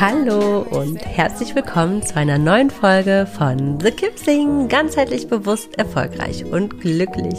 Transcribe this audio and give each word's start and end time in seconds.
Hallo 0.00 0.66
und 0.70 1.06
herzlich 1.06 1.54
willkommen 1.54 2.02
zu 2.02 2.16
einer 2.16 2.36
neuen 2.36 2.68
Folge 2.68 3.28
von 3.36 3.78
The 3.80 3.92
Kipsing. 3.92 4.68
Ganzheitlich 4.68 5.28
bewusst, 5.28 5.78
erfolgreich 5.78 6.44
und 6.44 6.80
glücklich. 6.80 7.38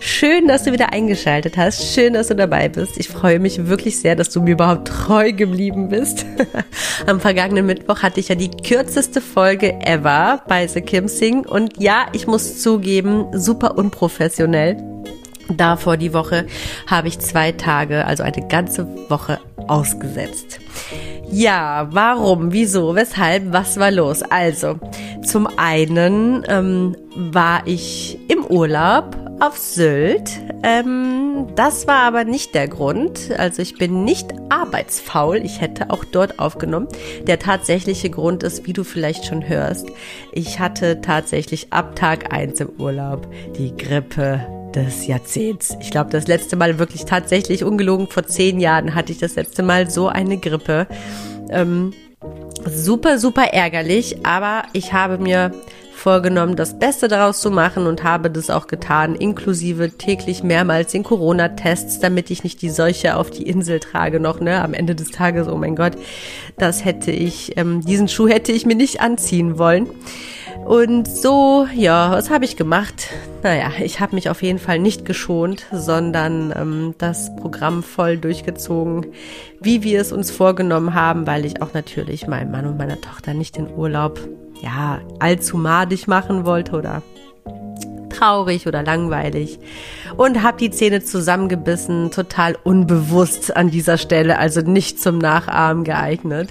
Schön, 0.00 0.48
dass 0.48 0.64
du 0.64 0.72
wieder 0.72 0.92
eingeschaltet 0.92 1.56
hast. 1.56 1.94
Schön, 1.94 2.14
dass 2.14 2.26
du 2.26 2.34
dabei 2.34 2.68
bist. 2.68 2.98
Ich 2.98 3.08
freue 3.08 3.38
mich 3.38 3.68
wirklich 3.68 4.00
sehr, 4.00 4.16
dass 4.16 4.30
du 4.30 4.42
mir 4.42 4.54
überhaupt 4.54 4.88
treu 4.88 5.30
geblieben 5.30 5.90
bist. 5.90 6.26
Am 7.06 7.20
vergangenen 7.20 7.66
Mittwoch 7.66 8.02
hatte 8.02 8.18
ich 8.18 8.28
ja 8.30 8.34
die 8.34 8.50
kürzeste 8.50 9.20
Folge 9.20 9.80
ever 9.86 10.42
bei 10.48 10.66
The 10.66 10.80
Kipsing. 10.80 11.46
Und 11.46 11.80
ja, 11.80 12.06
ich 12.12 12.26
muss 12.26 12.60
zugeben, 12.60 13.26
super 13.32 13.78
unprofessionell. 13.78 14.76
Davor 15.48 15.96
die 15.96 16.14
Woche 16.14 16.46
habe 16.86 17.08
ich 17.08 17.18
zwei 17.18 17.52
Tage, 17.52 18.06
also 18.06 18.22
eine 18.22 18.46
ganze 18.48 18.86
Woche 19.08 19.38
ausgesetzt. 19.68 20.60
Ja, 21.30 21.88
warum, 21.90 22.52
wieso, 22.52 22.94
weshalb, 22.94 23.52
was 23.52 23.78
war 23.78 23.90
los? 23.90 24.22
Also, 24.22 24.78
zum 25.24 25.48
einen 25.56 26.44
ähm, 26.46 26.94
war 27.14 27.62
ich 27.66 28.18
im 28.28 28.44
Urlaub 28.44 29.16
auf 29.40 29.56
Sylt. 29.56 30.30
Ähm, 30.62 31.48
das 31.56 31.86
war 31.86 32.02
aber 32.02 32.24
nicht 32.24 32.54
der 32.54 32.68
Grund. 32.68 33.30
Also 33.36 33.60
ich 33.62 33.76
bin 33.76 34.04
nicht 34.04 34.32
arbeitsfaul. 34.50 35.38
Ich 35.38 35.60
hätte 35.60 35.90
auch 35.90 36.04
dort 36.04 36.38
aufgenommen. 36.38 36.86
Der 37.26 37.38
tatsächliche 37.38 38.10
Grund 38.10 38.42
ist, 38.42 38.66
wie 38.66 38.72
du 38.72 38.84
vielleicht 38.84 39.24
schon 39.24 39.48
hörst, 39.48 39.88
ich 40.32 40.60
hatte 40.60 41.00
tatsächlich 41.00 41.72
ab 41.72 41.96
Tag 41.96 42.32
eins 42.32 42.60
im 42.60 42.68
Urlaub 42.78 43.26
die 43.56 43.76
Grippe 43.76 44.61
des 44.74 45.06
Jahrzehnts. 45.06 45.76
Ich 45.80 45.90
glaube, 45.90 46.10
das 46.10 46.26
letzte 46.26 46.56
Mal 46.56 46.78
wirklich 46.78 47.04
tatsächlich 47.04 47.64
ungelogen 47.64 48.08
vor 48.08 48.26
zehn 48.26 48.60
Jahren 48.60 48.94
hatte 48.94 49.12
ich 49.12 49.18
das 49.18 49.36
letzte 49.36 49.62
Mal 49.62 49.90
so 49.90 50.08
eine 50.08 50.38
Grippe. 50.38 50.86
Ähm, 51.50 51.92
super, 52.66 53.18
super 53.18 53.52
ärgerlich, 53.52 54.24
aber 54.24 54.64
ich 54.72 54.92
habe 54.92 55.18
mir 55.18 55.52
vorgenommen, 56.02 56.56
das 56.56 56.78
Beste 56.78 57.06
daraus 57.06 57.40
zu 57.40 57.52
machen 57.52 57.86
und 57.86 58.02
habe 58.02 58.28
das 58.28 58.50
auch 58.50 58.66
getan, 58.66 59.14
inklusive 59.14 59.90
täglich 59.90 60.42
mehrmals 60.42 60.90
den 60.90 61.04
Corona-Tests, 61.04 62.00
damit 62.00 62.30
ich 62.30 62.42
nicht 62.42 62.60
die 62.60 62.70
Seuche 62.70 63.16
auf 63.16 63.30
die 63.30 63.44
Insel 63.44 63.78
trage 63.78 64.18
noch, 64.18 64.40
ne, 64.40 64.62
am 64.62 64.74
Ende 64.74 64.96
des 64.96 65.12
Tages, 65.12 65.46
oh 65.46 65.56
mein 65.56 65.76
Gott, 65.76 65.92
das 66.58 66.84
hätte 66.84 67.12
ich, 67.12 67.56
ähm, 67.56 67.82
diesen 67.82 68.08
Schuh 68.08 68.26
hätte 68.26 68.50
ich 68.50 68.66
mir 68.66 68.74
nicht 68.74 69.00
anziehen 69.00 69.58
wollen. 69.58 69.86
Und 70.64 71.08
so, 71.08 71.66
ja, 71.74 72.10
was 72.10 72.30
habe 72.30 72.44
ich 72.44 72.56
gemacht? 72.56 73.08
Naja, 73.42 73.70
ich 73.80 74.00
habe 74.00 74.14
mich 74.14 74.28
auf 74.28 74.42
jeden 74.42 74.58
Fall 74.58 74.78
nicht 74.78 75.04
geschont, 75.04 75.66
sondern 75.72 76.52
ähm, 76.56 76.94
das 76.98 77.34
Programm 77.36 77.82
voll 77.82 78.16
durchgezogen, 78.16 79.06
wie 79.60 79.82
wir 79.82 80.00
es 80.00 80.12
uns 80.12 80.30
vorgenommen 80.30 80.94
haben, 80.94 81.26
weil 81.26 81.44
ich 81.44 81.62
auch 81.62 81.74
natürlich 81.74 82.26
meinem 82.26 82.50
Mann 82.50 82.66
und 82.66 82.76
meiner 82.76 83.00
Tochter 83.00 83.34
nicht 83.34 83.56
den 83.56 83.72
Urlaub, 83.72 84.20
ja, 84.62 85.00
allzu 85.18 85.56
madig 85.56 86.06
machen 86.06 86.46
wollte 86.46 86.72
oder 86.76 87.02
traurig 88.10 88.66
oder 88.66 88.82
langweilig 88.82 89.58
und 90.16 90.42
habe 90.42 90.58
die 90.58 90.70
Zähne 90.70 91.02
zusammengebissen, 91.02 92.10
total 92.10 92.56
unbewusst 92.62 93.56
an 93.56 93.70
dieser 93.70 93.98
Stelle, 93.98 94.38
also 94.38 94.60
nicht 94.60 95.00
zum 95.00 95.18
Nachahmen 95.18 95.84
geeignet 95.84 96.50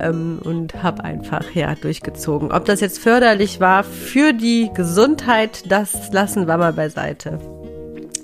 ähm, 0.00 0.40
und 0.42 0.82
habe 0.82 1.04
einfach 1.04 1.50
ja 1.54 1.74
durchgezogen. 1.74 2.50
Ob 2.50 2.64
das 2.64 2.80
jetzt 2.80 2.98
förderlich 2.98 3.60
war 3.60 3.84
für 3.84 4.32
die 4.32 4.70
Gesundheit, 4.74 5.70
das 5.70 6.12
lassen 6.12 6.48
wir 6.48 6.56
mal 6.56 6.72
beiseite. 6.72 7.38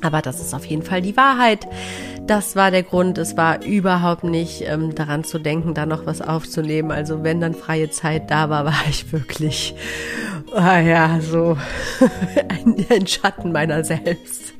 Aber 0.00 0.20
das 0.20 0.40
ist 0.40 0.52
auf 0.52 0.64
jeden 0.64 0.82
Fall 0.82 1.00
die 1.00 1.16
Wahrheit. 1.16 1.66
Das 2.26 2.54
war 2.54 2.70
der 2.70 2.82
Grund. 2.82 3.18
Es 3.18 3.36
war 3.36 3.64
überhaupt 3.64 4.24
nicht 4.24 4.62
ähm, 4.62 4.94
daran 4.94 5.24
zu 5.24 5.38
denken, 5.38 5.74
da 5.74 5.86
noch 5.86 6.06
was 6.06 6.22
aufzunehmen. 6.22 6.90
Also 6.90 7.24
wenn 7.24 7.40
dann 7.40 7.54
freie 7.54 7.90
Zeit 7.90 8.30
da 8.30 8.48
war, 8.48 8.64
war 8.66 8.84
ich 8.88 9.12
wirklich, 9.12 9.74
ah 10.54 10.78
ja, 10.78 11.20
so 11.20 11.56
ein, 12.48 12.86
ein 12.88 13.06
Schatten 13.06 13.52
meiner 13.52 13.84
selbst. 13.84 14.54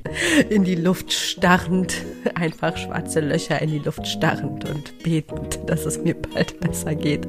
In 0.50 0.64
die 0.64 0.74
Luft 0.74 1.12
starrend, 1.12 1.94
einfach 2.34 2.76
schwarze 2.76 3.20
Löcher 3.20 3.62
in 3.62 3.70
die 3.70 3.78
Luft 3.78 4.06
starrend 4.06 4.68
und 4.68 4.98
betend, 5.02 5.60
dass 5.66 5.86
es 5.86 5.98
mir 5.98 6.14
bald 6.14 6.58
besser 6.60 6.94
geht. 6.94 7.26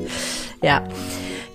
Ja. 0.62 0.84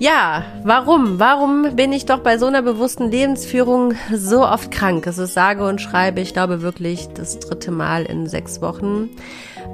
Ja, 0.00 0.44
warum? 0.62 1.18
Warum 1.18 1.74
bin 1.74 1.92
ich 1.92 2.06
doch 2.06 2.20
bei 2.20 2.38
so 2.38 2.46
einer 2.46 2.62
bewussten 2.62 3.10
Lebensführung 3.10 3.94
so 4.14 4.46
oft 4.46 4.70
krank? 4.70 5.04
Es 5.08 5.18
ist 5.18 5.34
sage 5.34 5.66
und 5.66 5.80
schreibe, 5.80 6.20
ich 6.20 6.32
glaube 6.32 6.62
wirklich 6.62 7.08
das 7.14 7.40
dritte 7.40 7.72
Mal 7.72 8.04
in 8.04 8.28
sechs 8.28 8.62
Wochen 8.62 9.10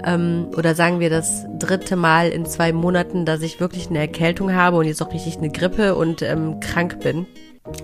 ähm, 0.02 0.46
oder 0.56 0.74
sagen 0.74 0.98
wir 0.98 1.10
das 1.10 1.44
dritte 1.58 1.96
Mal 1.96 2.30
in 2.30 2.46
zwei 2.46 2.72
Monaten, 2.72 3.26
dass 3.26 3.42
ich 3.42 3.60
wirklich 3.60 3.90
eine 3.90 3.98
Erkältung 3.98 4.54
habe 4.54 4.78
und 4.78 4.86
jetzt 4.86 5.02
auch 5.02 5.12
richtig 5.12 5.36
eine 5.36 5.50
Grippe 5.50 5.94
und 5.94 6.22
ähm, 6.22 6.58
krank 6.58 7.00
bin. 7.00 7.26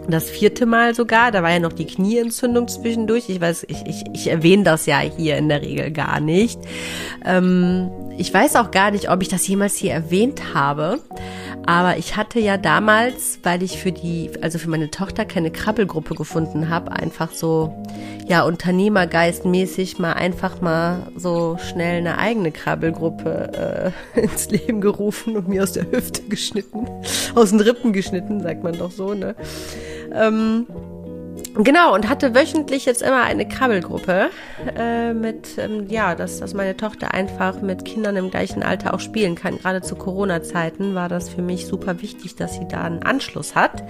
Das 0.08 0.30
vierte 0.30 0.64
Mal 0.64 0.94
sogar, 0.94 1.32
da 1.32 1.42
war 1.42 1.50
ja 1.50 1.58
noch 1.58 1.72
die 1.72 1.86
Knieentzündung 1.86 2.68
zwischendurch. 2.68 3.28
Ich 3.28 3.40
weiß, 3.40 3.64
ich, 3.68 3.86
ich, 3.86 4.04
ich 4.14 4.28
erwähne 4.28 4.62
das 4.62 4.86
ja 4.86 4.98
hier 4.98 5.36
in 5.36 5.48
der 5.50 5.60
Regel 5.60 5.90
gar 5.90 6.20
nicht. 6.20 6.58
Ähm, 7.24 7.90
ich 8.16 8.32
weiß 8.32 8.56
auch 8.56 8.70
gar 8.70 8.90
nicht, 8.90 9.10
ob 9.10 9.22
ich 9.22 9.28
das 9.28 9.46
jemals 9.46 9.76
hier 9.76 9.92
erwähnt 9.92 10.54
habe. 10.54 11.00
Aber 11.66 11.98
ich 11.98 12.16
hatte 12.16 12.40
ja 12.40 12.56
damals, 12.56 13.38
weil 13.42 13.62
ich 13.62 13.78
für 13.78 13.92
die, 13.92 14.30
also 14.40 14.58
für 14.58 14.68
meine 14.70 14.90
Tochter 14.90 15.24
keine 15.24 15.50
Krabbelgruppe 15.50 16.14
gefunden 16.14 16.68
habe, 16.68 16.92
einfach 16.92 17.32
so, 17.32 17.72
ja, 18.26 18.42
Unternehmergeistmäßig 18.44 19.98
mal 19.98 20.14
einfach 20.14 20.60
mal 20.60 21.08
so 21.16 21.58
schnell 21.58 21.98
eine 21.98 22.18
eigene 22.18 22.50
Krabbelgruppe 22.50 23.92
äh, 24.16 24.20
ins 24.20 24.50
Leben 24.50 24.80
gerufen 24.80 25.36
und 25.36 25.48
mir 25.48 25.62
aus 25.62 25.72
der 25.72 25.90
Hüfte 25.90 26.22
geschnitten, 26.22 26.86
aus 27.34 27.50
den 27.50 27.60
Rippen 27.60 27.92
geschnitten, 27.92 28.40
sagt 28.40 28.62
man 28.64 28.76
doch 28.78 28.90
so, 28.90 29.14
ne? 29.14 29.34
Ähm, 30.12 30.66
Genau, 31.54 31.94
und 31.94 32.08
hatte 32.08 32.34
wöchentlich 32.34 32.84
jetzt 32.86 33.02
immer 33.02 33.22
eine 33.22 33.46
Krabbelgruppe 33.46 34.30
äh, 34.76 35.12
mit, 35.12 35.58
ähm, 35.58 35.88
ja, 35.88 36.14
dass, 36.14 36.38
dass 36.38 36.54
meine 36.54 36.76
Tochter 36.76 37.12
einfach 37.12 37.60
mit 37.60 37.84
Kindern 37.84 38.16
im 38.16 38.30
gleichen 38.30 38.62
Alter 38.62 38.94
auch 38.94 39.00
spielen 39.00 39.34
kann. 39.34 39.58
Gerade 39.58 39.82
zu 39.82 39.96
Corona-Zeiten 39.96 40.94
war 40.94 41.08
das 41.08 41.28
für 41.28 41.42
mich 41.42 41.66
super 41.66 42.00
wichtig, 42.02 42.36
dass 42.36 42.54
sie 42.54 42.68
da 42.68 42.82
einen 42.82 43.02
Anschluss 43.02 43.54
hat. 43.54 43.82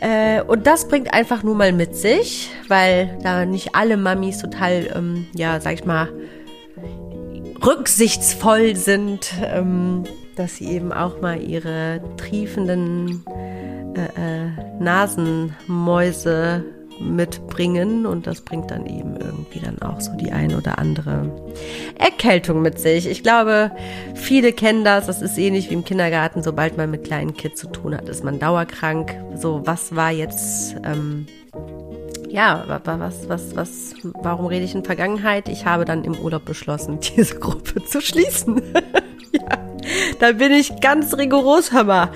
Äh, 0.00 0.42
und 0.42 0.66
das 0.66 0.88
bringt 0.88 1.12
einfach 1.12 1.42
nur 1.42 1.54
mal 1.54 1.72
mit 1.72 1.94
sich, 1.94 2.50
weil 2.68 3.18
da 3.22 3.44
nicht 3.44 3.74
alle 3.74 3.96
Mamis 3.96 4.38
total, 4.38 4.88
ähm, 4.94 5.26
ja, 5.34 5.60
sag 5.60 5.74
ich 5.74 5.84
mal, 5.84 6.08
rücksichtsvoll 7.64 8.76
sind, 8.76 9.32
ähm, 9.44 10.04
dass 10.36 10.56
sie 10.56 10.70
eben 10.70 10.92
auch 10.92 11.20
mal 11.20 11.40
ihre 11.42 12.00
triefenden 12.16 13.24
äh, 13.94 14.46
äh, 14.46 14.50
Nasenmäuse 14.78 16.64
mitbringen 17.00 18.04
und 18.04 18.26
das 18.26 18.42
bringt 18.42 18.70
dann 18.70 18.86
eben 18.86 19.16
irgendwie 19.16 19.60
dann 19.60 19.80
auch 19.80 20.00
so 20.00 20.12
die 20.16 20.32
ein 20.32 20.54
oder 20.54 20.78
andere 20.78 21.30
Erkältung 21.98 22.60
mit 22.60 22.78
sich. 22.78 23.08
Ich 23.08 23.22
glaube, 23.22 23.70
viele 24.14 24.52
kennen 24.52 24.84
das, 24.84 25.06
das 25.06 25.22
ist 25.22 25.38
ähnlich 25.38 25.70
wie 25.70 25.74
im 25.74 25.84
Kindergarten, 25.84 26.42
sobald 26.42 26.76
man 26.76 26.90
mit 26.90 27.04
kleinen 27.04 27.34
Kids 27.34 27.60
zu 27.60 27.68
tun 27.68 27.96
hat, 27.96 28.08
ist 28.08 28.22
man 28.22 28.38
dauerkrank. 28.38 29.14
So, 29.34 29.62
was 29.64 29.96
war 29.96 30.10
jetzt 30.10 30.76
ähm, 30.84 31.26
ja, 32.30 32.64
was, 32.84 33.28
was, 33.28 33.56
was, 33.56 33.94
warum 34.22 34.46
rede 34.46 34.64
ich 34.64 34.74
in 34.74 34.84
Vergangenheit? 34.84 35.48
Ich 35.48 35.66
habe 35.66 35.84
dann 35.84 36.04
im 36.04 36.16
Urlaub 36.16 36.44
beschlossen, 36.44 37.00
diese 37.16 37.38
Gruppe 37.38 37.84
zu 37.84 38.00
schließen. 38.00 38.62
Da 40.20 40.32
bin 40.32 40.52
ich 40.52 40.80
ganz 40.82 41.16
rigoros, 41.16 41.72
Hammer. 41.72 42.10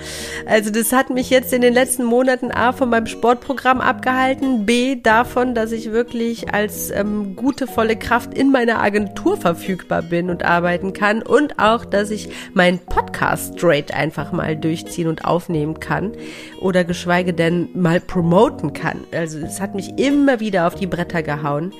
Also 0.45 0.69
das 0.69 0.93
hat 0.93 1.09
mich 1.09 1.31
jetzt 1.31 1.51
in 1.53 1.61
den 1.61 1.73
letzten 1.73 2.03
Monaten 2.03 2.51
A 2.51 2.71
von 2.71 2.87
meinem 2.87 3.07
Sportprogramm 3.07 3.81
abgehalten, 3.81 4.67
B 4.67 4.95
davon, 4.95 5.55
dass 5.55 5.71
ich 5.71 5.91
wirklich 5.91 6.53
als 6.53 6.91
ähm, 6.91 7.35
gute, 7.35 7.65
volle 7.65 7.95
Kraft 7.95 8.35
in 8.35 8.51
meiner 8.51 8.79
Agentur 8.79 9.37
verfügbar 9.37 10.03
bin 10.03 10.29
und 10.29 10.45
arbeiten 10.45 10.93
kann 10.93 11.23
und 11.23 11.57
auch, 11.57 11.83
dass 11.83 12.11
ich 12.11 12.29
meinen 12.53 12.77
Podcast 12.77 13.57
straight 13.57 13.91
einfach 13.91 14.31
mal 14.31 14.55
durchziehen 14.55 15.07
und 15.07 15.25
aufnehmen 15.25 15.79
kann 15.79 16.11
oder 16.61 16.83
geschweige 16.83 17.33
denn 17.33 17.69
mal 17.73 17.99
promoten 17.99 18.73
kann. 18.73 19.03
Also 19.13 19.39
es 19.39 19.59
hat 19.59 19.73
mich 19.73 19.97
immer 19.97 20.39
wieder 20.39 20.67
auf 20.67 20.75
die 20.75 20.85
Bretter 20.85 21.23
gehauen, 21.23 21.73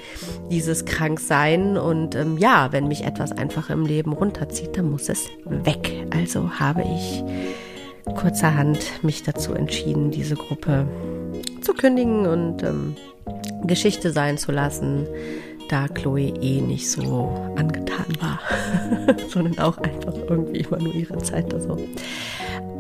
dieses 0.50 0.86
Kranksein 0.86 1.78
und 1.78 2.16
ähm, 2.16 2.40
ja, 2.40 2.72
wenn 2.72 2.88
mich 2.88 3.04
etwas 3.04 3.32
einfach 3.32 3.70
im 3.70 3.86
Leben 3.86 4.12
runterzieht, 4.12 4.76
dann 4.76 4.90
muss 4.90 5.08
es 5.08 5.30
weg. 5.46 5.94
Also 6.16 6.60
habe 6.60 6.84
ich 6.84 7.24
kurzerhand 8.16 9.04
mich 9.04 9.24
dazu 9.24 9.54
entschieden, 9.54 10.12
diese 10.12 10.36
Gruppe 10.36 10.88
zu 11.62 11.74
kündigen 11.74 12.26
und 12.26 12.64
ähm, 12.64 12.96
Geschichte 13.64 14.12
sein 14.12 14.38
zu 14.38 14.52
lassen, 14.52 15.08
da 15.70 15.88
Chloe 15.88 16.34
eh 16.42 16.62
nicht 16.62 16.90
so 16.90 17.54
angetan 17.56 18.06
war, 18.20 18.40
sondern 19.30 19.58
auch 19.60 19.78
einfach 19.80 20.14
irgendwie 20.30 20.60
immer 20.60 20.78
nur 20.78 20.94
ihre 20.94 21.18
Zeit 21.18 21.52
da 21.52 21.60
so 21.60 21.78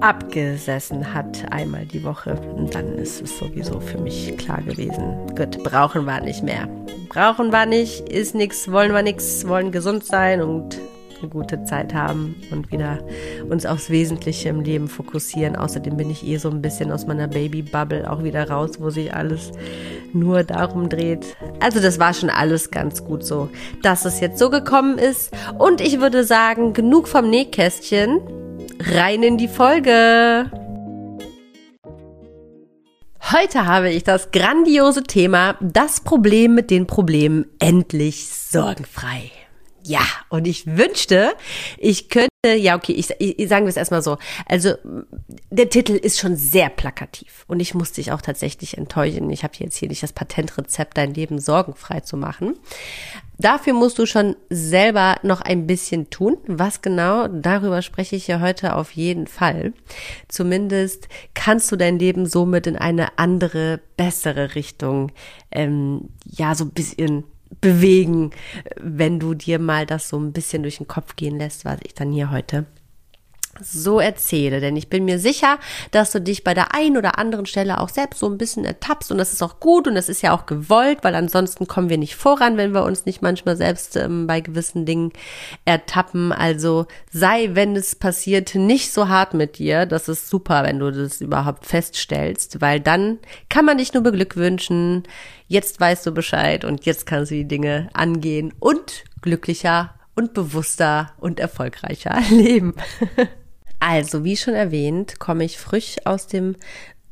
abgesessen 0.01 1.13
hat, 1.13 1.51
einmal 1.51 1.85
die 1.85 2.03
Woche. 2.03 2.39
Und 2.55 2.75
dann 2.75 2.97
ist 2.97 3.21
es 3.21 3.39
sowieso 3.39 3.79
für 3.79 3.97
mich 3.97 4.37
klar 4.37 4.61
gewesen. 4.61 5.15
Gut, 5.35 5.63
brauchen 5.63 6.05
wir 6.05 6.21
nicht 6.21 6.43
mehr. 6.43 6.67
Brauchen 7.09 7.51
wir 7.51 7.65
nicht, 7.65 8.09
ist 8.09 8.35
nichts, 8.35 8.71
wollen 8.71 8.93
wir 8.93 9.01
nichts, 9.01 9.47
wollen 9.47 9.71
gesund 9.71 10.05
sein 10.05 10.41
und 10.41 10.79
eine 11.19 11.29
gute 11.29 11.63
Zeit 11.63 11.93
haben 11.93 12.35
und 12.51 12.71
wieder 12.71 12.99
uns 13.49 13.65
aufs 13.65 13.89
Wesentliche 13.89 14.49
im 14.49 14.61
Leben 14.61 14.87
fokussieren. 14.87 15.55
Außerdem 15.55 15.97
bin 15.97 16.09
ich 16.09 16.25
eh 16.25 16.37
so 16.37 16.49
ein 16.49 16.61
bisschen 16.61 16.91
aus 16.91 17.07
meiner 17.07 17.27
Baby-Bubble 17.27 18.09
auch 18.09 18.23
wieder 18.23 18.49
raus, 18.49 18.71
wo 18.79 18.89
sich 18.89 19.13
alles 19.13 19.51
nur 20.13 20.43
darum 20.43 20.89
dreht. 20.89 21.35
Also 21.59 21.79
das 21.79 21.99
war 21.99 22.13
schon 22.13 22.29
alles 22.29 22.71
ganz 22.71 23.03
gut 23.03 23.23
so, 23.23 23.49
dass 23.81 24.05
es 24.05 24.19
jetzt 24.19 24.39
so 24.39 24.49
gekommen 24.49 24.97
ist. 24.97 25.31
Und 25.57 25.81
ich 25.81 25.99
würde 25.99 26.23
sagen, 26.23 26.73
genug 26.73 27.07
vom 27.07 27.29
Nähkästchen. 27.29 28.21
Rein 28.79 29.23
in 29.23 29.37
die 29.37 29.47
Folge! 29.47 30.51
Heute 33.31 33.65
habe 33.65 33.89
ich 33.89 34.03
das 34.03 34.29
grandiose 34.31 35.01
Thema, 35.01 35.57
das 35.59 35.99
Problem 35.99 36.53
mit 36.53 36.69
den 36.69 36.85
Problemen 36.85 37.47
endlich 37.59 38.27
sorgenfrei. 38.27 39.31
Ja, 39.87 40.01
und 40.29 40.47
ich 40.47 40.65
wünschte, 40.65 41.33
ich 41.77 42.09
könnte, 42.09 42.55
ja, 42.55 42.75
okay, 42.75 42.93
ich, 42.93 43.11
ich 43.19 43.47
sagen 43.47 43.65
wir 43.65 43.69
es 43.69 43.77
erstmal 43.77 44.01
so. 44.01 44.17
Also, 44.47 44.73
der 45.51 45.69
Titel 45.69 45.93
ist 45.93 46.19
schon 46.19 46.35
sehr 46.35 46.69
plakativ 46.69 47.45
und 47.47 47.59
ich 47.59 47.75
musste 47.75 47.97
dich 47.97 48.11
auch 48.11 48.21
tatsächlich 48.21 48.79
enttäuschen. 48.79 49.29
Ich 49.29 49.43
habe 49.43 49.53
jetzt 49.59 49.77
hier 49.77 49.87
nicht 49.87 50.01
das 50.01 50.11
Patentrezept, 50.11 50.97
dein 50.97 51.13
Leben 51.13 51.37
sorgenfrei 51.37 51.99
zu 51.99 52.17
machen. 52.17 52.57
Dafür 53.37 53.73
musst 53.73 53.99
du 53.99 54.07
schon 54.07 54.35
selber 54.49 55.17
noch 55.21 55.41
ein 55.41 55.67
bisschen 55.67 56.09
tun. 56.09 56.37
Was 56.47 56.81
genau, 56.81 57.27
darüber 57.27 57.83
spreche 57.83 58.15
ich 58.15 58.25
ja 58.25 58.39
heute 58.39 58.75
auf 58.75 58.91
jeden 58.93 59.27
Fall. 59.27 59.73
Zumindest 60.29 61.09
kannst 61.35 61.71
du 61.71 61.75
dein 61.75 61.99
Leben 61.99 62.25
somit 62.25 62.65
in 62.65 62.75
eine 62.75 63.19
andere, 63.19 63.81
bessere 63.97 64.55
Richtung, 64.55 65.11
ähm, 65.51 66.09
ja, 66.25 66.55
so 66.55 66.65
ein 66.65 66.71
bisschen 66.71 67.25
bewegen, 67.61 68.31
wenn 68.79 69.19
du 69.19 69.33
dir 69.33 69.59
mal 69.59 69.85
das 69.85 70.09
so 70.09 70.17
ein 70.17 70.33
bisschen 70.33 70.63
durch 70.63 70.77
den 70.77 70.87
Kopf 70.87 71.15
gehen 71.15 71.37
lässt, 71.37 71.65
was 71.65 71.79
ich 71.83 71.93
dann 71.93 72.11
hier 72.11 72.31
heute 72.31 72.65
so 73.61 73.99
erzähle. 73.99 74.59
Denn 74.59 74.75
ich 74.75 74.89
bin 74.89 75.05
mir 75.05 75.19
sicher, 75.19 75.59
dass 75.91 76.11
du 76.11 76.21
dich 76.21 76.43
bei 76.43 76.53
der 76.53 76.75
einen 76.75 76.97
oder 76.97 77.17
anderen 77.17 77.45
Stelle 77.45 77.79
auch 77.79 77.89
selbst 77.89 78.19
so 78.19 78.27
ein 78.27 78.37
bisschen 78.37 78.65
ertappst 78.65 79.11
und 79.11 79.17
das 79.17 79.33
ist 79.33 79.41
auch 79.41 79.59
gut 79.59 79.87
und 79.87 79.95
das 79.95 80.09
ist 80.09 80.21
ja 80.21 80.33
auch 80.33 80.45
gewollt, 80.45 80.99
weil 81.03 81.15
ansonsten 81.15 81.67
kommen 81.67 81.89
wir 81.89 81.97
nicht 81.97 82.15
voran, 82.15 82.57
wenn 82.57 82.73
wir 82.73 82.83
uns 82.83 83.05
nicht 83.05 83.21
manchmal 83.21 83.55
selbst 83.55 83.95
ähm, 83.95 84.27
bei 84.27 84.41
gewissen 84.41 84.85
Dingen 84.85 85.11
ertappen. 85.65 86.31
Also 86.31 86.85
sei, 87.11 87.49
wenn 87.53 87.75
es 87.75 87.95
passiert, 87.95 88.55
nicht 88.55 88.91
so 88.91 89.07
hart 89.07 89.33
mit 89.33 89.57
dir. 89.57 89.85
Das 89.85 90.07
ist 90.07 90.29
super, 90.29 90.63
wenn 90.63 90.79
du 90.79 90.91
das 90.91 91.21
überhaupt 91.21 91.65
feststellst, 91.65 92.61
weil 92.61 92.79
dann 92.79 93.19
kann 93.49 93.65
man 93.65 93.77
dich 93.77 93.93
nur 93.93 94.03
beglückwünschen. 94.03 95.03
Jetzt 95.47 95.79
weißt 95.79 96.05
du 96.05 96.11
Bescheid 96.11 96.65
und 96.65 96.85
jetzt 96.85 97.05
kannst 97.05 97.31
du 97.31 97.35
die 97.35 97.47
Dinge 97.47 97.89
angehen 97.93 98.53
und 98.59 99.03
glücklicher 99.21 99.93
und 100.15 100.33
bewusster 100.33 101.13
und 101.19 101.39
erfolgreicher 101.39 102.19
leben. 102.29 102.73
Also, 103.79 104.23
wie 104.23 104.37
schon 104.37 104.53
erwähnt, 104.53 105.19
komme 105.19 105.43
ich 105.43 105.57
frisch 105.57 105.97
aus 106.05 106.27
dem 106.27 106.55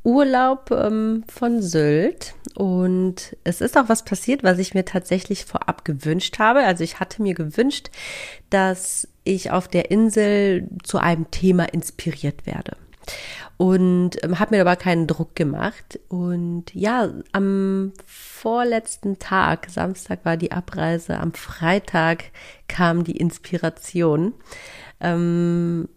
Urlaub 0.03 0.71
ähm, 0.71 1.23
von 1.27 1.61
Sylt 1.61 2.35
und 2.55 3.37
es 3.45 3.61
ist 3.61 3.77
auch 3.77 3.87
was 3.87 4.03
passiert, 4.03 4.43
was 4.43 4.59
ich 4.59 4.73
mir 4.73 4.83
tatsächlich 4.83 5.45
vorab 5.45 5.85
gewünscht 5.85 6.39
habe. 6.39 6.59
Also 6.59 6.83
ich 6.83 6.99
hatte 6.99 7.21
mir 7.21 7.33
gewünscht, 7.33 7.89
dass 8.49 9.07
ich 9.23 9.51
auf 9.51 9.69
der 9.69 9.91
Insel 9.91 10.67
zu 10.83 10.97
einem 10.97 11.31
Thema 11.31 11.63
inspiriert 11.71 12.45
werde 12.45 12.75
und 13.57 14.23
ähm, 14.23 14.39
habe 14.39 14.55
mir 14.55 14.61
aber 14.61 14.75
keinen 14.75 15.07
Druck 15.07 15.35
gemacht. 15.35 15.99
Und 16.09 16.73
ja, 16.73 17.09
am 17.31 17.93
vorletzten 18.05 19.19
Tag, 19.19 19.67
Samstag 19.69 20.25
war 20.25 20.37
die 20.37 20.51
Abreise, 20.51 21.17
am 21.19 21.33
Freitag 21.33 22.25
kam 22.67 23.03
die 23.03 23.17
Inspiration. 23.17 24.33
Ähm, 24.99 25.87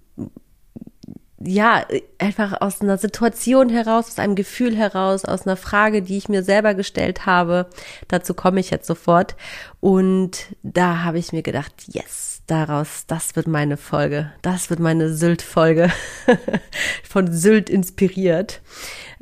ja, 1.38 1.84
einfach 2.18 2.60
aus 2.60 2.80
einer 2.80 2.96
Situation 2.96 3.68
heraus, 3.68 4.08
aus 4.08 4.18
einem 4.18 4.36
Gefühl 4.36 4.74
heraus, 4.74 5.24
aus 5.24 5.46
einer 5.46 5.56
Frage, 5.56 6.00
die 6.02 6.16
ich 6.16 6.28
mir 6.28 6.42
selber 6.42 6.74
gestellt 6.74 7.26
habe. 7.26 7.66
Dazu 8.08 8.32
komme 8.32 8.60
ich 8.60 8.70
jetzt 8.70 8.86
sofort. 8.86 9.36
Und 9.80 10.46
da 10.62 11.04
habe 11.04 11.18
ich 11.18 11.32
mir 11.32 11.42
gedacht, 11.42 11.72
yes, 11.88 12.42
daraus, 12.46 13.04
das 13.06 13.36
wird 13.36 13.48
meine 13.48 13.76
Folge. 13.76 14.32
Das 14.40 14.70
wird 14.70 14.80
meine 14.80 15.12
Sylt-Folge. 15.12 15.90
Von 17.04 17.30
Sylt 17.32 17.68
inspiriert. 17.68 18.62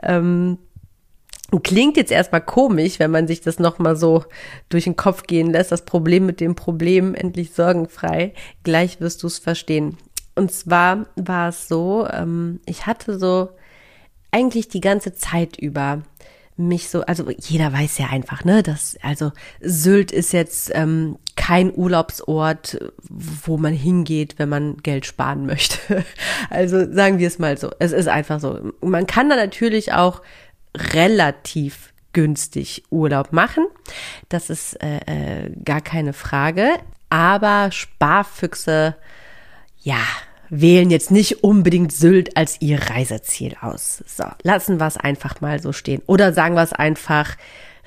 Ähm, 0.02 0.58
Klingt 1.62 1.96
jetzt 1.96 2.10
erstmal 2.10 2.40
komisch, 2.40 2.98
wenn 2.98 3.12
man 3.12 3.28
sich 3.28 3.40
das 3.40 3.60
nochmal 3.60 3.94
so 3.94 4.24
durch 4.70 4.84
den 4.84 4.96
Kopf 4.96 5.24
gehen 5.24 5.52
lässt, 5.52 5.70
das 5.70 5.84
Problem 5.84 6.26
mit 6.26 6.40
dem 6.40 6.56
Problem 6.56 7.14
endlich 7.14 7.52
sorgenfrei. 7.52 8.32
Gleich 8.64 9.00
wirst 9.00 9.22
du 9.22 9.28
es 9.28 9.38
verstehen. 9.38 9.96
Und 10.34 10.52
zwar 10.52 11.06
war 11.16 11.48
es 11.48 11.68
so, 11.68 12.08
ähm, 12.10 12.60
ich 12.66 12.86
hatte 12.86 13.18
so 13.18 13.50
eigentlich 14.30 14.68
die 14.68 14.80
ganze 14.80 15.14
Zeit 15.14 15.56
über 15.56 16.02
mich 16.56 16.88
so, 16.88 17.02
also 17.02 17.30
jeder 17.30 17.72
weiß 17.72 17.98
ja 17.98 18.06
einfach, 18.08 18.44
ne, 18.44 18.62
dass, 18.62 18.96
also 19.02 19.32
Sylt 19.60 20.12
ist 20.12 20.32
jetzt 20.32 20.70
ähm, 20.74 21.18
kein 21.36 21.74
Urlaubsort, 21.74 22.78
wo 23.08 23.56
man 23.56 23.74
hingeht, 23.74 24.38
wenn 24.38 24.48
man 24.48 24.76
Geld 24.78 25.06
sparen 25.06 25.46
möchte. 25.46 26.04
Also 26.50 26.92
sagen 26.92 27.18
wir 27.18 27.26
es 27.26 27.38
mal 27.38 27.56
so. 27.58 27.70
Es 27.78 27.92
ist 27.92 28.06
einfach 28.06 28.38
so. 28.38 28.72
Man 28.80 29.06
kann 29.06 29.28
da 29.28 29.36
natürlich 29.36 29.92
auch 29.92 30.22
relativ 30.76 31.92
günstig 32.12 32.84
Urlaub 32.90 33.32
machen. 33.32 33.66
Das 34.28 34.50
ist 34.50 34.74
äh, 34.82 34.98
äh, 35.06 35.50
gar 35.64 35.80
keine 35.80 36.12
Frage. 36.12 36.68
Aber 37.10 37.72
Sparfüchse 37.72 38.96
ja, 39.84 40.00
wählen 40.48 40.90
jetzt 40.90 41.10
nicht 41.10 41.44
unbedingt 41.44 41.92
Sylt 41.92 42.36
als 42.36 42.60
ihr 42.60 42.80
Reiseziel 42.90 43.54
aus. 43.60 44.02
So, 44.06 44.24
lassen 44.42 44.80
wir 44.80 44.86
es 44.86 44.96
einfach 44.96 45.40
mal 45.40 45.60
so 45.60 45.72
stehen. 45.72 46.02
Oder 46.06 46.32
sagen 46.32 46.54
wir 46.54 46.62
es 46.62 46.72
einfach, 46.72 47.36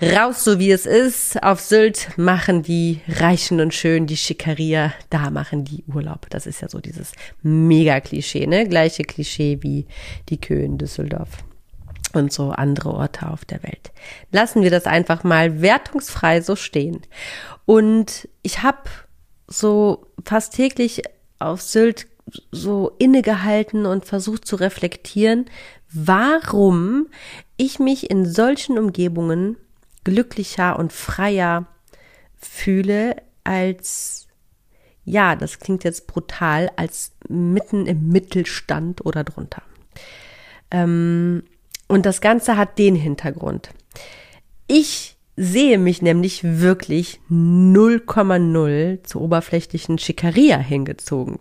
raus 0.02 0.44
so 0.44 0.60
wie 0.60 0.72
es 0.72 0.86
ist. 0.86 1.42
Auf 1.42 1.60
Sylt 1.60 2.10
machen 2.18 2.62
die 2.62 3.02
Reichen 3.08 3.60
und 3.60 3.74
Schönen 3.74 4.06
die 4.06 4.18
Schickeria, 4.18 4.94
da 5.10 5.32
machen 5.32 5.66
die 5.66 5.84
Urlaub. 5.88 6.30
Das 6.30 6.46
ist 6.46 6.62
ja 6.62 6.70
so 6.70 6.80
dieses 6.80 7.14
Mega-Klischee, 7.42 8.46
ne? 8.46 8.68
Gleiche 8.68 9.04
Klischee 9.04 9.58
wie 9.62 9.88
die 10.30 10.40
Kühe 10.40 10.64
in 10.64 10.78
Düsseldorf 10.78 11.30
und 12.14 12.32
so 12.32 12.52
andere 12.52 12.94
Orte 12.94 13.28
auf 13.30 13.44
der 13.44 13.64
Welt. 13.64 13.92
Lassen 14.32 14.62
wir 14.62 14.70
das 14.70 14.86
einfach 14.86 15.24
mal 15.24 15.62
wertungsfrei 15.62 16.42
so 16.42 16.56
stehen. 16.56 17.02
Und 17.66 18.30
ich 18.44 18.62
habe 18.62 18.84
so 19.48 20.06
fast 20.24 20.54
täglich 20.54 21.02
auf 21.40 21.62
Sylt 21.62 22.08
so 22.52 22.92
innegehalten 22.98 23.86
und 23.86 24.06
versucht 24.06 24.46
zu 24.46 24.58
reflektieren, 24.58 25.46
warum 25.92 27.08
ich 27.56 27.80
mich 27.80 28.10
in 28.10 28.26
solchen 28.26 28.78
Umgebungen 28.78 29.58
glücklicher 30.04 30.78
und 30.78 30.94
freier 30.94 31.68
fühle 32.38 33.16
als, 33.44 34.28
ja, 35.06 35.36
das 35.36 35.60
klingt 35.60 35.84
jetzt 35.84 36.08
brutal, 36.08 36.70
als 36.76 37.12
mitten 37.30 37.86
im 37.86 38.10
Mittelstand 38.10 39.06
oder 39.06 39.24
drunter. 39.24 39.64
Ähm, 40.72 41.44
und 41.88 42.06
das 42.06 42.20
Ganze 42.22 42.58
hat 42.58 42.78
den 42.78 42.96
Hintergrund. 42.96 43.70
Ich 44.68 45.17
sehe 45.38 45.78
mich 45.78 46.02
nämlich 46.02 46.44
wirklich 46.44 47.22
0,0 47.30 49.04
zur 49.04 49.22
oberflächlichen 49.22 50.00
Schickeria 50.00 50.58
hingezogen. 50.58 51.40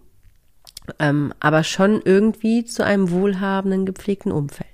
Ähm, 0.99 1.33
aber 1.41 1.65
schon 1.65 2.03
irgendwie 2.05 2.65
zu 2.65 2.85
einem 2.85 3.11
wohlhabenden, 3.11 3.87
gepflegten 3.87 4.31
Umfeld. 4.31 4.69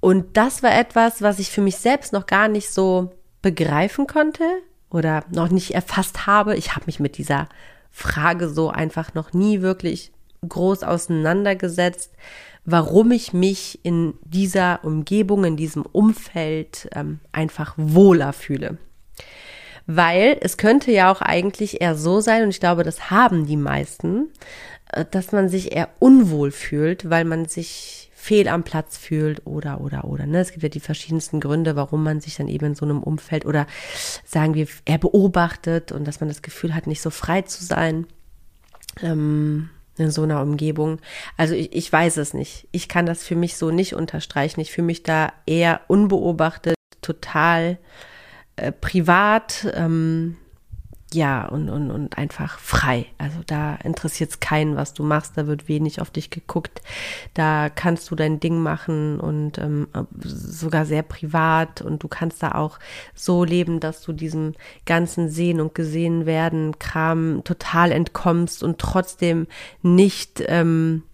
Und 0.00 0.36
das 0.36 0.62
war 0.62 0.78
etwas, 0.78 1.22
was 1.22 1.40
ich 1.40 1.50
für 1.50 1.60
mich 1.60 1.76
selbst 1.76 2.12
noch 2.12 2.26
gar 2.26 2.46
nicht 2.46 2.70
so 2.70 3.10
begreifen 3.42 4.06
konnte 4.06 4.44
oder 4.90 5.24
noch 5.30 5.50
nicht 5.50 5.74
erfasst 5.74 6.26
habe. 6.26 6.56
Ich 6.56 6.74
habe 6.74 6.86
mich 6.86 7.00
mit 7.00 7.18
dieser 7.18 7.48
Frage 7.90 8.48
so 8.48 8.70
einfach 8.70 9.14
noch 9.14 9.32
nie 9.32 9.60
wirklich 9.60 10.12
groß 10.46 10.82
auseinandergesetzt, 10.82 12.12
warum 12.64 13.10
ich 13.12 13.32
mich 13.32 13.80
in 13.82 14.14
dieser 14.24 14.84
Umgebung, 14.84 15.44
in 15.44 15.56
diesem 15.56 15.82
Umfeld 15.82 16.88
ähm, 16.92 17.20
einfach 17.32 17.74
wohler 17.76 18.32
fühle. 18.32 18.78
Weil 19.86 20.36
es 20.42 20.58
könnte 20.58 20.92
ja 20.92 21.10
auch 21.10 21.22
eigentlich 21.22 21.80
eher 21.80 21.94
so 21.94 22.20
sein, 22.20 22.42
und 22.42 22.50
ich 22.50 22.60
glaube, 22.60 22.82
das 22.82 23.10
haben 23.10 23.46
die 23.46 23.56
meisten, 23.56 24.28
äh, 24.92 25.06
dass 25.10 25.32
man 25.32 25.48
sich 25.48 25.74
eher 25.74 25.88
unwohl 25.98 26.50
fühlt, 26.50 27.08
weil 27.08 27.24
man 27.24 27.46
sich 27.46 28.10
fehl 28.14 28.48
am 28.48 28.64
Platz 28.64 28.98
fühlt 28.98 29.46
oder, 29.46 29.80
oder, 29.80 30.04
oder. 30.04 30.26
Ne? 30.26 30.40
Es 30.40 30.50
gibt 30.50 30.62
ja 30.62 30.68
die 30.68 30.80
verschiedensten 30.80 31.40
Gründe, 31.40 31.76
warum 31.76 32.04
man 32.04 32.20
sich 32.20 32.36
dann 32.36 32.48
eben 32.48 32.66
in 32.66 32.74
so 32.74 32.84
einem 32.84 33.02
Umfeld 33.02 33.46
oder 33.46 33.66
sagen 34.26 34.52
wir, 34.52 34.66
er 34.84 34.98
beobachtet 34.98 35.92
und 35.92 36.06
dass 36.06 36.20
man 36.20 36.28
das 36.28 36.42
Gefühl 36.42 36.74
hat, 36.74 36.86
nicht 36.86 37.00
so 37.00 37.08
frei 37.08 37.40
zu 37.42 37.64
sein. 37.64 38.06
Ähm, 39.00 39.70
in 39.98 40.10
so 40.10 40.22
einer 40.22 40.42
Umgebung. 40.42 41.00
Also 41.36 41.54
ich, 41.54 41.72
ich 41.72 41.92
weiß 41.92 42.16
es 42.18 42.34
nicht. 42.34 42.68
Ich 42.72 42.88
kann 42.88 43.06
das 43.06 43.24
für 43.24 43.36
mich 43.36 43.56
so 43.56 43.70
nicht 43.70 43.94
unterstreichen. 43.94 44.60
Ich 44.60 44.72
fühle 44.72 44.86
mich 44.86 45.02
da 45.02 45.32
eher 45.46 45.80
unbeobachtet, 45.88 46.74
total 47.02 47.78
äh, 48.56 48.72
privat, 48.72 49.66
ähm, 49.74 50.36
ja, 51.14 51.46
und, 51.46 51.70
und, 51.70 51.90
und 51.90 52.18
einfach 52.18 52.58
frei. 52.58 53.06
Also 53.16 53.38
da 53.46 53.76
interessiert 53.76 54.30
es 54.30 54.40
keinen, 54.40 54.76
was 54.76 54.92
du 54.92 55.02
machst, 55.02 55.38
da 55.38 55.46
wird 55.46 55.66
wenig 55.66 56.02
auf 56.02 56.10
dich 56.10 56.28
geguckt. 56.28 56.82
Da 57.32 57.70
kannst 57.70 58.10
du 58.10 58.14
dein 58.14 58.40
Ding 58.40 58.58
machen 58.58 59.18
und 59.18 59.56
ähm, 59.56 59.88
sogar 60.22 60.84
sehr 60.84 61.02
privat 61.02 61.80
und 61.80 62.02
du 62.02 62.08
kannst 62.08 62.42
da 62.42 62.52
auch 62.52 62.78
so 63.14 63.42
leben, 63.42 63.80
dass 63.80 64.02
du 64.02 64.12
diesem 64.12 64.54
ganzen 64.84 65.30
Sehen 65.30 65.60
und 65.60 65.74
gesehen 65.74 66.26
werden 66.26 66.78
Kram 66.78 67.42
total 67.42 67.90
entkommst 67.90 68.62
und 68.62 68.78
trotzdem 68.78 69.46
nicht, 69.80 70.42
ähm, 70.46 71.04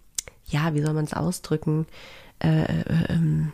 ja, 0.45 0.73
wie 0.73 0.81
soll 0.81 0.93
man 0.93 1.05
es 1.05 1.13
ausdrücken, 1.13 1.87
äh, 2.43 2.63
äh, 2.63 2.83
ähm, 3.09 3.53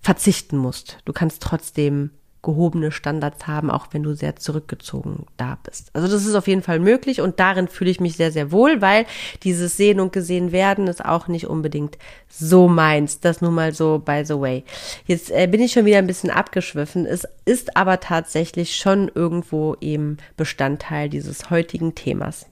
verzichten 0.00 0.58
musst. 0.58 0.98
Du 1.06 1.14
kannst 1.14 1.42
trotzdem 1.42 2.10
gehobene 2.42 2.92
Standards 2.92 3.46
haben, 3.46 3.70
auch 3.70 3.88
wenn 3.90 4.02
du 4.02 4.14
sehr 4.14 4.36
zurückgezogen 4.36 5.26
da 5.36 5.58
bist. 5.62 5.90
Also 5.92 6.08
das 6.08 6.24
ist 6.24 6.34
auf 6.34 6.46
jeden 6.46 6.62
Fall 6.62 6.78
möglich 6.78 7.20
und 7.20 7.40
darin 7.40 7.68
fühle 7.68 7.90
ich 7.90 8.00
mich 8.00 8.16
sehr, 8.16 8.30
sehr 8.30 8.52
wohl, 8.52 8.80
weil 8.80 9.06
dieses 9.42 9.76
Sehen 9.76 9.98
und 10.00 10.12
Gesehen 10.12 10.52
werden 10.52 10.86
ist 10.86 11.04
auch 11.04 11.28
nicht 11.28 11.46
unbedingt 11.46 11.98
so 12.28 12.68
meins. 12.68 13.20
Das 13.20 13.40
nur 13.40 13.50
mal 13.50 13.74
so 13.74 13.98
by 13.98 14.22
the 14.24 14.38
way. 14.38 14.64
Jetzt 15.06 15.30
äh, 15.30 15.48
bin 15.48 15.60
ich 15.60 15.72
schon 15.72 15.84
wieder 15.84 15.98
ein 15.98 16.06
bisschen 16.06 16.30
abgeschwiffen. 16.30 17.06
Es 17.06 17.26
ist 17.44 17.76
aber 17.76 18.00
tatsächlich 18.00 18.76
schon 18.76 19.10
irgendwo 19.14 19.76
eben 19.80 20.18
Bestandteil 20.36 21.08
dieses 21.08 21.50
heutigen 21.50 21.94
Themas. 21.94 22.46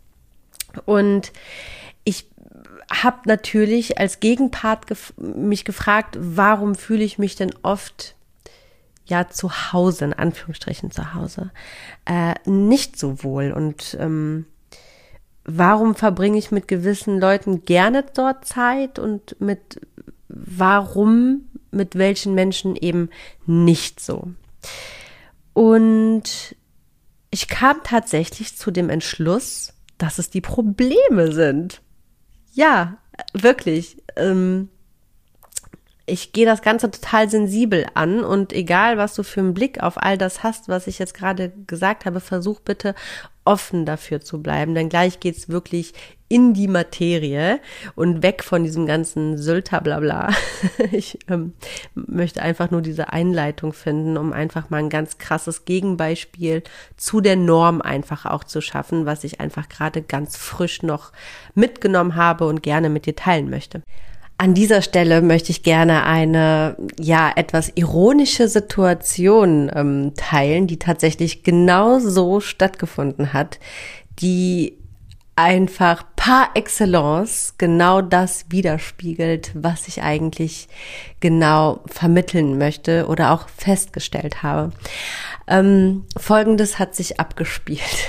Und 0.84 1.32
ich 2.04 2.28
habe 2.90 3.18
natürlich 3.26 3.98
als 3.98 4.20
Gegenpart 4.20 4.86
gef 4.86 5.12
mich 5.16 5.64
gefragt, 5.64 6.16
warum 6.20 6.74
fühle 6.74 7.04
ich 7.04 7.18
mich 7.18 7.36
denn 7.36 7.52
oft 7.62 8.14
ja 9.06 9.28
zu 9.28 9.72
Hause, 9.72 10.04
in 10.06 10.12
Anführungsstrichen 10.12 10.90
zu 10.90 11.14
Hause, 11.14 11.50
äh, 12.04 12.34
nicht 12.44 12.98
so 12.98 13.22
wohl. 13.22 13.52
Und 13.52 13.96
ähm, 14.00 14.46
warum 15.44 15.94
verbringe 15.94 16.38
ich 16.38 16.50
mit 16.50 16.68
gewissen 16.68 17.18
Leuten 17.18 17.64
gerne 17.64 18.04
dort 18.14 18.44
Zeit 18.44 18.98
und 18.98 19.40
mit 19.40 19.80
warum 20.28 21.48
mit 21.70 21.96
welchen 21.96 22.34
Menschen 22.34 22.74
eben 22.74 23.10
nicht 23.46 24.00
so. 24.00 24.28
Und 25.52 26.56
ich 27.30 27.48
kam 27.48 27.82
tatsächlich 27.84 28.56
zu 28.56 28.70
dem 28.70 28.90
Entschluss, 28.90 29.74
dass 29.98 30.18
es 30.18 30.30
die 30.30 30.40
Probleme 30.40 31.32
sind. 31.32 31.82
Ja, 32.52 32.98
wirklich. 33.32 34.02
Ähm, 34.16 34.68
ich 36.06 36.32
gehe 36.32 36.46
das 36.46 36.62
Ganze 36.62 36.90
total 36.90 37.28
sensibel 37.28 37.84
an 37.94 38.22
und 38.22 38.52
egal, 38.52 38.96
was 38.96 39.14
du 39.14 39.24
für 39.24 39.40
einen 39.40 39.54
Blick 39.54 39.82
auf 39.82 40.00
all 40.00 40.16
das 40.16 40.44
hast, 40.44 40.68
was 40.68 40.86
ich 40.86 41.00
jetzt 41.00 41.14
gerade 41.14 41.52
gesagt 41.66 42.04
habe, 42.04 42.20
versuch 42.20 42.60
bitte 42.60 42.94
offen 43.44 43.86
dafür 43.86 44.20
zu 44.20 44.42
bleiben, 44.42 44.74
denn 44.74 44.88
gleich 44.88 45.20
geht's 45.20 45.48
wirklich 45.48 45.94
in 46.28 46.54
die 46.54 46.66
Materie 46.66 47.60
und 47.94 48.22
weg 48.22 48.42
von 48.42 48.64
diesem 48.64 48.86
ganzen 48.86 49.38
Sylter 49.38 49.80
blabla. 49.80 50.30
Ich 50.92 51.18
ähm, 51.28 51.52
möchte 51.94 52.42
einfach 52.42 52.70
nur 52.70 52.82
diese 52.82 53.12
Einleitung 53.12 53.72
finden, 53.72 54.16
um 54.16 54.32
einfach 54.32 54.70
mal 54.70 54.78
ein 54.78 54.90
ganz 54.90 55.18
krasses 55.18 55.64
Gegenbeispiel 55.64 56.62
zu 56.96 57.20
der 57.20 57.36
Norm 57.36 57.80
einfach 57.80 58.26
auch 58.26 58.42
zu 58.44 58.60
schaffen, 58.60 59.06
was 59.06 59.24
ich 59.24 59.40
einfach 59.40 59.68
gerade 59.68 60.02
ganz 60.02 60.36
frisch 60.36 60.82
noch 60.82 61.12
mitgenommen 61.54 62.16
habe 62.16 62.46
und 62.46 62.62
gerne 62.62 62.90
mit 62.90 63.06
dir 63.06 63.14
teilen 63.14 63.48
möchte. 63.50 63.82
An 64.38 64.52
dieser 64.52 64.82
Stelle 64.82 65.22
möchte 65.22 65.50
ich 65.50 65.62
gerne 65.62 66.04
eine, 66.04 66.76
ja, 67.00 67.32
etwas 67.34 67.72
ironische 67.74 68.48
Situation 68.48 69.70
ähm, 69.74 70.12
teilen, 70.14 70.66
die 70.66 70.78
tatsächlich 70.78 71.42
genau 71.42 71.98
so 72.00 72.40
stattgefunden 72.40 73.32
hat, 73.32 73.58
die 74.20 74.76
einfach 75.36 76.04
par 76.16 76.50
excellence 76.54 77.54
genau 77.58 78.00
das 78.00 78.46
widerspiegelt, 78.48 79.52
was 79.54 79.86
ich 79.86 80.02
eigentlich 80.02 80.66
genau 81.20 81.82
vermitteln 81.86 82.58
möchte 82.58 83.06
oder 83.06 83.32
auch 83.32 83.48
festgestellt 83.48 84.42
habe. 84.42 84.72
Ähm, 85.46 86.04
Folgendes 86.16 86.78
hat 86.78 86.94
sich 86.94 87.20
abgespielt. 87.20 88.08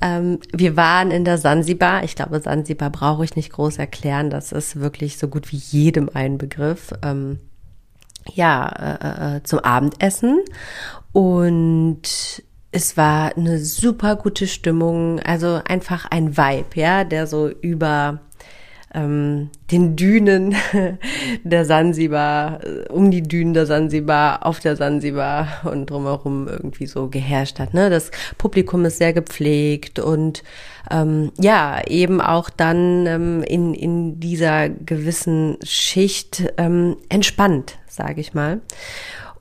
Ähm, 0.00 0.38
wir 0.52 0.76
waren 0.76 1.10
in 1.10 1.24
der 1.24 1.38
Sansibar. 1.38 2.04
Ich 2.04 2.16
glaube, 2.16 2.40
Sansibar 2.40 2.90
brauche 2.90 3.24
ich 3.24 3.36
nicht 3.36 3.52
groß 3.52 3.78
erklären. 3.78 4.30
Das 4.30 4.52
ist 4.52 4.80
wirklich 4.80 5.18
so 5.18 5.28
gut 5.28 5.52
wie 5.52 5.56
jedem 5.56 6.10
ein 6.12 6.38
Begriff. 6.38 6.92
Ähm, 7.02 7.38
ja, 8.32 8.68
äh, 8.68 9.36
äh, 9.36 9.42
zum 9.42 9.58
Abendessen. 9.60 10.40
Und 11.12 12.42
es 12.72 12.96
war 12.96 13.36
eine 13.36 13.58
super 13.58 14.16
gute 14.16 14.46
Stimmung. 14.46 15.20
Also 15.20 15.60
einfach 15.64 16.06
ein 16.10 16.36
Vibe, 16.36 16.80
ja, 16.80 17.04
der 17.04 17.26
so 17.26 17.48
über 17.48 18.20
ähm, 18.94 19.50
den 19.70 19.96
Dünen 19.96 20.54
der 21.44 21.64
Sansibar, 21.64 22.64
äh, 22.64 22.88
um 22.88 23.10
die 23.10 23.22
Dünen 23.22 23.54
der 23.54 23.66
Sansibar, 23.66 24.44
auf 24.44 24.60
der 24.60 24.76
Sansibar 24.76 25.62
und 25.64 25.90
drumherum 25.90 26.48
irgendwie 26.48 26.86
so 26.86 27.08
geherrscht 27.08 27.58
hat. 27.58 27.74
Ne? 27.74 27.90
Das 27.90 28.10
Publikum 28.38 28.84
ist 28.84 28.98
sehr 28.98 29.12
gepflegt 29.12 29.98
und 29.98 30.42
ähm, 30.90 31.30
ja, 31.38 31.80
eben 31.86 32.20
auch 32.20 32.50
dann 32.50 33.06
ähm, 33.06 33.42
in, 33.44 33.74
in 33.74 34.18
dieser 34.18 34.68
gewissen 34.68 35.58
Schicht 35.62 36.52
ähm, 36.56 36.96
entspannt, 37.08 37.78
sage 37.88 38.20
ich 38.20 38.34
mal. 38.34 38.60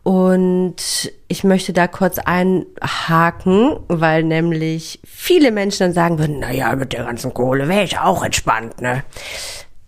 Und 0.03 1.12
ich 1.27 1.44
möchte 1.44 1.74
da 1.74 1.88
kurz 1.88 2.20
einhaken, 2.20 3.79
weil 3.88 4.24
nämlich 4.24 5.00
viele 5.06 5.51
Menschen 5.51 5.79
dann 5.79 5.94
sagen 5.94 6.20
würden, 6.20 6.39
naja, 6.39 6.75
mit 6.75 6.94
der 6.94 7.03
ganzen 7.03 7.34
Kohle 7.34 7.68
wäre 7.68 7.84
ich 7.84 8.00
auch 8.00 8.24
entspannt, 8.24 8.82
ne? 8.82 9.03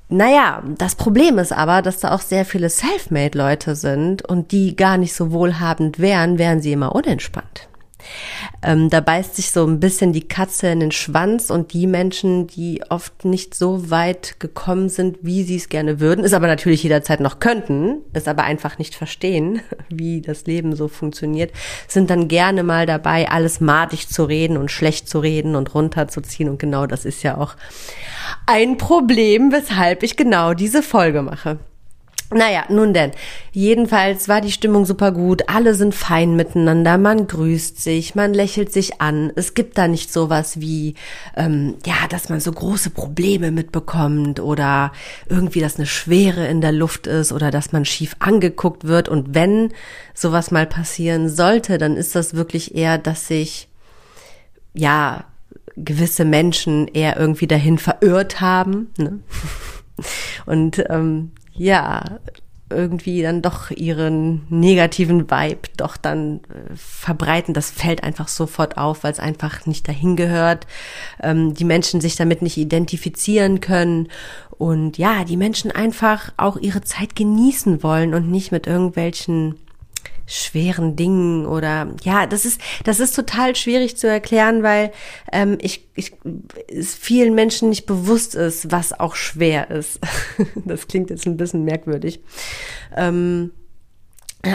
Naja, 0.09 0.61
das 0.77 0.95
Problem 0.95 1.37
ist 1.37 1.53
aber, 1.53 1.81
dass 1.81 2.01
da 2.01 2.13
auch 2.13 2.19
sehr 2.19 2.43
viele 2.43 2.69
Selfmade-Leute 2.69 3.77
sind 3.77 4.27
und 4.27 4.51
die 4.51 4.75
gar 4.75 4.97
nicht 4.97 5.13
so 5.13 5.31
wohlhabend 5.31 5.99
wären, 5.99 6.37
wären 6.37 6.61
sie 6.61 6.73
immer 6.73 6.93
unentspannt. 6.93 7.69
Ähm, 8.63 8.89
da 8.89 8.99
beißt 8.99 9.35
sich 9.35 9.51
so 9.51 9.65
ein 9.65 9.79
bisschen 9.79 10.13
die 10.13 10.27
Katze 10.27 10.67
in 10.67 10.79
den 10.79 10.91
Schwanz 10.91 11.49
und 11.49 11.73
die 11.73 11.87
Menschen, 11.87 12.47
die 12.47 12.81
oft 12.89 13.25
nicht 13.25 13.55
so 13.55 13.89
weit 13.89 14.39
gekommen 14.39 14.89
sind, 14.89 15.19
wie 15.21 15.43
sie 15.43 15.55
es 15.55 15.69
gerne 15.69 15.99
würden, 15.99 16.23
es 16.23 16.33
aber 16.33 16.47
natürlich 16.47 16.83
jederzeit 16.83 17.19
noch 17.19 17.39
könnten, 17.39 17.97
es 18.13 18.27
aber 18.27 18.43
einfach 18.43 18.77
nicht 18.77 18.95
verstehen, 18.95 19.61
wie 19.89 20.21
das 20.21 20.45
Leben 20.45 20.75
so 20.75 20.87
funktioniert, 20.87 21.51
sind 21.87 22.09
dann 22.09 22.27
gerne 22.27 22.63
mal 22.63 22.85
dabei, 22.85 23.29
alles 23.29 23.61
madig 23.61 24.07
zu 24.07 24.23
reden 24.23 24.57
und 24.57 24.71
schlecht 24.71 25.09
zu 25.09 25.19
reden 25.19 25.55
und 25.55 25.73
runterzuziehen 25.73 26.49
und 26.49 26.59
genau 26.59 26.85
das 26.85 27.05
ist 27.05 27.23
ja 27.23 27.37
auch 27.37 27.55
ein 28.45 28.77
Problem, 28.77 29.51
weshalb 29.51 30.03
ich 30.03 30.17
genau 30.17 30.53
diese 30.53 30.83
Folge 30.83 31.21
mache. 31.21 31.59
Naja, 32.33 32.63
nun 32.69 32.93
denn. 32.93 33.11
Jedenfalls 33.51 34.29
war 34.29 34.39
die 34.39 34.53
Stimmung 34.53 34.85
super 34.85 35.11
gut. 35.11 35.49
Alle 35.49 35.75
sind 35.75 35.93
fein 35.93 36.37
miteinander. 36.37 36.97
Man 36.97 37.27
grüßt 37.27 37.81
sich, 37.81 38.15
man 38.15 38.33
lächelt 38.33 38.71
sich 38.71 39.01
an. 39.01 39.33
Es 39.35 39.53
gibt 39.53 39.77
da 39.77 39.89
nicht 39.89 40.13
sowas 40.13 40.61
wie, 40.61 40.95
ähm, 41.35 41.75
ja, 41.85 42.07
dass 42.09 42.29
man 42.29 42.39
so 42.39 42.53
große 42.53 42.91
Probleme 42.91 43.51
mitbekommt 43.51 44.39
oder 44.39 44.93
irgendwie, 45.27 45.59
dass 45.59 45.75
eine 45.75 45.87
Schwere 45.87 46.47
in 46.47 46.61
der 46.61 46.71
Luft 46.71 47.05
ist 47.05 47.33
oder 47.33 47.51
dass 47.51 47.73
man 47.73 47.83
schief 47.83 48.15
angeguckt 48.19 48.85
wird. 48.85 49.09
Und 49.09 49.35
wenn 49.35 49.73
sowas 50.13 50.51
mal 50.51 50.65
passieren 50.65 51.27
sollte, 51.27 51.77
dann 51.77 51.97
ist 51.97 52.15
das 52.15 52.33
wirklich 52.33 52.75
eher, 52.75 52.97
dass 52.97 53.27
sich, 53.27 53.67
ja, 54.73 55.25
gewisse 55.75 56.23
Menschen 56.23 56.87
eher 56.87 57.17
irgendwie 57.17 57.47
dahin 57.47 57.77
verirrt 57.77 58.39
haben. 58.39 58.89
Ne? 58.97 59.19
Und 60.45 60.83
ähm, 60.89 61.31
ja, 61.53 62.19
irgendwie 62.71 63.21
dann 63.21 63.41
doch 63.41 63.69
ihren 63.69 64.47
negativen 64.49 65.29
Vibe 65.29 65.69
doch 65.77 65.97
dann 65.97 66.37
äh, 66.37 66.75
verbreiten. 66.75 67.53
Das 67.53 67.69
fällt 67.69 68.03
einfach 68.03 68.27
sofort 68.27 68.77
auf, 68.77 69.03
weil 69.03 69.11
es 69.11 69.19
einfach 69.19 69.65
nicht 69.65 69.87
dahin 69.87 70.15
gehört. 70.15 70.67
Ähm, 71.21 71.53
die 71.53 71.65
Menschen 71.65 72.01
sich 72.01 72.15
damit 72.15 72.41
nicht 72.41 72.57
identifizieren 72.57 73.59
können 73.59 74.07
und 74.57 74.97
ja, 74.97 75.23
die 75.23 75.37
Menschen 75.37 75.71
einfach 75.71 76.31
auch 76.37 76.57
ihre 76.57 76.81
Zeit 76.81 77.15
genießen 77.15 77.83
wollen 77.83 78.13
und 78.13 78.31
nicht 78.31 78.51
mit 78.51 78.67
irgendwelchen 78.67 79.55
schweren 80.31 80.95
Dingen 80.95 81.45
oder 81.45 81.89
ja, 82.03 82.25
das 82.25 82.45
ist 82.45 82.61
das 82.83 82.99
ist 82.99 83.15
total 83.15 83.55
schwierig 83.55 83.97
zu 83.97 84.07
erklären, 84.07 84.63
weil 84.63 84.91
ähm, 85.31 85.57
ich, 85.61 85.87
ich 85.95 86.13
es 86.67 86.95
vielen 86.95 87.35
Menschen 87.35 87.69
nicht 87.69 87.85
bewusst 87.85 88.35
ist, 88.35 88.71
was 88.71 88.97
auch 88.99 89.15
schwer 89.15 89.69
ist. 89.69 89.99
das 90.65 90.87
klingt 90.87 91.09
jetzt 91.09 91.25
ein 91.25 91.37
bisschen 91.37 91.63
merkwürdig. 91.63 92.21
Ähm, 92.95 93.51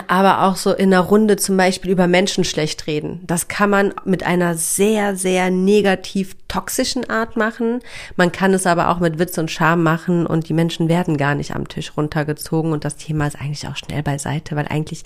aber 0.09 0.43
auch 0.43 0.57
so 0.57 0.73
in 0.73 0.93
einer 0.93 1.03
Runde 1.03 1.37
zum 1.37 1.57
Beispiel 1.57 1.93
über 1.93 2.09
Menschen 2.09 2.45
schlecht 2.45 2.87
reden. 2.87 3.21
Das 3.25 3.47
kann 3.47 3.71
man 3.71 3.95
mit 4.05 4.25
einer 4.25 4.57
sehr, 4.57 5.15
sehr 5.15 5.51
negativ 5.51 6.37
toxischen 6.49 7.09
Art 7.09 7.37
machen. 7.37 7.81
Man 8.17 8.33
kann 8.33 8.53
es 8.53 8.67
aber 8.67 8.89
auch 8.89 8.99
mit 8.99 9.19
Witz 9.19 9.39
und 9.39 9.51
Charme 9.51 9.85
machen 9.85 10.27
und 10.27 10.49
die 10.49 10.55
Menschen 10.55 10.89
werden 10.89 11.17
gar 11.17 11.37
nicht 11.37 11.55
am 11.55 11.69
Tisch 11.69 11.93
runtergezogen 11.97 12.73
und 12.73 12.85
das 12.85 12.97
Thema 12.97 13.27
ist 13.29 13.41
eigentlich 13.41 13.69
auch 13.69 13.77
schnell 13.77 14.03
beiseite, 14.03 14.57
weil 14.57 14.67
eigentlich 14.69 15.05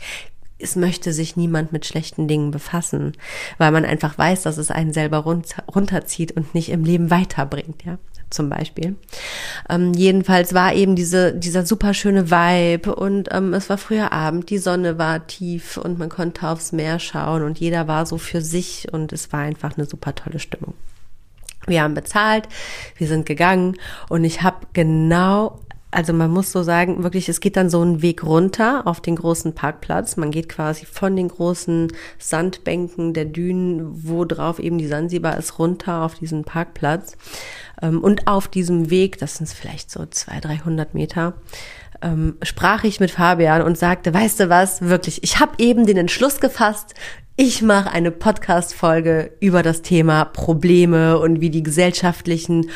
es 0.61 0.77
möchte 0.77 1.13
sich 1.13 1.37
niemand 1.37 1.73
mit 1.73 1.87
schlechten 1.87 2.29
Dingen 2.29 2.51
befassen, 2.51 3.13
weil 3.59 3.73
man 3.73 3.85
einfach 3.85 4.17
weiß, 4.19 4.43
dass 4.43 4.59
es 4.59 4.71
einen 4.71 4.93
selber 4.93 5.19
runterzieht 5.19 6.33
und 6.33 6.55
nicht 6.55 6.71
im 6.71 6.85
Leben 6.85 7.11
weiterbringt, 7.11 7.85
ja 7.85 7.99
zum 8.31 8.49
Beispiel. 8.49 8.95
Ähm, 9.69 9.93
jedenfalls 9.93 10.55
war 10.55 10.73
eben 10.73 10.97
diese, 10.97 11.35
dieser 11.35 11.67
super 11.67 11.95
schöne 11.95 12.31
Vibe 12.31 12.95
und 12.95 13.29
ähm, 13.33 13.53
es 13.55 13.69
war 13.69 13.77
früher 13.77 14.13
Abend, 14.13 14.51
die 14.51 14.59
Sonne 14.59 14.99
war 14.99 15.27
tief 15.27 15.77
und 15.77 15.99
man 15.99 16.09
konnte 16.09 16.49
aufs 16.49 16.73
Meer 16.73 16.99
schauen 16.99 17.43
und 17.43 17.59
jeder 17.59 17.89
war 17.89 18.07
so 18.07 18.19
für 18.19 18.41
sich 18.41 18.87
und 18.93 19.13
es 19.13 19.33
war 19.33 19.41
einfach 19.41 19.77
eine 19.77 19.87
super 19.87 20.15
tolle 20.15 20.39
Stimmung. 20.39 20.75
Wir 21.67 21.83
haben 21.83 21.95
bezahlt, 21.95 22.49
wir 22.97 23.07
sind 23.07 23.27
gegangen 23.27 23.77
und 24.09 24.25
ich 24.25 24.43
habe 24.43 24.67
genau 24.73 25.61
also 25.91 26.13
man 26.13 26.31
muss 26.31 26.53
so 26.53 26.63
sagen, 26.63 27.03
wirklich, 27.03 27.29
es 27.29 27.41
geht 27.41 27.57
dann 27.57 27.69
so 27.69 27.81
einen 27.81 28.01
Weg 28.01 28.23
runter 28.23 28.87
auf 28.87 29.01
den 29.01 29.17
großen 29.17 29.55
Parkplatz. 29.55 30.17
Man 30.17 30.31
geht 30.31 30.49
quasi 30.49 30.87
von 30.87 31.17
den 31.17 31.29
großen 31.29 31.93
Sandbänken 32.19 33.13
der 33.13 33.25
Dünen, 33.25 34.07
wo 34.07 34.25
drauf 34.25 34.61
eben 34.61 34.79
die 34.79 34.87
Sansibar 34.87 35.37
ist, 35.37 35.59
runter 35.59 36.03
auf 36.03 36.15
diesen 36.15 36.45
Parkplatz. 36.45 37.17
Ähm, 37.83 38.03
und 38.03 38.29
auf 38.29 38.47
diesem 38.47 38.91
Weg, 38.91 39.19
das 39.19 39.37
sind 39.37 39.49
vielleicht 39.49 39.91
so 39.91 40.07
zwei, 40.07 40.39
dreihundert 40.39 40.95
Meter, 40.95 41.35
ähm, 42.03 42.37
sprach 42.43 42.85
ich 42.85 43.01
mit 43.01 43.11
Fabian 43.11 43.63
und 43.63 43.77
sagte, 43.77 44.15
weißt 44.15 44.41
du 44.41 44.49
was, 44.49 44.83
wirklich, 44.83 45.23
ich 45.23 45.41
habe 45.41 45.53
eben 45.59 45.87
den 45.87 45.97
Entschluss 45.97 46.41
gefasst, 46.41 46.95
ich 47.43 47.63
mache 47.63 47.91
eine 47.91 48.11
Podcast-Folge 48.11 49.33
über 49.41 49.63
das 49.63 49.81
Thema 49.81 50.27
Probleme 50.27 51.19
und 51.19 51.41
wie 51.41 51.49
die 51.49 51.63
gesellschaftlichen 51.63 52.69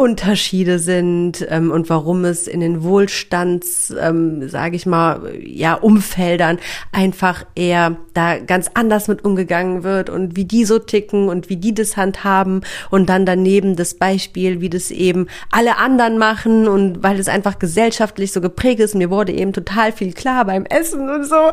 Unterschiede 0.00 0.78
sind 0.78 1.46
ähm, 1.50 1.70
und 1.70 1.90
warum 1.90 2.24
es 2.24 2.46
in 2.46 2.60
den 2.60 2.82
Wohlstands, 2.82 3.94
ähm, 4.00 4.48
sage 4.48 4.76
ich 4.76 4.86
mal, 4.86 5.30
ja 5.42 5.74
Umfeldern 5.74 6.58
einfach 6.90 7.44
eher 7.54 7.96
da 8.14 8.38
ganz 8.38 8.70
anders 8.72 9.08
mit 9.08 9.24
umgegangen 9.26 9.82
wird 9.82 10.08
und 10.08 10.36
wie 10.36 10.46
die 10.46 10.64
so 10.64 10.78
ticken 10.78 11.28
und 11.28 11.50
wie 11.50 11.58
die 11.58 11.74
das 11.74 11.98
handhaben. 11.98 12.62
Und 12.90 13.10
dann 13.10 13.26
daneben 13.26 13.76
das 13.76 13.92
Beispiel, 13.92 14.62
wie 14.62 14.70
das 14.70 14.90
eben 14.90 15.28
alle 15.50 15.76
anderen 15.76 16.16
machen 16.16 16.66
und 16.66 17.02
weil 17.02 17.18
es 17.18 17.28
einfach 17.28 17.58
gesellschaftlich 17.58 18.32
so 18.32 18.40
geprägt 18.40 18.80
ist. 18.80 18.94
Mir 18.94 19.10
wurde 19.10 19.32
eben 19.32 19.52
total 19.52 19.92
viel 19.92 20.14
klar 20.14 20.46
beim 20.46 20.64
Essen 20.64 21.10
und 21.10 21.24
so. 21.24 21.50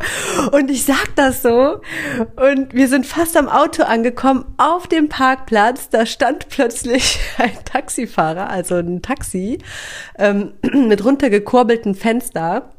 Und 0.53 0.71
ich 0.71 0.85
sag 0.85 1.13
das 1.17 1.41
so. 1.41 1.81
Und 2.37 2.56
wir 2.71 2.87
sind 2.87 3.05
fast 3.05 3.35
am 3.35 3.49
Auto 3.49 3.83
angekommen 3.83 4.45
auf 4.57 4.87
dem 4.87 5.09
Parkplatz. 5.09 5.89
Da 5.89 6.05
stand 6.05 6.49
plötzlich 6.49 7.19
ein 7.37 7.57
Taxifahrer 7.65 8.37
Fahrer, 8.37 8.49
also 8.49 8.75
ein 8.75 9.01
Taxi, 9.01 9.59
ähm, 10.17 10.53
mit 10.73 11.03
runtergekurbelten 11.03 11.95
Fenster 11.95 12.69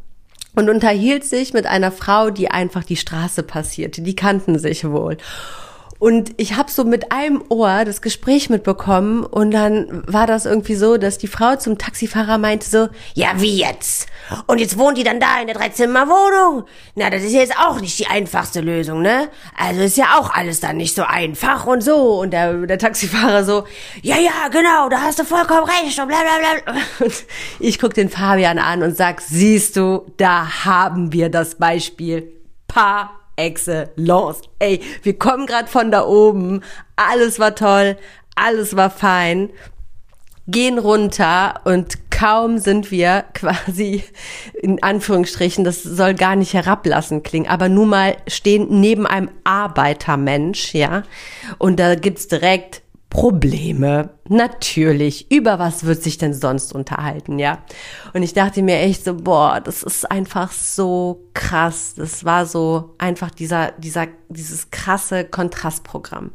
und 0.55 0.69
unterhielt 0.69 1.25
sich 1.25 1.53
mit 1.53 1.67
einer 1.67 1.93
Frau, 1.93 2.31
die 2.31 2.51
einfach 2.51 2.85
die 2.85 2.97
Straße 2.97 3.43
passierte. 3.43 4.03
Die 4.03 4.17
kannten 4.17 4.59
sich 4.59 4.88
wohl. 4.88 5.17
Und 5.99 6.33
ich 6.37 6.55
habe 6.55 6.71
so 6.71 6.85
mit 6.85 7.11
einem 7.11 7.43
Ohr 7.49 7.85
das 7.85 8.03
Gespräch 8.03 8.51
mitbekommen 8.51 9.25
und 9.25 9.51
dann 9.51 10.05
war 10.07 10.29
das 10.29 10.47
irgendwie 10.47 10.77
so, 10.77 10.97
dass 10.97 11.19
die 11.19 11.27
Frau 11.27 11.57
zum 11.57 11.77
Taxifahrer 11.77 12.39
meinte 12.39 12.69
so, 12.69 12.89
ja 13.15 13.33
wie 13.37 13.59
jetzt? 13.59 14.07
Und 14.47 14.59
jetzt 14.59 14.79
wohnt 14.79 14.97
die 14.97 15.03
dann 15.03 15.19
da 15.19 15.41
in 15.41 15.49
der 15.49 15.57
Dreizimmerwohnung? 15.57 16.67
Na, 16.95 17.11
das 17.11 17.25
ist 17.25 17.33
jetzt 17.33 17.59
auch 17.59 17.81
nicht 17.81 17.99
die 17.99 18.07
einfachste 18.07 18.61
Lösung, 18.61 19.03
ne? 19.03 19.29
Also 19.57 19.81
ist 19.81 19.97
ja 19.97 20.19
auch 20.19 20.33
alles 20.33 20.61
dann 20.61 20.77
nicht 20.77 20.95
so 20.95 21.03
einfach 21.03 21.67
und 21.67 21.83
so. 21.83 22.21
Und 22.21 22.31
der, 22.31 22.55
der 22.67 22.79
Taxifahrer 22.79 23.45
so, 23.45 23.65
ja, 24.03 24.19
ja, 24.19 24.49
genau, 24.53 24.89
da 24.89 25.01
hast 25.01 25.19
du 25.19 25.25
vollkommen 25.25 25.65
recht 25.65 25.99
und 25.99 26.07
bla 26.07 26.19
bla 26.21 26.63
bla. 26.73 26.83
Und 27.05 27.25
ich 27.59 27.79
guck 27.81 27.95
den 27.95 28.09
Fabian 28.09 28.59
an 28.59 28.83
und 28.83 28.97
sag, 28.97 29.21
siehst 29.21 29.77
du, 29.77 30.07
da 30.17 30.65
haben 30.65 31.13
wir 31.13 31.29
das 31.29 31.57
Beispiel. 31.57 32.33
Pa 32.67 33.17
excellence. 33.38 34.42
Ey, 34.59 34.81
wir 35.03 35.18
kommen 35.18 35.46
gerade 35.46 35.68
von 35.68 35.90
da 35.90 36.05
oben. 36.05 36.62
Alles 36.96 37.38
war 37.38 37.55
toll, 37.55 37.96
alles 38.35 38.77
war 38.77 38.90
fein. 38.90 39.51
Gehen 40.46 40.79
runter 40.79 41.61
und 41.64 42.11
kaum 42.11 42.59
sind 42.59 42.90
wir 42.90 43.24
quasi 43.35 44.03
in 44.55 44.83
Anführungsstrichen, 44.83 45.64
das 45.64 45.83
soll 45.83 46.14
gar 46.14 46.37
nicht 46.37 46.55
herablassen 46.55 47.22
klingen, 47.22 47.48
aber 47.48 47.68
nur 47.68 47.87
mal 47.87 48.16
stehen 48.27 48.81
neben 48.81 49.07
einem 49.07 49.31
Arbeitermensch, 49.44 50.74
ja, 50.74 51.05
und 51.59 51.79
da 51.79 51.94
gibt's 51.94 52.29
direkt 52.29 52.83
Probleme. 53.11 54.11
Natürlich. 54.29 55.31
Über 55.31 55.59
was 55.59 55.85
wird 55.85 56.03
sich 56.03 56.18
denn 56.18 56.35
sonst 56.35 56.75
unterhalten, 56.75 57.38
ja? 57.38 57.59
Und 58.12 58.23
ich 58.23 58.35
dachte 58.35 58.62
mir 58.62 58.79
echt 58.81 59.05
so, 59.05 59.14
boah, 59.14 59.61
das 59.61 59.83
ist 59.83 60.11
einfach 60.11 60.53
so 60.53 61.29
krass. 61.33 61.94
Das 61.97 62.25
war 62.25 62.44
so 62.44 62.94
einfach 62.99 63.31
dieser, 63.31 63.73
dieser, 63.73 64.09
dieses 64.29 64.71
krasse 64.71 65.25
Kontrastprogramm. 65.25 66.33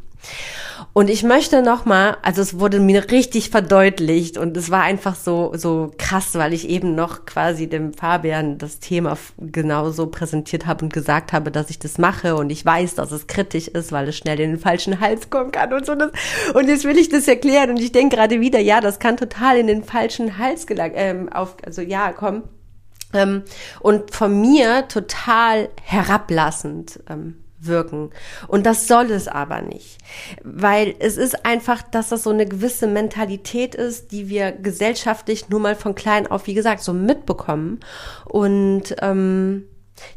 Und 0.94 1.10
ich 1.10 1.24
möchte 1.24 1.62
noch 1.62 1.86
mal, 1.86 2.18
also 2.22 2.42
es 2.42 2.60
wurde 2.60 2.80
mir 2.80 3.12
richtig 3.12 3.50
verdeutlicht 3.50 4.38
und 4.38 4.56
es 4.58 4.70
war 4.70 4.84
einfach 4.84 5.16
so 5.16 5.52
so 5.56 5.92
krass, 5.98 6.36
weil 6.36 6.54
ich 6.54 6.70
eben 6.70 6.94
noch 6.94 7.26
quasi 7.26 7.68
dem 7.68 7.94
Fabian 7.94 8.58
das 8.58 8.80
Thema 8.80 9.18
genauso 9.38 10.08
präsentiert 10.08 10.66
habe 10.66 10.86
und 10.86 10.94
gesagt 10.94 11.34
habe, 11.34 11.52
dass 11.52 11.70
ich 11.70 11.80
das 11.80 11.98
mache 11.98 12.36
und 12.36 12.52
ich 12.52 12.66
weiß, 12.66 12.96
dass 12.96 13.12
es 13.12 13.28
kritisch 13.28 13.68
ist, 13.68 13.92
weil 13.92 14.10
es 14.10 14.18
schnell 14.18 14.40
in 14.40 14.52
den 14.52 14.60
falschen 14.60 15.00
Hals 15.00 15.30
kommen 15.30 15.52
kann 15.52 15.74
und 15.74 15.86
so. 15.86 15.94
Und 15.94 16.68
jetzt 16.68 16.86
will 16.86 16.98
ich 16.98 17.10
das 17.10 17.28
erklären 17.28 17.72
und 17.72 17.80
ich 17.80 17.92
denke 17.92 18.18
gerade 18.18 18.40
wieder, 18.40 18.60
ja, 18.60 18.82
das 18.82 19.00
kann 19.00 19.18
total 19.18 19.58
in 19.58 19.68
den 19.68 19.84
falschen 19.84 20.38
Hals 20.38 20.68
gelangen, 20.68 20.96
ähm, 20.96 21.34
auf, 21.34 21.56
also 21.66 21.82
ja, 21.82 22.12
kommen. 22.12 22.44
Ähm, 23.14 23.44
und 23.80 24.12
von 24.12 24.42
mir 24.42 24.88
total 24.88 25.70
herablassend 25.84 27.00
ähm, 27.10 27.43
wirken. 27.66 28.12
Und 28.48 28.66
das 28.66 28.88
soll 28.88 29.12
es 29.12 29.28
aber 29.28 29.62
nicht. 29.62 29.98
Weil 30.44 30.96
es 31.00 31.18
ist 31.18 31.46
einfach, 31.46 31.82
dass 31.82 32.10
das 32.10 32.24
so 32.24 32.30
eine 32.30 32.46
gewisse 32.46 32.88
Mentalität 32.88 33.76
ist, 33.76 34.12
die 34.12 34.30
wir 34.30 34.52
gesellschaftlich 34.52 35.50
nur 35.50 35.60
mal 35.60 35.76
von 35.76 35.96
klein 35.96 36.28
auf, 36.28 36.48
wie 36.48 36.54
gesagt, 36.54 36.84
so 36.84 36.94
mitbekommen. 36.94 37.80
Und 38.26 38.96
ähm, 39.02 39.66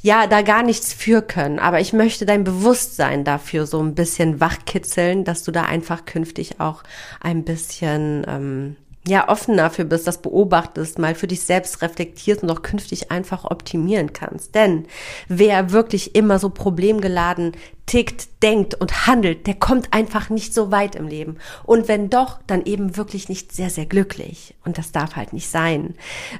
ja, 0.00 0.26
da 0.26 0.42
gar 0.42 0.62
nichts 0.62 0.92
für 0.92 1.22
können. 1.22 1.58
Aber 1.58 1.80
ich 1.80 1.92
möchte 1.92 2.26
dein 2.26 2.44
Bewusstsein 2.44 3.24
dafür 3.24 3.66
so 3.66 3.80
ein 3.82 3.94
bisschen 3.94 4.40
wachkitzeln, 4.40 5.24
dass 5.24 5.42
du 5.42 5.52
da 5.52 5.62
einfach 5.64 6.04
künftig 6.04 6.60
auch 6.60 6.82
ein 7.20 7.44
bisschen 7.44 8.24
ähm, 8.28 8.76
ja, 9.06 9.28
offen 9.28 9.56
dafür 9.56 9.84
bist, 9.84 10.06
das 10.06 10.20
beobachtest, 10.20 10.98
mal 10.98 11.14
für 11.14 11.28
dich 11.28 11.42
selbst 11.42 11.80
reflektierst 11.80 12.42
und 12.42 12.50
auch 12.50 12.62
künftig 12.62 13.12
einfach 13.12 13.44
optimieren 13.44 14.12
kannst. 14.12 14.54
Denn 14.54 14.86
wer 15.28 15.70
wirklich 15.70 16.16
immer 16.16 16.40
so 16.40 16.50
problemgeladen 16.50 17.52
tickt, 17.86 18.42
denkt 18.42 18.74
und 18.74 19.06
handelt, 19.06 19.46
der 19.46 19.54
kommt 19.54 19.92
einfach 19.92 20.28
nicht 20.28 20.52
so 20.52 20.72
weit 20.72 20.96
im 20.96 21.06
Leben. 21.06 21.36
Und 21.62 21.86
wenn 21.86 22.10
doch, 22.10 22.40
dann 22.48 22.64
eben 22.64 22.96
wirklich 22.96 23.28
nicht 23.28 23.52
sehr, 23.52 23.70
sehr 23.70 23.86
glücklich. 23.86 24.56
Und 24.64 24.76
das 24.76 24.90
darf 24.90 25.14
halt 25.14 25.32
nicht 25.32 25.48
sein. 25.48 25.94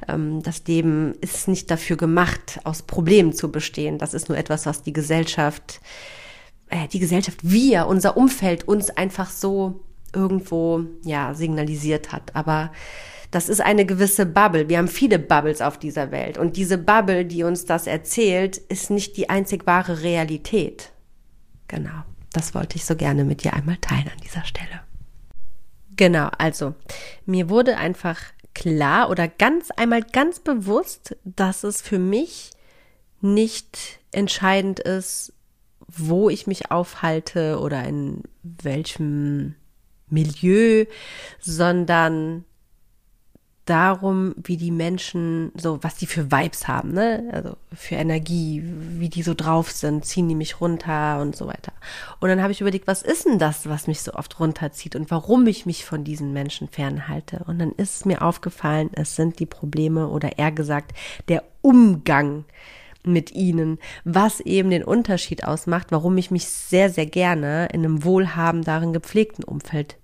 Ähm, 0.09 0.43
das 0.43 0.65
Leben 0.67 1.15
ist 1.21 1.47
nicht 1.47 1.71
dafür 1.71 1.97
gemacht, 1.97 2.59
aus 2.65 2.83
Problemen 2.83 3.33
zu 3.33 3.53
bestehen. 3.53 3.99
Das 3.99 4.13
ist 4.13 4.29
nur 4.29 4.37
etwas, 4.37 4.67
was 4.67 4.83
die 4.83 4.93
Gesellschaft, 4.93 5.81
äh, 6.69 6.89
die 6.89 6.99
Gesellschaft, 6.99 7.39
wir, 7.43 7.87
unser 7.87 8.17
Umfeld 8.17 8.67
uns 8.67 8.91
einfach 8.91 9.31
so 9.31 9.86
irgendwo, 10.17 10.85
ja, 11.05 11.35
signalisiert 11.35 12.13
hat. 12.13 12.35
Aber 12.35 12.73
das 13.31 13.49
ist 13.49 13.61
eine 13.61 13.85
gewisse 13.85 14.25
Bubble. 14.27 14.69
Wir 14.69 14.79
haben 14.79 14.89
viele 14.89 15.19
Bubbles 15.19 15.61
auf 15.61 15.79
dieser 15.79 16.11
Welt. 16.11 16.39
Und 16.39 16.57
diese 16.57 16.79
Bubble, 16.79 17.25
die 17.25 17.43
uns 17.43 17.67
das 17.67 17.87
erzählt, 17.87 18.57
ist 18.57 18.91
nicht 18.91 19.17
die 19.17 19.29
einzig 19.29 19.67
wahre 19.67 20.03
Realität. 20.03 20.91
Genau. 21.69 22.03
Das 22.33 22.55
wollte 22.55 22.77
ich 22.77 22.85
so 22.85 22.97
gerne 22.97 23.25
mit 23.25 23.45
dir 23.45 23.55
einmal 23.55 23.77
teilen 23.79 24.09
an 24.09 24.21
dieser 24.23 24.45
Stelle. 24.45 24.81
Genau, 25.97 26.29
also 26.37 26.75
mir 27.25 27.49
wurde 27.49 27.79
einfach 27.79 28.21
klar 28.55 29.09
oder 29.09 29.29
ganz 29.29 29.71
einmal 29.71 30.03
ganz 30.03 30.41
bewusst, 30.41 31.17
dass 31.25 31.65
es 31.65 31.81
für 31.81 31.99
mich 31.99 32.51
nicht 33.23 34.01
entscheidend 34.13 34.81
ist, 34.81 35.33
wo 35.89 36.29
ich 36.29 36.47
mich 36.47 36.71
aufhalte 36.71 37.59
oder 37.61 37.85
in 37.85 38.23
welchem 38.43 39.55
Milieu, 40.09 40.85
sondern 41.41 42.45
darum, 43.67 44.35
wie 44.43 44.57
die 44.57 44.71
Menschen, 44.71 45.51
so 45.57 45.83
was 45.83 45.97
die 45.97 46.07
für 46.07 46.31
Vibes 46.31 46.69
haben, 46.69 46.93
ne? 46.93 47.29
Also 47.33 47.57
für 47.75 47.97
Energie, 47.97 48.63
wie 48.65 49.09
die 49.09 49.23
so 49.23 49.35
drauf 49.35 49.73
sind, 49.73 50.05
ziehen 50.05 50.29
die 50.29 50.37
mich 50.37 50.61
runter 50.61 51.21
und 51.21 51.35
so 51.35 51.49
weiter. 51.49 51.73
Und 52.21 52.29
dann 52.29 52.41
habe 52.41 52.53
ich 52.53 52.61
überlegt, 52.61 52.87
was 52.87 53.03
ist 53.03 53.27
denn 53.27 53.41
das, 53.41 53.69
was 53.69 53.89
mich 53.89 54.01
so 54.03 54.15
oft 54.15 54.39
runterzieht 54.39 54.95
und 54.95 55.11
warum 55.11 55.47
ich 55.49 55.67
mich 55.67 55.85
von 55.85 56.05
diesen 56.05 56.33
Menschen 56.33 56.69
fernhalte? 56.69 57.45
Und 57.47 57.59
dann 57.59 57.73
ist 57.73 58.07
mir 58.07 58.23
aufgefallen, 58.23 58.91
es 58.93 59.17
sind 59.17 59.41
die 59.41 59.47
Probleme 59.47 60.09
oder 60.09 60.39
eher 60.39 60.53
gesagt, 60.53 60.93
der 61.29 61.43
Umgang 61.61 62.45
mit 63.07 63.33
ihnen, 63.33 63.79
was 64.05 64.41
eben 64.41 64.71
den 64.71 64.85
Unterschied 64.85 65.45
ausmacht, 65.45 65.89
warum 65.91 66.17
ich 66.19 66.31
mich 66.31 66.47
sehr, 66.47 66.91
sehr 66.91 67.07
gerne 67.07 67.69
in 67.73 67.85
einem 67.85 68.05
wohlhabenderen, 68.05 68.93
gepflegten 68.93 69.45
Umfeld 69.45 69.97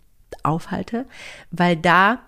aufhalte, 0.43 1.07
weil 1.51 1.77
da 1.77 2.21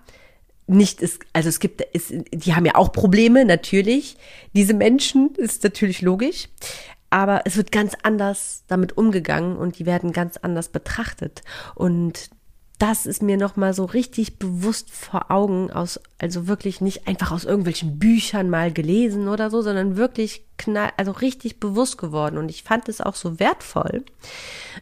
nicht 0.67 1.01
ist, 1.01 1.21
also 1.33 1.49
es 1.49 1.59
gibt, 1.59 1.81
ist, 1.81 2.11
die 2.31 2.55
haben 2.55 2.65
ja 2.65 2.75
auch 2.75 2.91
Probleme, 2.91 3.45
natürlich. 3.45 4.17
Diese 4.53 4.73
Menschen 4.73 5.35
ist 5.35 5.63
natürlich 5.63 6.01
logisch. 6.01 6.49
Aber 7.11 7.43
es 7.45 7.55
wird 7.55 7.71
ganz 7.71 7.93
anders 8.03 8.63
damit 8.67 8.97
umgegangen 8.97 9.57
und 9.57 9.79
die 9.79 9.85
werden 9.85 10.11
ganz 10.11 10.37
anders 10.37 10.69
betrachtet. 10.69 11.43
Und 11.75 12.29
das 12.77 13.05
ist 13.05 13.21
mir 13.21 13.37
nochmal 13.37 13.73
so 13.73 13.85
richtig 13.85 14.37
bewusst 14.37 14.91
vor 14.91 15.31
Augen 15.31 15.71
aus, 15.71 15.99
also 16.17 16.47
wirklich 16.47 16.81
nicht 16.81 17.07
einfach 17.07 17.31
aus 17.31 17.45
irgendwelchen 17.45 17.99
Büchern 17.99 18.49
mal 18.49 18.71
gelesen 18.73 19.27
oder 19.29 19.49
so, 19.49 19.61
sondern 19.61 19.95
wirklich 19.95 20.45
knall, 20.57 20.91
also 20.97 21.11
richtig 21.11 21.59
bewusst 21.59 21.97
geworden. 21.97 22.37
Und 22.37 22.49
ich 22.49 22.63
fand 22.63 22.89
es 22.89 23.01
auch 23.01 23.15
so 23.15 23.39
wertvoll, 23.39 24.03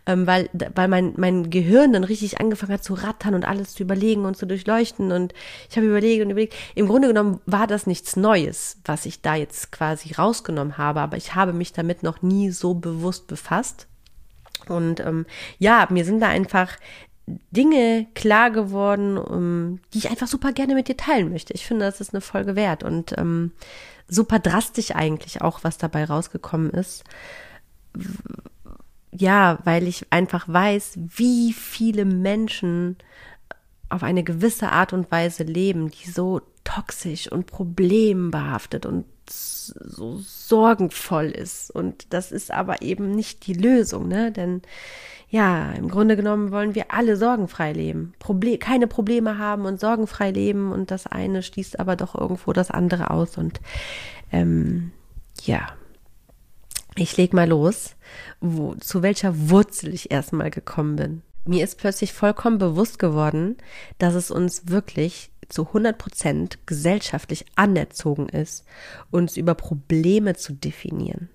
ähm, 0.06 0.26
weil, 0.26 0.50
weil 0.74 0.88
mein, 0.88 1.14
mein 1.18 1.50
Gehirn 1.50 1.94
dann 1.94 2.04
richtig 2.04 2.40
angefangen 2.40 2.74
hat 2.74 2.84
zu 2.84 2.96
rattern 2.96 3.36
und 3.36 3.46
alles 3.46 3.74
zu 3.76 3.84
überlegen 3.84 4.26
und 4.26 4.38
zu 4.38 4.48
durchleuchten. 4.48 5.12
Und 5.12 5.34
ich 5.70 5.78
habe 5.78 5.88
überlegt 5.88 6.24
und 6.24 6.32
überlegt. 6.32 6.56
Im 6.76 6.88
Grunde 6.88 7.10
genommen 7.10 7.42
war 7.46 7.68
das 7.68 7.86
nichts 7.86 8.16
Neues, 8.16 8.78
was 8.86 9.06
ich 9.06 9.22
da 9.22 9.36
jetzt 9.36 9.72
quasi 9.72 10.14
rausgenommen 10.14 10.78
habe, 10.78 11.02
aber 11.02 11.18
ich 11.18 11.36
habe 11.36 11.54
mich 11.54 11.74
damit 11.74 12.02
noch 12.02 12.22
nie 12.22 12.50
so 12.50 12.74
bewusst 12.74 13.28
befasst. 13.28 13.88
Und 14.68 15.00
ähm, 15.02 15.26
ja, 15.60 15.88
mir 15.90 16.06
sind 16.06 16.22
da 16.22 16.30
einfach 16.30 16.78
Dinge 17.26 18.08
klar 18.16 18.52
geworden, 18.52 19.18
um, 19.18 19.34
ähm, 19.34 19.80
die 19.94 20.00
ich 20.00 20.10
einfach 20.10 20.28
super 20.28 20.52
gerne 20.52 20.76
mit 20.76 20.88
dir 20.88 20.98
teilen 20.98 21.30
möchte. 21.30 21.54
Ich 21.54 21.66
finde, 21.66 21.86
das 21.86 22.02
ist 22.02 22.14
eine 22.14 22.22
Folge 22.22 22.56
wert 22.56 22.84
und 22.84 23.18
ähm, 23.18 23.52
super 24.08 24.40
drastisch 24.40 24.92
eigentlich 24.92 25.42
auch, 25.42 25.64
was 25.64 25.78
dabei 25.78 26.04
rausgekommen 26.06 26.72
ist. 26.72 27.04
Ja, 29.12 29.60
weil 29.64 29.88
ich 29.88 30.08
einfach 30.10 30.48
weiß, 30.48 30.98
wie 30.98 31.54
viele 31.54 32.04
Menschen 32.04 32.98
auf 33.90 34.04
eine 34.04 34.24
gewisse 34.24 34.72
Art 34.72 34.92
und 34.92 35.12
Weise 35.12 35.44
leben, 35.44 35.92
die 35.92 36.10
so 36.10 36.42
toxisch 36.64 37.32
und 37.32 37.46
problembehaftet 37.46 38.86
und 38.86 39.06
so 39.30 40.18
sorgenvoll 40.18 41.28
ist. 41.28 41.72
Und 41.72 42.12
das 42.12 42.32
ist 42.32 42.52
aber 42.52 42.82
eben 42.82 43.12
nicht 43.12 43.48
die 43.48 43.54
Lösung, 43.54 44.08
ne? 44.08 44.32
Denn 44.32 44.62
ja, 45.34 45.72
im 45.72 45.90
Grunde 45.90 46.16
genommen 46.16 46.52
wollen 46.52 46.76
wir 46.76 46.94
alle 46.94 47.18
sorgenfrei 47.18 47.74
leben, 47.74 48.14
Proble 48.20 48.60
keine 48.60 48.86
Probleme 48.86 49.40
haben 49.40 49.66
und 49.66 49.80
sorgenfrei 49.80 50.30
leben 50.30 50.72
und 50.72 50.92
das 50.92 51.08
eine 51.08 51.42
schließt 51.42 51.80
aber 51.80 51.96
doch 51.96 52.14
irgendwo 52.14 52.54
das 52.54 52.70
andere 52.70 53.10
aus 53.10 53.36
und 53.40 53.60
ähm, 54.32 54.92
ja, 55.42 55.70
ich 56.96 57.18
leg 57.18 57.34
mal 57.34 57.50
los, 57.50 57.96
wo, 58.42 58.76
zu 58.76 59.02
welcher 59.02 59.50
Wurzel 59.50 59.92
ich 59.96 60.12
erstmal 60.12 60.52
gekommen 60.52 60.98
bin. 60.98 61.22
Mir 61.46 61.64
ist 61.64 61.80
plötzlich 61.80 62.14
vollkommen 62.14 62.60
bewusst 62.60 63.00
geworden, 63.00 63.58
dass 63.98 64.14
es 64.14 64.30
uns 64.30 64.68
wirklich 64.68 65.32
zu 65.50 65.66
100 65.66 65.98
Prozent 65.98 66.60
gesellschaftlich 66.68 67.46
anerzogen 67.56 68.30
ist, 68.30 68.66
uns 69.10 69.36
über 69.36 69.56
Probleme 69.56 70.36
zu 70.36 70.54
definieren 70.54 71.30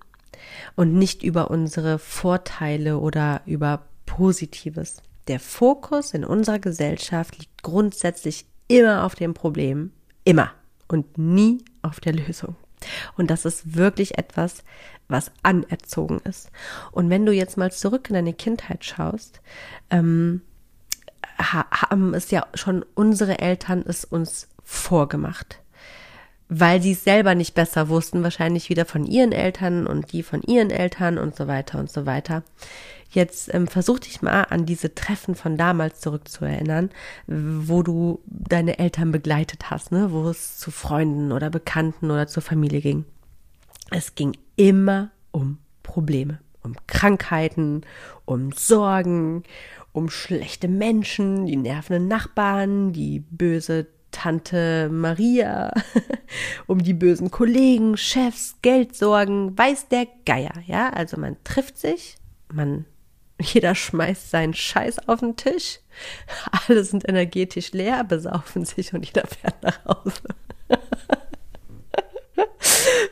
und 0.77 0.93
nicht 0.93 1.21
über 1.21 1.51
unsere 1.51 1.99
Vorteile 1.99 2.99
oder 2.99 3.41
über 3.45 3.88
Positives. 4.09 5.03
Der 5.27 5.39
Fokus 5.39 6.15
in 6.15 6.25
unserer 6.25 6.57
Gesellschaft 6.57 7.37
liegt 7.37 7.61
grundsätzlich 7.61 8.45
immer 8.67 9.05
auf 9.05 9.13
dem 9.13 9.35
Problem, 9.35 9.91
immer 10.23 10.51
und 10.87 11.19
nie 11.19 11.63
auf 11.83 11.99
der 11.99 12.13
Lösung. 12.13 12.55
Und 13.17 13.29
das 13.29 13.45
ist 13.45 13.75
wirklich 13.75 14.17
etwas, 14.17 14.63
was 15.07 15.31
anerzogen 15.43 16.19
ist. 16.23 16.49
Und 16.91 17.11
wenn 17.11 17.25
du 17.25 17.31
jetzt 17.31 17.55
mal 17.55 17.71
zurück 17.71 18.09
in 18.09 18.15
deine 18.15 18.33
Kindheit 18.33 18.83
schaust, 18.83 19.41
ähm, 19.91 20.41
haben 21.37 22.13
es 22.15 22.31
ja 22.31 22.47
schon 22.55 22.83
unsere 22.95 23.39
Eltern 23.39 23.83
es 23.87 24.05
uns 24.05 24.47
vorgemacht 24.63 25.61
weil 26.49 26.81
sie 26.81 26.93
es 26.93 27.03
selber 27.03 27.35
nicht 27.35 27.53
besser 27.53 27.89
wussten, 27.89 28.23
wahrscheinlich 28.23 28.69
wieder 28.69 28.85
von 28.85 29.05
ihren 29.05 29.31
Eltern 29.31 29.85
und 29.85 30.11
die 30.11 30.23
von 30.23 30.41
ihren 30.41 30.71
Eltern 30.71 31.19
und 31.19 31.35
so 31.35 31.47
weiter 31.47 31.77
und 31.77 31.91
so 31.91 32.07
weiter. 32.07 32.43
Jetzt 33.09 33.53
ähm, 33.53 33.67
versuch 33.67 33.99
dich 33.99 34.21
mal 34.21 34.43
an 34.43 34.65
diese 34.65 34.93
Treffen 34.93 35.35
von 35.35 35.57
damals 35.57 35.99
zurückzuerinnern, 35.99 36.91
wo 37.27 37.81
du 37.81 38.21
deine 38.25 38.77
Eltern 38.77 39.11
begleitet 39.11 39.71
hast, 39.71 39.91
ne, 39.91 40.11
wo 40.11 40.29
es 40.29 40.57
zu 40.57 40.69
Freunden 40.69 41.31
oder 41.31 41.49
Bekannten 41.49 42.11
oder 42.11 42.27
zur 42.27 42.43
Familie 42.43 42.81
ging. 42.81 43.05
Es 43.91 44.13
ging 44.13 44.37
immer 44.55 45.11
um 45.31 45.57
Probleme, 45.81 46.39
um 46.61 46.75
Krankheiten, 46.85 47.81
um 48.25 48.51
Sorgen, 48.51 49.43
um 49.91 50.09
schlechte 50.09 50.67
Menschen, 50.67 51.47
die 51.47 51.55
nervenden 51.55 52.07
Nachbarn, 52.07 52.93
die 52.93 53.19
böse 53.19 53.87
Tante 54.11 54.89
Maria, 54.91 55.71
um 56.67 56.83
die 56.83 56.93
bösen 56.93 57.31
Kollegen, 57.31 57.97
Chefs, 57.97 58.55
Geldsorgen, 58.61 59.57
weiß 59.57 59.87
der 59.89 60.07
Geier, 60.25 60.53
ja? 60.65 60.89
Also 60.89 61.19
man 61.19 61.37
trifft 61.43 61.77
sich, 61.77 62.17
man, 62.51 62.85
jeder 63.39 63.75
schmeißt 63.75 64.29
seinen 64.29 64.53
Scheiß 64.53 65.07
auf 65.07 65.19
den 65.21 65.35
Tisch, 65.35 65.79
alle 66.67 66.83
sind 66.83 67.07
energetisch 67.07 67.71
leer, 67.71 68.03
besaufen 68.03 68.65
sich 68.65 68.93
und 68.93 69.05
jeder 69.05 69.27
fährt 69.27 69.61
nach 69.63 69.85
Hause. 69.85 70.21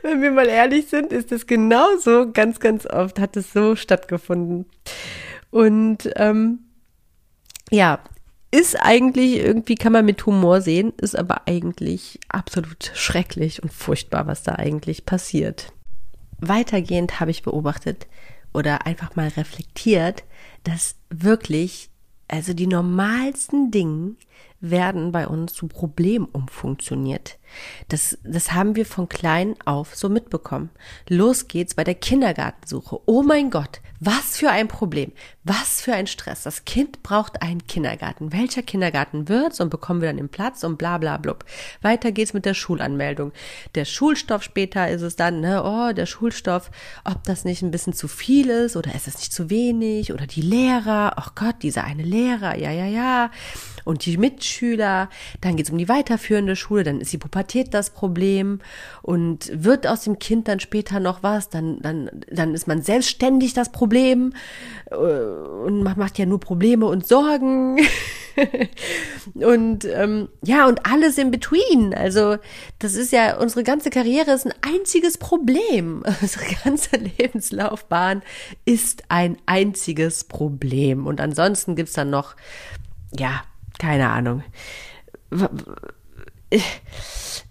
Wenn 0.02 0.22
wir 0.22 0.32
mal 0.32 0.48
ehrlich 0.48 0.88
sind, 0.88 1.12
ist 1.12 1.32
es 1.32 1.48
genauso, 1.48 2.32
ganz, 2.32 2.60
ganz 2.60 2.86
oft 2.86 3.20
hat 3.20 3.36
es 3.36 3.52
so 3.52 3.76
stattgefunden. 3.76 4.66
Und 5.50 6.10
ähm, 6.16 6.60
ja, 7.70 8.00
ist 8.52 8.76
eigentlich 8.80 9.38
irgendwie, 9.38 9.76
kann 9.76 9.92
man 9.92 10.06
mit 10.06 10.26
Humor 10.26 10.62
sehen, 10.62 10.94
ist 11.02 11.18
aber 11.18 11.48
eigentlich 11.48 12.20
absolut 12.30 12.92
schrecklich 12.94 13.62
und 13.62 13.74
furchtbar, 13.74 14.28
was 14.28 14.44
da 14.44 14.54
eigentlich 14.54 15.06
passiert. 15.06 15.74
Weitergehend 16.40 17.20
habe 17.20 17.32
ich 17.32 17.44
beobachtet 17.44 18.08
oder 18.54 18.86
einfach 18.86 19.16
mal 19.16 19.28
reflektiert, 19.30 20.24
dass 20.64 20.96
wirklich, 21.10 21.90
also 22.28 22.54
die 22.54 22.68
normalsten 22.68 23.72
Dinge, 23.72 24.16
werden 24.60 25.12
bei 25.12 25.28
uns 25.28 25.54
zu 25.54 25.68
Problem 25.68 26.26
umfunktioniert. 26.26 27.38
Das, 27.90 28.18
das 28.24 28.54
haben 28.54 28.76
wir 28.76 28.86
von 28.86 29.08
klein 29.08 29.56
auf 29.66 29.96
so 29.96 30.10
mitbekommen. 30.10 30.70
Los 31.08 31.48
geht's 31.48 31.76
bei 31.76 31.84
der 31.84 31.96
Kindergartensuche. 31.96 33.00
Oh 33.06 33.22
mein 33.22 33.50
Gott, 33.50 33.82
was 34.00 34.38
für 34.38 34.50
ein 34.50 34.68
Problem, 34.68 35.12
was 35.44 35.82
für 35.82 35.94
ein 35.94 36.08
Stress. 36.08 36.44
Das 36.44 36.66
Kind 36.66 37.04
braucht 37.04 37.42
einen 37.42 37.66
Kindergarten. 37.68 38.34
Welcher 38.34 38.64
Kindergarten 38.64 39.30
wird's 39.30 39.60
und 39.60 39.70
bekommen 39.70 40.02
wir 40.02 40.10
dann 40.10 40.18
den 40.18 40.30
Platz 40.30 40.64
und 40.64 40.78
bla 40.78 40.98
bla 40.98 41.18
blub. 41.18 41.46
Weiter 41.82 42.12
geht's 42.12 42.34
mit 42.34 42.46
der 42.46 42.54
Schulanmeldung. 42.54 43.32
Der 43.76 43.86
Schulstoff 43.86 44.44
später 44.44 44.90
ist 44.90 45.02
es 45.04 45.16
dann, 45.16 45.40
ne, 45.40 45.64
oh, 45.64 45.94
der 45.94 46.06
Schulstoff, 46.06 46.70
ob 47.06 47.24
das 47.24 47.46
nicht 47.46 47.62
ein 47.62 47.72
bisschen 47.72 47.94
zu 47.94 48.08
viel 48.08 48.50
ist 48.50 48.76
oder 48.76 48.94
ist 48.94 49.08
es 49.08 49.18
nicht 49.18 49.34
zu 49.34 49.50
wenig 49.50 50.12
oder 50.14 50.28
die 50.28 50.42
Lehrer, 50.42 51.16
oh 51.18 51.32
Gott, 51.36 51.64
dieser 51.64 51.86
eine 51.86 52.04
Lehrer, 52.04 52.58
ja, 52.58 52.72
ja, 52.72 52.86
ja. 52.86 53.32
Und 53.88 54.06
die 54.06 54.18
Mitschüler, 54.18 55.10
dann 55.42 55.56
geht's 55.56 55.70
um 55.70 55.78
die 55.78 55.90
weiterführende 55.90 56.56
Schule, 56.56 56.84
dann 56.84 57.02
ist 57.02 57.14
die 57.14 57.18
Pubertät 57.18 57.74
das 57.74 57.90
Problem 57.90 58.60
und 59.02 59.52
wird 59.54 59.88
aus 59.88 60.02
dem 60.02 60.20
Kind 60.20 60.48
dann 60.48 60.60
später 60.60 61.00
noch 61.00 61.24
was, 61.24 61.50
dann, 61.50 61.82
dann, 61.82 62.10
dann 62.30 62.54
ist 62.54 62.68
man 62.68 62.82
selbstständig 62.82 63.54
das 63.54 63.72
Problem 63.72 63.88
Problem 63.88 64.34
äh, 64.92 64.96
und 64.96 65.84
man 65.84 65.98
macht 65.98 66.20
ja 66.20 66.26
nur 66.26 66.40
Probleme 66.40 66.86
und 66.86 67.08
Sorgen 67.08 67.80
und 69.34 69.86
ähm, 69.86 70.30
ja 70.44 70.68
und 70.68 70.86
alles 70.86 71.18
in 71.18 71.32
between. 71.32 71.94
Also 71.94 72.38
das 72.80 72.96
ist 72.96 73.12
ja 73.12 73.38
unsere 73.38 73.64
ganze 73.64 73.90
Karriere 73.90 74.32
ist 74.32 74.46
ein 74.46 74.54
einziges 74.62 75.18
Problem. 75.18 76.04
Unsere 76.22 76.46
ganze 76.64 76.98
Lebenslaufbahn 76.98 78.22
ist 78.66 79.04
ein 79.10 79.38
einziges 79.46 80.26
Problem 80.26 81.08
und 81.08 81.22
ansonsten 81.22 81.76
gibt's 81.76 81.94
dann 81.94 82.10
noch 82.10 82.36
ja 83.18 83.44
keine 83.78 84.10
Ahnung 84.10 84.44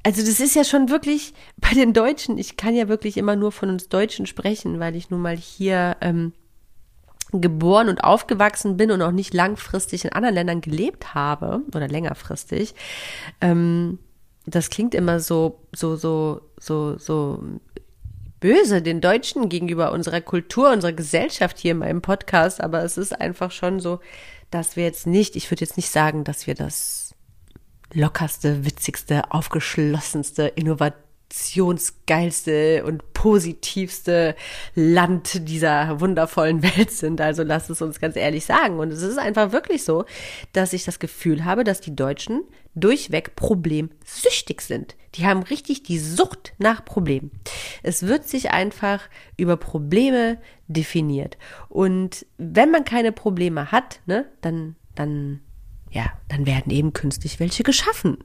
also 0.03 0.23
das 0.23 0.41
ist 0.41 0.55
ja 0.55 0.65
schon 0.65 0.89
wirklich 0.89 1.35
bei 1.57 1.71
den 1.75 1.93
Deutschen, 1.93 2.39
ich 2.39 2.57
kann 2.57 2.75
ja 2.75 2.89
wirklich 2.89 3.17
immer 3.17 3.37
nur 3.37 3.53
von 3.53 3.69
uns 3.69 3.89
Deutschen 3.89 4.27
sprechen, 4.27 4.81
weil 4.81 4.97
ich 4.97 5.11
nun 5.11 5.21
mal 5.21 5.37
hier 5.37 5.97
ähm, 6.01 6.33
geboren 7.33 7.89
und 7.89 8.05
aufgewachsen 8.05 8.77
bin 8.77 8.91
und 8.91 9.03
auch 9.03 9.11
nicht 9.11 9.35
langfristig 9.35 10.05
in 10.05 10.12
anderen 10.12 10.35
Ländern 10.35 10.61
gelebt 10.61 11.15
habe 11.15 11.62
oder 11.75 11.89
längerfristig. 11.89 12.75
Ähm, 13.41 13.99
das 14.47 14.71
klingt 14.71 14.95
immer 14.95 15.21
so, 15.21 15.61
so, 15.75 15.97
so, 15.97 16.41
so, 16.59 16.97
so 16.99 17.43
böse 18.41 18.81
den 18.81 19.01
Deutschen 19.01 19.49
gegenüber 19.49 19.93
unserer 19.93 20.21
Kultur, 20.21 20.71
unserer 20.71 20.93
Gesellschaft 20.93 21.59
hier 21.59 21.73
in 21.73 21.79
meinem 21.79 22.01
Podcast, 22.01 22.61
aber 22.61 22.85
es 22.85 22.97
ist 22.97 23.21
einfach 23.21 23.51
schon 23.51 23.81
so, 23.81 23.99
dass 24.57 24.77
wir 24.77 24.85
jetzt 24.85 25.07
nicht, 25.07 25.37
ich 25.37 25.51
würde 25.51 25.64
jetzt 25.64 25.77
nicht 25.77 25.90
sagen, 25.90 26.25
dass 26.25 26.47
wir 26.47 26.55
das 26.55 27.14
lockerste, 27.92 28.64
witzigste, 28.64 29.33
aufgeschlossenste, 29.33 30.47
innovationsgeilste 30.49 32.85
und 32.85 33.12
positivste 33.12 34.35
Land 34.75 35.49
dieser 35.49 36.01
wundervollen 36.01 36.62
Welt 36.62 36.90
sind. 36.90 37.21
Also 37.21 37.42
lass 37.42 37.71
es 37.71 37.83
uns 37.83 38.01
ganz 38.01 38.16
ehrlich 38.16 38.45
sagen. 38.45 38.79
Und 38.79 38.92
es 38.92 39.03
ist 39.03 39.19
einfach 39.19 39.53
wirklich 39.53 39.85
so, 39.85 40.05
dass 40.53 40.73
ich 40.73 40.85
das 40.85 40.99
Gefühl 40.99 41.45
habe, 41.45 41.64
dass 41.64 41.81
die 41.81 41.95
Deutschen 41.95 42.42
durchweg 42.75 43.37
problemsüchtig 43.37 44.61
sind. 44.61 44.97
Die 45.14 45.27
haben 45.27 45.42
richtig 45.42 45.83
die 45.83 45.99
Sucht 45.99 46.53
nach 46.59 46.85
Problemen. 46.85 47.31
Es 47.83 48.03
wird 48.03 48.29
sich 48.29 48.51
einfach 48.51 49.09
über 49.37 49.57
Probleme 49.57 50.38
definiert. 50.68 51.38
Und 51.68 52.26
wenn 52.38 52.70
man 52.70 52.85
keine 52.85 53.12
Probleme 53.12 53.72
hat, 53.72 54.00
ne, 54.07 54.26
dann, 54.40 54.76
dann 54.94 55.40
ja, 55.90 56.12
dann 56.29 56.46
werden 56.46 56.70
eben 56.72 56.92
künstlich 56.92 57.40
welche 57.40 57.62
geschaffen. 57.62 58.18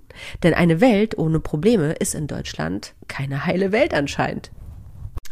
Denn 0.43 0.53
eine 0.53 0.81
Welt 0.81 1.17
ohne 1.17 1.39
Probleme 1.39 1.93
ist 1.93 2.15
in 2.15 2.27
Deutschland 2.27 2.95
keine 3.07 3.45
heile 3.45 3.71
Welt 3.71 3.93
anscheinend. 3.93 4.51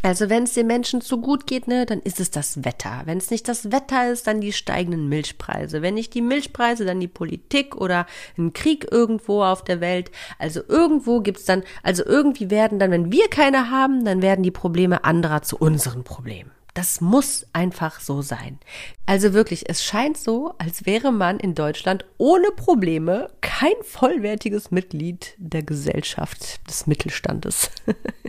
Also 0.01 0.29
wenn 0.29 0.43
es 0.43 0.53
den 0.53 0.67
Menschen 0.67 1.01
zu 1.01 1.19
gut 1.19 1.45
geht, 1.45 1.67
ne, 1.67 1.85
dann 1.85 1.99
ist 1.99 2.21
es 2.21 2.31
das 2.31 2.63
Wetter. 2.63 3.01
Wenn 3.03 3.17
es 3.17 3.31
nicht 3.31 3.47
das 3.49 3.71
Wetter 3.71 4.09
ist, 4.11 4.27
dann 4.27 4.39
die 4.39 4.53
steigenden 4.53 5.09
Milchpreise. 5.09 5.81
Wenn 5.81 5.95
nicht 5.95 6.13
die 6.13 6.21
Milchpreise, 6.21 6.85
dann 6.85 7.01
die 7.01 7.09
Politik 7.09 7.75
oder 7.75 8.05
ein 8.37 8.53
Krieg 8.53 8.89
irgendwo 8.89 9.43
auf 9.43 9.63
der 9.63 9.81
Welt. 9.81 10.11
Also 10.37 10.61
irgendwo 10.65 11.19
gibt's 11.19 11.43
dann, 11.43 11.63
also 11.83 12.05
irgendwie 12.05 12.49
werden 12.49 12.79
dann, 12.79 12.91
wenn 12.91 13.11
wir 13.11 13.27
keine 13.27 13.69
haben, 13.69 14.05
dann 14.05 14.21
werden 14.21 14.43
die 14.43 14.51
Probleme 14.51 15.03
anderer 15.03 15.41
zu 15.41 15.57
unseren 15.57 16.05
Problemen. 16.05 16.51
Das 16.79 17.01
muss 17.01 17.45
einfach 17.51 17.99
so 17.99 18.21
sein. 18.21 18.57
Also 19.05 19.33
wirklich, 19.33 19.69
es 19.69 19.83
scheint 19.83 20.17
so, 20.17 20.53
als 20.59 20.85
wäre 20.85 21.11
man 21.11 21.37
in 21.37 21.53
Deutschland 21.53 22.05
ohne 22.17 22.51
Probleme 22.55 23.29
kein 23.41 23.73
vollwertiges 23.81 24.71
Mitglied 24.71 25.35
der 25.37 25.61
Gesellschaft 25.61 26.65
des 26.69 26.87
Mittelstandes. 26.87 27.69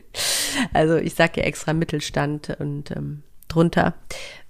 also 0.73 0.97
ich 0.97 1.15
sage 1.15 1.43
ja 1.43 1.47
extra 1.47 1.75
Mittelstand 1.75 2.57
und 2.59 2.91
ähm, 2.91 3.23
drunter, 3.47 3.95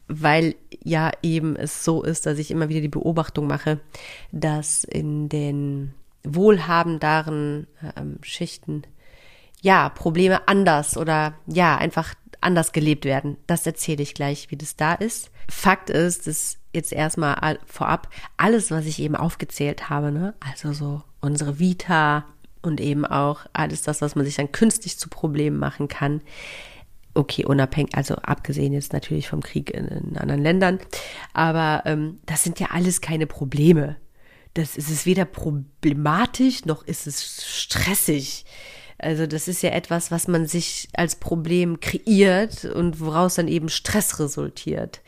weil 0.08 0.54
ja 0.82 1.10
eben 1.22 1.54
es 1.54 1.84
so 1.84 2.02
ist, 2.02 2.24
dass 2.24 2.38
ich 2.38 2.50
immer 2.50 2.70
wieder 2.70 2.80
die 2.80 2.88
Beobachtung 2.88 3.46
mache, 3.48 3.80
dass 4.32 4.82
in 4.82 5.28
den 5.28 5.92
wohlhabenderen 6.24 7.66
ähm, 7.98 8.16
Schichten 8.22 8.84
ja 9.60 9.90
Probleme 9.90 10.48
anders 10.48 10.96
oder 10.96 11.34
ja 11.46 11.76
einfach 11.76 12.14
anders 12.40 12.72
gelebt 12.72 13.04
werden. 13.04 13.36
Das 13.46 13.66
erzähle 13.66 14.02
ich 14.02 14.14
gleich, 14.14 14.50
wie 14.50 14.56
das 14.56 14.76
da 14.76 14.94
ist. 14.94 15.30
Fakt 15.48 15.90
ist, 15.90 16.26
dass 16.26 16.58
jetzt 16.72 16.92
erstmal 16.92 17.58
vorab 17.66 18.08
alles, 18.36 18.70
was 18.70 18.86
ich 18.86 19.00
eben 19.00 19.16
aufgezählt 19.16 19.90
habe, 19.90 20.12
ne, 20.12 20.34
also 20.40 20.72
so 20.72 21.02
unsere 21.20 21.58
Vita 21.58 22.24
und 22.62 22.80
eben 22.80 23.04
auch 23.04 23.40
alles 23.52 23.82
das, 23.82 24.00
was 24.00 24.14
man 24.14 24.24
sich 24.24 24.36
dann 24.36 24.52
künstlich 24.52 24.98
zu 24.98 25.08
Problemen 25.08 25.58
machen 25.58 25.88
kann. 25.88 26.20
Okay, 27.12 27.44
unabhängig, 27.44 27.94
also 27.96 28.14
abgesehen 28.16 28.72
jetzt 28.72 28.92
natürlich 28.92 29.28
vom 29.28 29.42
Krieg 29.42 29.70
in, 29.70 29.86
in 29.88 30.16
anderen 30.16 30.42
Ländern, 30.42 30.78
aber 31.32 31.82
ähm, 31.86 32.20
das 32.26 32.44
sind 32.44 32.60
ja 32.60 32.68
alles 32.70 33.00
keine 33.00 33.26
Probleme. 33.26 33.96
Das 34.54 34.76
ist 34.76 34.90
es 34.90 35.06
weder 35.06 35.24
problematisch 35.24 36.64
noch 36.64 36.84
ist 36.84 37.06
es 37.06 37.44
stressig. 37.46 38.44
Also 39.02 39.26
das 39.26 39.48
ist 39.48 39.62
ja 39.62 39.70
etwas, 39.70 40.10
was 40.10 40.28
man 40.28 40.46
sich 40.46 40.88
als 40.94 41.16
Problem 41.16 41.80
kreiert 41.80 42.64
und 42.64 43.00
woraus 43.00 43.36
dann 43.36 43.48
eben 43.48 43.68
Stress 43.68 44.18
resultiert. 44.20 45.00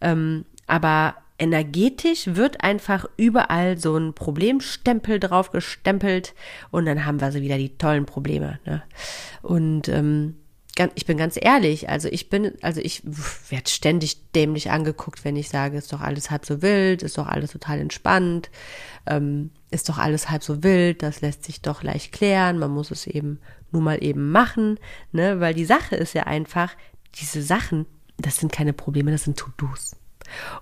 Ähm, 0.00 0.44
aber 0.66 1.16
energetisch 1.38 2.28
wird 2.28 2.62
einfach 2.62 3.06
überall 3.16 3.76
so 3.78 3.96
ein 3.96 4.14
Problemstempel 4.14 5.18
drauf 5.18 5.50
gestempelt 5.50 6.34
und 6.70 6.86
dann 6.86 7.04
haben 7.04 7.20
wir 7.20 7.32
so 7.32 7.40
wieder 7.40 7.58
die 7.58 7.76
tollen 7.76 8.06
Probleme. 8.06 8.60
Ne? 8.64 8.82
Und 9.42 9.88
ähm, 9.88 10.36
ich 10.94 11.06
bin 11.06 11.16
ganz 11.16 11.38
ehrlich, 11.40 11.88
also 11.88 12.08
ich 12.08 12.30
bin, 12.30 12.52
also 12.60 12.80
ich 12.80 13.02
werde 13.48 13.70
ständig 13.70 14.32
dämlich 14.32 14.70
angeguckt, 14.70 15.24
wenn 15.24 15.36
ich 15.36 15.48
sage, 15.48 15.78
ist 15.78 15.92
doch 15.92 16.00
alles 16.00 16.30
halb 16.30 16.44
so 16.44 16.62
wild, 16.62 17.02
ist 17.02 17.16
doch 17.18 17.28
alles 17.28 17.52
total 17.52 17.80
entspannt, 17.80 18.50
ähm, 19.06 19.50
ist 19.74 19.88
doch 19.88 19.98
alles 19.98 20.30
halb 20.30 20.42
so 20.42 20.62
wild, 20.62 21.02
das 21.02 21.20
lässt 21.20 21.44
sich 21.44 21.60
doch 21.60 21.82
leicht 21.82 22.12
klären, 22.12 22.58
man 22.58 22.70
muss 22.70 22.90
es 22.90 23.06
eben 23.06 23.40
nur 23.72 23.82
mal 23.82 24.02
eben 24.02 24.30
machen, 24.30 24.78
ne, 25.12 25.40
weil 25.40 25.54
die 25.54 25.64
Sache 25.64 25.96
ist 25.96 26.14
ja 26.14 26.24
einfach, 26.24 26.74
diese 27.16 27.42
Sachen, 27.42 27.86
das 28.16 28.36
sind 28.36 28.52
keine 28.52 28.72
Probleme, 28.72 29.10
das 29.10 29.24
sind 29.24 29.38
To-Dos. 29.38 29.96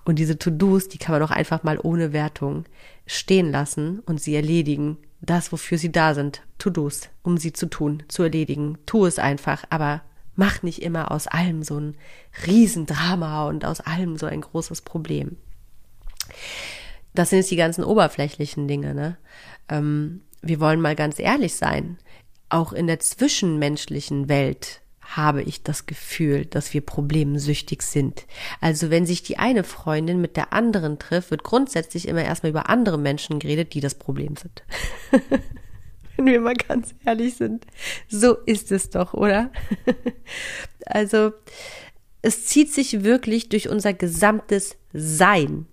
Und 0.04 0.18
diese 0.18 0.38
To-Dos, 0.38 0.88
die 0.88 0.98
kann 0.98 1.12
man 1.12 1.22
auch 1.22 1.30
einfach 1.30 1.62
mal 1.62 1.78
ohne 1.80 2.12
Wertung 2.12 2.64
stehen 3.06 3.50
lassen 3.50 4.00
und 4.00 4.20
sie 4.20 4.34
erledigen 4.34 4.98
das, 5.22 5.52
wofür 5.52 5.78
sie 5.78 5.92
da 5.92 6.14
sind, 6.14 6.42
To-Dos, 6.58 7.08
um 7.22 7.38
sie 7.38 7.52
zu 7.52 7.66
tun, 7.66 8.02
zu 8.08 8.24
erledigen. 8.24 8.78
Tu 8.86 9.06
es 9.06 9.18
einfach, 9.18 9.64
aber 9.70 10.02
mach 10.34 10.62
nicht 10.62 10.82
immer 10.82 11.12
aus 11.12 11.28
allem 11.28 11.62
so 11.62 11.78
ein 11.78 11.96
Riesendrama 12.46 13.46
und 13.46 13.64
aus 13.64 13.80
allem 13.80 14.16
so 14.16 14.26
ein 14.26 14.40
großes 14.40 14.82
Problem. 14.82 15.36
Das 17.14 17.30
sind 17.30 17.40
jetzt 17.40 17.50
die 17.50 17.56
ganzen 17.56 17.84
oberflächlichen 17.84 18.68
Dinge, 18.68 18.94
ne? 18.94 19.18
Ähm, 19.68 20.22
wir 20.40 20.60
wollen 20.60 20.80
mal 20.80 20.96
ganz 20.96 21.18
ehrlich 21.18 21.54
sein. 21.54 21.98
Auch 22.48 22.72
in 22.72 22.86
der 22.86 23.00
zwischenmenschlichen 23.00 24.28
Welt 24.28 24.80
habe 25.00 25.42
ich 25.42 25.62
das 25.62 25.86
Gefühl, 25.86 26.46
dass 26.46 26.72
wir 26.72 26.80
problemsüchtig 26.80 27.82
sind. 27.82 28.26
Also 28.60 28.90
wenn 28.90 29.04
sich 29.04 29.22
die 29.22 29.38
eine 29.38 29.62
Freundin 29.62 30.20
mit 30.20 30.36
der 30.36 30.52
anderen 30.52 30.98
trifft, 30.98 31.30
wird 31.30 31.44
grundsätzlich 31.44 32.08
immer 32.08 32.24
erstmal 32.24 32.50
über 32.50 32.68
andere 32.68 32.98
Menschen 32.98 33.38
geredet, 33.38 33.74
die 33.74 33.80
das 33.80 33.94
Problem 33.94 34.36
sind. 34.36 34.62
wenn 36.16 36.26
wir 36.26 36.40
mal 36.40 36.54
ganz 36.54 36.94
ehrlich 37.04 37.36
sind. 37.36 37.66
So 38.08 38.34
ist 38.34 38.72
es 38.72 38.90
doch, 38.90 39.14
oder? 39.14 39.50
also 40.86 41.32
es 42.22 42.46
zieht 42.46 42.72
sich 42.72 43.02
wirklich 43.02 43.48
durch 43.48 43.68
unser 43.68 43.92
gesamtes 43.92 44.76
Sein. 44.92 45.66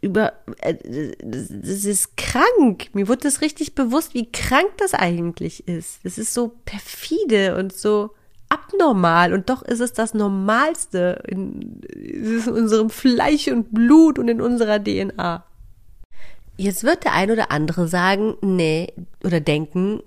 Über, 0.00 0.32
äh, 0.58 0.74
das 1.20 1.84
ist 1.84 2.16
krank. 2.16 2.88
Mir 2.92 3.08
wurde 3.08 3.22
das 3.22 3.40
richtig 3.40 3.74
bewusst, 3.74 4.14
wie 4.14 4.30
krank 4.30 4.70
das 4.78 4.94
eigentlich 4.94 5.66
ist. 5.68 6.00
Es 6.04 6.18
ist 6.18 6.34
so 6.34 6.52
perfide 6.64 7.56
und 7.56 7.72
so 7.72 8.10
abnormal 8.48 9.32
und 9.34 9.50
doch 9.50 9.62
ist 9.62 9.80
es 9.80 9.92
das 9.92 10.14
Normalste 10.14 11.22
in, 11.28 11.82
in 11.82 12.48
unserem 12.48 12.90
Fleisch 12.90 13.48
und 13.48 13.72
Blut 13.72 14.18
und 14.18 14.28
in 14.28 14.40
unserer 14.40 14.82
DNA. 14.82 15.44
Jetzt 16.56 16.82
wird 16.82 17.04
der 17.04 17.12
ein 17.12 17.30
oder 17.30 17.52
andere 17.52 17.86
sagen, 17.86 18.36
nee, 18.40 18.92
oder 19.22 19.40
denken, 19.40 20.02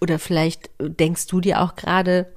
oder 0.00 0.18
vielleicht 0.18 0.70
denkst 0.78 1.26
du 1.26 1.40
dir 1.40 1.60
auch 1.60 1.74
gerade, 1.74 2.32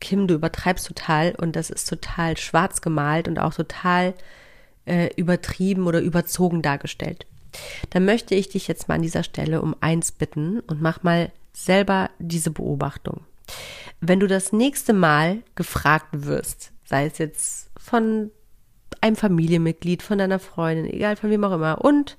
Kim, 0.00 0.26
du 0.26 0.34
übertreibst 0.34 0.86
total 0.86 1.34
und 1.36 1.56
das 1.56 1.70
ist 1.70 1.88
total 1.88 2.36
schwarz 2.36 2.80
gemalt 2.80 3.28
und 3.28 3.38
auch 3.38 3.54
total 3.54 4.14
äh, 4.86 5.10
übertrieben 5.16 5.86
oder 5.86 6.00
überzogen 6.00 6.62
dargestellt. 6.62 7.26
Dann 7.90 8.04
möchte 8.04 8.34
ich 8.34 8.48
dich 8.48 8.68
jetzt 8.68 8.88
mal 8.88 8.96
an 8.96 9.02
dieser 9.02 9.22
Stelle 9.22 9.62
um 9.62 9.76
eins 9.80 10.12
bitten 10.12 10.60
und 10.60 10.82
mach 10.82 11.02
mal 11.02 11.30
selber 11.52 12.10
diese 12.18 12.50
Beobachtung. 12.50 13.20
Wenn 14.00 14.20
du 14.20 14.26
das 14.26 14.52
nächste 14.52 14.92
Mal 14.92 15.42
gefragt 15.54 16.08
wirst, 16.12 16.72
sei 16.84 17.06
es 17.06 17.18
jetzt 17.18 17.70
von 17.78 18.30
einem 19.00 19.16
Familienmitglied, 19.16 20.02
von 20.02 20.18
deiner 20.18 20.38
Freundin, 20.38 20.86
egal 20.86 21.16
von 21.16 21.30
wem 21.30 21.44
auch 21.44 21.52
immer, 21.52 21.84
und 21.84 22.16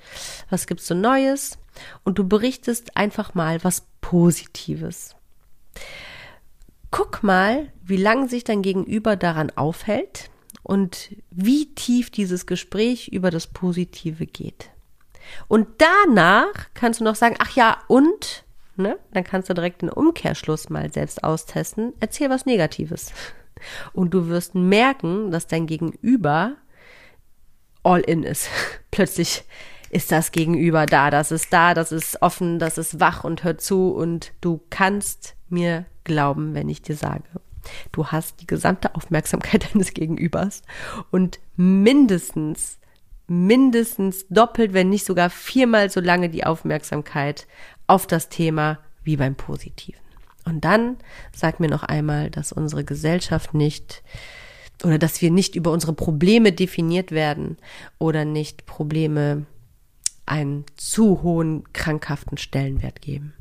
was 0.50 0.68
gibt's 0.68 0.88
so 0.88 0.96
Neues? 0.96 1.58
Und 2.04 2.18
du 2.18 2.28
berichtest 2.28 2.96
einfach 2.96 3.34
mal 3.34 3.64
was 3.64 3.86
Positives. 4.02 5.16
Guck 6.92 7.24
mal, 7.24 7.72
wie 7.84 7.98
lange 7.98 8.30
sich 8.30 8.46
dein 8.46 8.62
Gegenüber 8.62 9.18
daran 9.18 9.52
aufhält 9.56 10.30
und 10.66 11.16
wie 11.30 11.74
tief 11.76 12.10
dieses 12.10 12.48
Gespräch 12.48 13.10
über 13.10 13.30
das 13.30 13.46
Positive 13.48 14.26
geht. 14.26 14.72
Und 15.48 15.68
danach 15.78 16.54
kannst 16.74 17.00
du 17.00 17.04
noch 17.04 17.16
sagen, 17.16 17.36
ach 17.40 17.56
ja, 17.56 17.78
und, 17.88 18.46
ne? 18.76 18.98
Dann 19.14 19.24
kannst 19.24 19.50
du 19.50 19.54
direkt 19.54 19.84
den 19.84 19.90
Umkehrschluss 19.90 20.70
mal 20.70 20.92
selbst 20.92 21.24
austesten. 21.24 21.94
Erzähl 22.00 22.30
was 22.30 22.46
Negatives. 22.46 23.12
Und 23.94 24.14
du 24.14 24.28
wirst 24.28 24.56
merken, 24.56 25.32
dass 25.32 25.48
dein 25.48 25.68
Gegenüber 25.68 26.56
all 27.84 28.02
in 28.02 28.24
ist. 28.24 28.50
Plötzlich 28.92 29.44
ist 29.92 30.12
das 30.12 30.32
Gegenüber 30.32 30.88
da, 30.88 31.12
das 31.12 31.32
ist 31.32 31.54
da, 31.54 31.74
das 31.74 31.92
ist 31.92 32.22
offen, 32.22 32.60
das 32.60 32.78
ist 32.78 33.00
wach 33.00 33.24
und 33.24 33.44
hört 33.44 33.62
zu 33.62 33.92
und 33.92 34.34
du 34.42 34.60
kannst 34.70 35.36
mir 35.48 35.86
glauben, 36.04 36.54
wenn 36.54 36.70
ich 36.70 36.82
dir 36.82 36.96
sage, 36.96 37.24
du 37.92 38.08
hast 38.08 38.42
die 38.42 38.48
gesamte 38.48 38.96
Aufmerksamkeit 38.96 39.68
deines 39.74 39.94
Gegenübers 39.94 40.62
und 41.12 41.40
mindestens 41.56 42.80
mindestens 43.28 44.28
doppelt, 44.30 44.74
wenn 44.74 44.90
nicht 44.90 45.06
sogar 45.06 45.30
viermal 45.30 45.90
so 45.90 46.00
lange 46.00 46.30
die 46.30 46.44
Aufmerksamkeit 46.44 47.48
auf 47.88 48.06
das 48.06 48.30
Thema 48.30 48.80
wie 49.04 49.18
beim 49.18 49.36
Positiven. 49.36 50.00
Und 50.46 50.64
dann 50.64 50.98
sag 51.34 51.60
mir 51.60 51.70
noch 51.70 51.84
einmal, 51.84 52.30
dass 52.30 52.52
unsere 52.52 52.84
Gesellschaft 52.84 53.54
nicht 53.54 54.04
oder 54.84 55.00
dass 55.00 55.22
wir 55.22 55.32
nicht 55.32 55.56
über 55.56 55.72
unsere 55.72 55.94
Probleme 55.94 56.52
definiert 56.52 57.12
werden 57.12 57.58
oder 57.98 58.26
nicht 58.26 58.66
Probleme 58.66 59.46
einen 60.26 60.66
zu 60.76 61.24
hohen 61.24 61.64
krankhaften 61.74 62.38
Stellenwert 62.38 63.02
geben. 63.02 63.34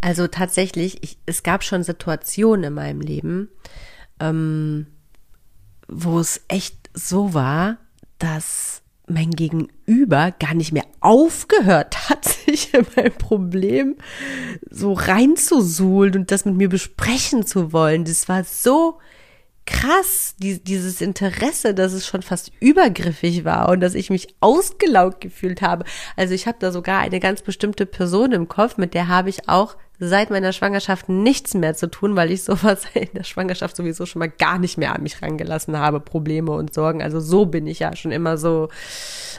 Also 0.00 0.26
tatsächlich, 0.26 1.02
ich, 1.02 1.18
es 1.26 1.42
gab 1.42 1.64
schon 1.64 1.82
Situationen 1.82 2.64
in 2.64 2.74
meinem 2.74 3.00
Leben, 3.00 3.48
ähm, 4.20 4.86
wo 5.88 6.18
es 6.18 6.42
echt 6.48 6.90
so 6.94 7.34
war, 7.34 7.78
dass 8.18 8.82
mein 9.08 9.30
Gegenüber 9.30 10.32
gar 10.32 10.54
nicht 10.54 10.72
mehr 10.72 10.86
aufgehört 11.00 12.08
hat, 12.10 12.24
sich 12.24 12.74
in 12.74 12.86
mein 12.96 13.12
Problem 13.12 13.96
so 14.70 14.92
reinzusuhlen 14.92 16.16
und 16.16 16.30
das 16.30 16.44
mit 16.44 16.56
mir 16.56 16.68
besprechen 16.68 17.46
zu 17.46 17.72
wollen. 17.72 18.04
Das 18.04 18.28
war 18.28 18.44
so 18.44 18.98
krass, 19.64 20.36
die, 20.38 20.62
dieses 20.62 21.00
Interesse, 21.00 21.74
dass 21.74 21.92
es 21.92 22.06
schon 22.06 22.22
fast 22.22 22.52
übergriffig 22.60 23.44
war 23.44 23.68
und 23.68 23.80
dass 23.80 23.94
ich 23.94 24.10
mich 24.10 24.28
ausgelaugt 24.40 25.20
gefühlt 25.20 25.60
habe. 25.60 25.84
Also 26.16 26.34
ich 26.34 26.46
habe 26.46 26.58
da 26.60 26.70
sogar 26.70 27.00
eine 27.00 27.18
ganz 27.20 27.42
bestimmte 27.42 27.84
Person 27.84 28.32
im 28.32 28.48
Kopf, 28.48 28.76
mit 28.76 28.94
der 28.94 29.08
habe 29.08 29.28
ich 29.28 29.48
auch 29.48 29.76
seit 29.98 30.30
meiner 30.30 30.52
Schwangerschaft 30.52 31.08
nichts 31.08 31.54
mehr 31.54 31.74
zu 31.74 31.88
tun, 31.88 32.16
weil 32.16 32.30
ich 32.30 32.44
sowas 32.44 32.84
in 32.94 33.08
der 33.14 33.24
Schwangerschaft 33.24 33.76
sowieso 33.76 34.06
schon 34.06 34.20
mal 34.20 34.28
gar 34.28 34.58
nicht 34.58 34.76
mehr 34.76 34.94
an 34.94 35.02
mich 35.02 35.22
rangelassen 35.22 35.78
habe, 35.78 36.00
Probleme 36.00 36.52
und 36.52 36.74
Sorgen. 36.74 37.02
Also 37.02 37.20
so 37.20 37.46
bin 37.46 37.66
ich 37.66 37.80
ja 37.80 37.94
schon 37.96 38.12
immer 38.12 38.36
so 38.36 38.68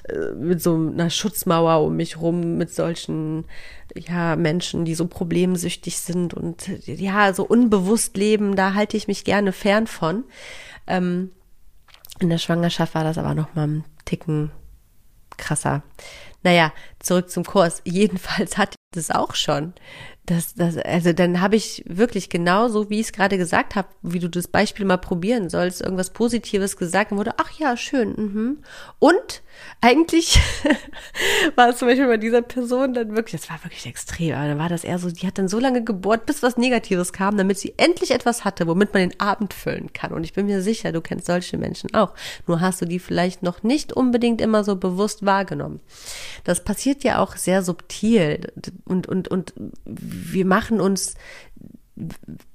äh, 0.09 0.31
mit 0.35 0.61
so 0.61 0.75
einer 0.75 1.09
Schutzmauer 1.09 1.85
um 1.85 1.95
mich 1.95 2.19
rum, 2.19 2.57
mit 2.57 2.73
solchen 2.73 3.45
ja 3.95 4.35
Menschen, 4.35 4.85
die 4.85 4.95
so 4.95 5.07
problemsüchtig 5.07 5.99
sind 5.99 6.33
und 6.33 6.67
ja 6.85 7.33
so 7.33 7.45
unbewusst 7.45 8.17
leben. 8.17 8.55
Da 8.55 8.73
halte 8.73 8.97
ich 8.97 9.07
mich 9.07 9.23
gerne 9.23 9.51
fern 9.51 9.87
von. 9.87 10.23
Ähm, 10.87 11.31
in 12.19 12.29
der 12.29 12.39
Schwangerschaft 12.39 12.95
war 12.95 13.03
das 13.03 13.17
aber 13.17 13.35
noch 13.35 13.53
mal 13.53 13.67
ein 13.67 13.83
Ticken 14.05 14.51
krasser. 15.37 15.83
Naja, 16.43 16.71
zurück 16.99 17.29
zum 17.29 17.43
Kurs. 17.43 17.81
Jedenfalls 17.83 18.57
hatte 18.57 18.71
ich 18.71 18.95
das 18.95 19.11
auch 19.11 19.35
schon 19.35 19.73
das, 20.27 20.55
das, 20.55 20.77
also 20.77 21.13
dann 21.13 21.39
habe 21.39 21.55
ich 21.55 21.85
wirklich 21.87 22.29
genauso, 22.29 22.89
wie 22.89 22.99
ich 22.99 23.07
es 23.07 23.13
gerade 23.13 23.37
gesagt 23.37 23.75
habe, 23.75 23.87
wie 24.01 24.19
du 24.19 24.29
das 24.29 24.49
Beispiel 24.49 24.85
mal 24.85 24.97
probieren 24.97 25.49
sollst, 25.49 25.79
irgendwas 25.79 26.09
Positives 26.09 26.75
gesagt 26.75 27.13
und 27.13 27.17
wurde, 27.17 27.35
ach 27.37 27.49
ja, 27.57 27.77
schön. 27.77 28.09
Mhm. 28.09 28.57
Und 28.99 29.41
eigentlich 29.79 30.37
war 31.55 31.69
es 31.69 31.77
zum 31.77 31.87
Beispiel 31.87 32.07
bei 32.07 32.17
dieser 32.17 32.41
Person 32.41 32.93
dann 32.93 33.15
wirklich, 33.15 33.39
das 33.39 33.49
war 33.49 33.63
wirklich 33.63 33.85
extrem, 33.85 34.35
aber 34.35 34.49
dann 34.49 34.59
war 34.59 34.67
das 34.67 34.83
eher 34.83 34.99
so, 34.99 35.09
die 35.09 35.25
hat 35.25 35.37
dann 35.37 35.47
so 35.47 35.59
lange 35.59 35.81
gebohrt, 35.81 36.25
bis 36.25 36.43
was 36.43 36.57
Negatives 36.57 37.13
kam, 37.13 37.37
damit 37.37 37.57
sie 37.57 37.75
endlich 37.77 38.11
etwas 38.11 38.43
hatte, 38.43 38.67
womit 38.67 38.93
man 38.93 39.09
den 39.09 39.19
Abend 39.21 39.53
füllen 39.53 39.93
kann. 39.93 40.11
Und 40.11 40.25
ich 40.25 40.33
bin 40.33 40.47
mir 40.47 40.61
sicher, 40.61 40.91
du 40.91 40.99
kennst 40.99 41.27
solche 41.27 41.57
Menschen 41.57 41.93
auch. 41.93 42.13
Nur 42.47 42.59
hast 42.59 42.81
du 42.81 42.85
die 42.85 42.99
vielleicht 42.99 43.43
noch 43.43 43.63
nicht 43.63 43.93
unbedingt 43.93 44.41
immer 44.41 44.65
so 44.65 44.75
bewusst 44.75 45.25
wahrgenommen. 45.25 45.79
Das 46.43 46.65
passiert 46.65 47.05
ja 47.05 47.19
auch 47.19 47.37
sehr 47.37 47.63
subtil 47.63 48.51
und, 48.83 49.07
und, 49.07 49.29
und 49.29 49.53
wir 50.31 50.45
machen 50.45 50.81
uns 50.81 51.15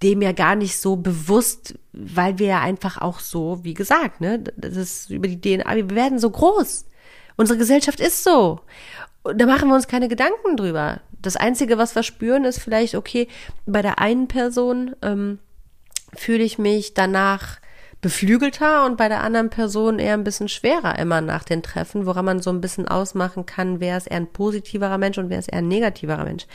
dem 0.03 0.23
ja 0.23 0.33
gar 0.33 0.55
nicht 0.55 0.79
so 0.79 0.97
bewusst, 0.97 1.75
weil 1.93 2.39
wir 2.39 2.47
ja 2.47 2.61
einfach 2.61 2.99
auch 3.01 3.19
so, 3.19 3.61
wie 3.63 3.75
gesagt, 3.75 4.21
ne, 4.21 4.39
das 4.39 4.77
ist 4.77 5.11
über 5.11 5.27
die 5.27 5.41
DNA, 5.41 5.75
wir 5.75 5.91
werden 5.91 6.19
so 6.19 6.31
groß. 6.31 6.87
Unsere 7.37 7.59
Gesellschaft 7.59 7.99
ist 7.99 8.23
so. 8.23 8.61
Und 9.23 9.41
da 9.41 9.47
machen 9.47 9.69
wir 9.69 9.75
uns 9.75 9.89
keine 9.89 10.09
Gedanken 10.09 10.57
drüber. 10.57 11.01
Das 11.21 11.37
Einzige, 11.37 11.79
was 11.79 11.95
wir 11.95 12.03
spüren, 12.03 12.45
ist 12.45 12.61
vielleicht, 12.61 12.95
okay, 12.95 13.29
bei 13.67 13.83
der 13.83 13.99
einen 13.99 14.29
Person 14.29 14.95
ähm, 15.03 15.39
fühle 16.15 16.43
ich 16.45 16.59
mich 16.59 16.95
danach 16.95 17.59
beflügelter 18.03 18.85
und 18.85 18.97
bei 18.97 19.09
der 19.09 19.23
anderen 19.23 19.49
Person 19.49 20.01
eher 20.01 20.15
ein 20.15 20.25
bisschen 20.25 20.49
schwerer 20.49 20.99
immer 20.99 21.21
nach 21.21 21.45
den 21.45 21.63
Treffen, 21.63 22.05
woran 22.05 22.25
man 22.25 22.43
so 22.43 22.51
ein 22.51 22.61
bisschen 22.61 22.89
ausmachen 22.89 23.47
kann, 23.47 23.79
wer 23.79 23.97
ist 23.97 24.09
eher 24.09 24.17
ein 24.17 24.33
positiverer 24.33 24.99
Mensch 24.99 25.19
und 25.19 25.31
wer 25.31 25.39
ist 25.39 25.49
eher 25.51 25.61
ein 25.61 25.69
negativerer 25.69 26.25
Mensch. 26.25 26.47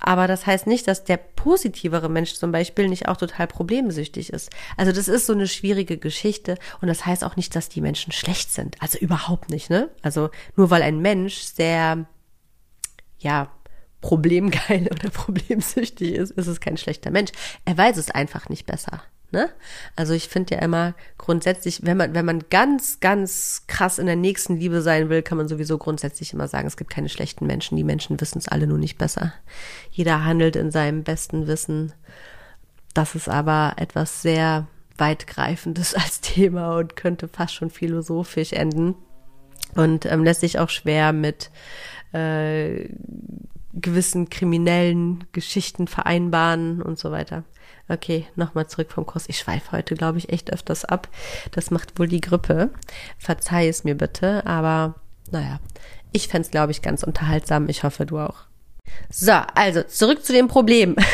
Aber 0.00 0.26
das 0.26 0.46
heißt 0.46 0.66
nicht, 0.66 0.88
dass 0.88 1.04
der 1.04 1.18
positivere 1.18 2.08
Mensch 2.08 2.32
zum 2.34 2.52
Beispiel 2.52 2.88
nicht 2.88 3.06
auch 3.06 3.18
total 3.18 3.46
problemsüchtig 3.46 4.32
ist. 4.32 4.50
Also 4.78 4.90
das 4.90 5.08
ist 5.08 5.26
so 5.26 5.34
eine 5.34 5.46
schwierige 5.46 5.98
Geschichte 5.98 6.56
und 6.80 6.88
das 6.88 7.04
heißt 7.04 7.22
auch 7.22 7.36
nicht, 7.36 7.54
dass 7.54 7.68
die 7.68 7.82
Menschen 7.82 8.10
schlecht 8.10 8.50
sind. 8.50 8.76
Also 8.80 8.98
überhaupt 8.98 9.50
nicht, 9.50 9.68
ne? 9.68 9.90
Also 10.00 10.30
nur 10.56 10.70
weil 10.70 10.82
ein 10.82 11.00
Mensch 11.00 11.36
sehr, 11.36 12.06
ja, 13.18 13.50
problemgeil 14.00 14.88
oder 14.90 15.10
problemsüchtig 15.10 16.14
ist, 16.14 16.30
ist 16.30 16.46
es 16.46 16.60
kein 16.60 16.78
schlechter 16.78 17.10
Mensch. 17.10 17.32
Er 17.66 17.76
weiß 17.76 17.98
es 17.98 18.10
einfach 18.10 18.48
nicht 18.48 18.64
besser. 18.64 19.02
Ne? 19.30 19.50
Also 19.94 20.14
ich 20.14 20.28
finde 20.28 20.54
ja 20.54 20.62
immer 20.62 20.94
grundsätzlich, 21.18 21.84
wenn 21.84 21.98
man, 21.98 22.14
wenn 22.14 22.24
man 22.24 22.44
ganz, 22.48 23.00
ganz 23.00 23.64
krass 23.66 23.98
in 23.98 24.06
der 24.06 24.16
nächsten 24.16 24.56
Liebe 24.56 24.80
sein 24.80 25.10
will, 25.10 25.22
kann 25.22 25.36
man 25.36 25.48
sowieso 25.48 25.76
grundsätzlich 25.76 26.32
immer 26.32 26.48
sagen, 26.48 26.66
es 26.66 26.78
gibt 26.78 26.90
keine 26.90 27.10
schlechten 27.10 27.46
Menschen. 27.46 27.76
Die 27.76 27.84
Menschen 27.84 28.18
wissen 28.20 28.38
es 28.38 28.48
alle 28.48 28.66
nur 28.66 28.78
nicht 28.78 28.96
besser. 28.96 29.34
Jeder 29.90 30.24
handelt 30.24 30.56
in 30.56 30.70
seinem 30.70 31.04
besten 31.04 31.46
Wissen. 31.46 31.92
Das 32.94 33.14
ist 33.14 33.28
aber 33.28 33.74
etwas 33.76 34.22
sehr 34.22 34.66
weitgreifendes 34.96 35.94
als 35.94 36.22
Thema 36.22 36.78
und 36.78 36.96
könnte 36.96 37.28
fast 37.28 37.54
schon 37.54 37.70
philosophisch 37.70 38.54
enden 38.54 38.94
und 39.74 40.06
ähm, 40.06 40.24
lässt 40.24 40.40
sich 40.40 40.58
auch 40.58 40.70
schwer 40.70 41.12
mit 41.12 41.50
äh, 42.12 42.88
gewissen 43.74 44.30
kriminellen 44.30 45.24
Geschichten 45.32 45.86
vereinbaren 45.86 46.80
und 46.80 46.98
so 46.98 47.10
weiter. 47.10 47.44
Okay, 47.88 48.26
nochmal 48.36 48.66
zurück 48.66 48.92
vom 48.92 49.06
Kurs. 49.06 49.24
Ich 49.28 49.38
schweife 49.38 49.72
heute, 49.72 49.94
glaube 49.94 50.18
ich, 50.18 50.28
echt 50.28 50.52
öfters 50.52 50.84
ab. 50.84 51.08
Das 51.52 51.70
macht 51.70 51.98
wohl 51.98 52.06
die 52.06 52.20
Grippe. 52.20 52.70
Verzeih 53.18 53.68
es 53.68 53.84
mir 53.84 53.94
bitte, 53.94 54.44
aber 54.46 54.94
naja, 55.30 55.58
ich 56.12 56.28
fände 56.28 56.46
es, 56.46 56.50
glaube 56.50 56.72
ich, 56.72 56.82
ganz 56.82 57.02
unterhaltsam. 57.02 57.68
Ich 57.68 57.82
hoffe, 57.84 58.06
du 58.06 58.18
auch. 58.18 58.44
So, 59.10 59.32
also 59.54 59.82
zurück 59.82 60.24
zu 60.24 60.32
dem 60.32 60.48
Problem. 60.48 60.96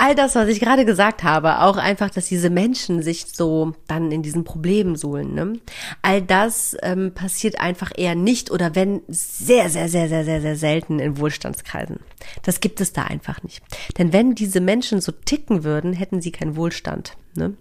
all 0.00 0.14
das, 0.14 0.34
was 0.34 0.48
ich 0.48 0.60
gerade 0.60 0.86
gesagt 0.86 1.22
habe, 1.22 1.60
auch 1.60 1.76
einfach, 1.76 2.08
dass 2.08 2.26
diese 2.26 2.48
Menschen 2.48 3.02
sich 3.02 3.26
so 3.32 3.74
dann 3.86 4.10
in 4.10 4.22
diesen 4.22 4.44
Problemen 4.44 4.96
suhlen, 4.96 5.34
ne? 5.34 5.52
all 6.00 6.22
das 6.22 6.74
ähm, 6.82 7.12
passiert 7.12 7.60
einfach 7.60 7.92
eher 7.94 8.14
nicht 8.14 8.50
oder 8.50 8.74
wenn 8.74 9.02
sehr, 9.08 9.68
sehr, 9.68 9.90
sehr, 9.90 10.08
sehr, 10.08 10.24
sehr, 10.24 10.40
sehr 10.40 10.56
selten 10.56 11.00
in 11.00 11.18
Wohlstandskreisen. 11.18 12.00
Das 12.42 12.60
gibt 12.60 12.80
es 12.80 12.94
da 12.94 13.02
einfach 13.04 13.42
nicht. 13.42 13.62
Denn 13.98 14.12
wenn 14.12 14.34
diese 14.34 14.60
Menschen 14.60 15.02
so 15.02 15.12
ticken 15.12 15.64
würden, 15.64 15.92
hätten 15.92 16.22
sie 16.22 16.32
keinen 16.32 16.56
Wohlstand. 16.56 17.16
Ne? 17.34 17.54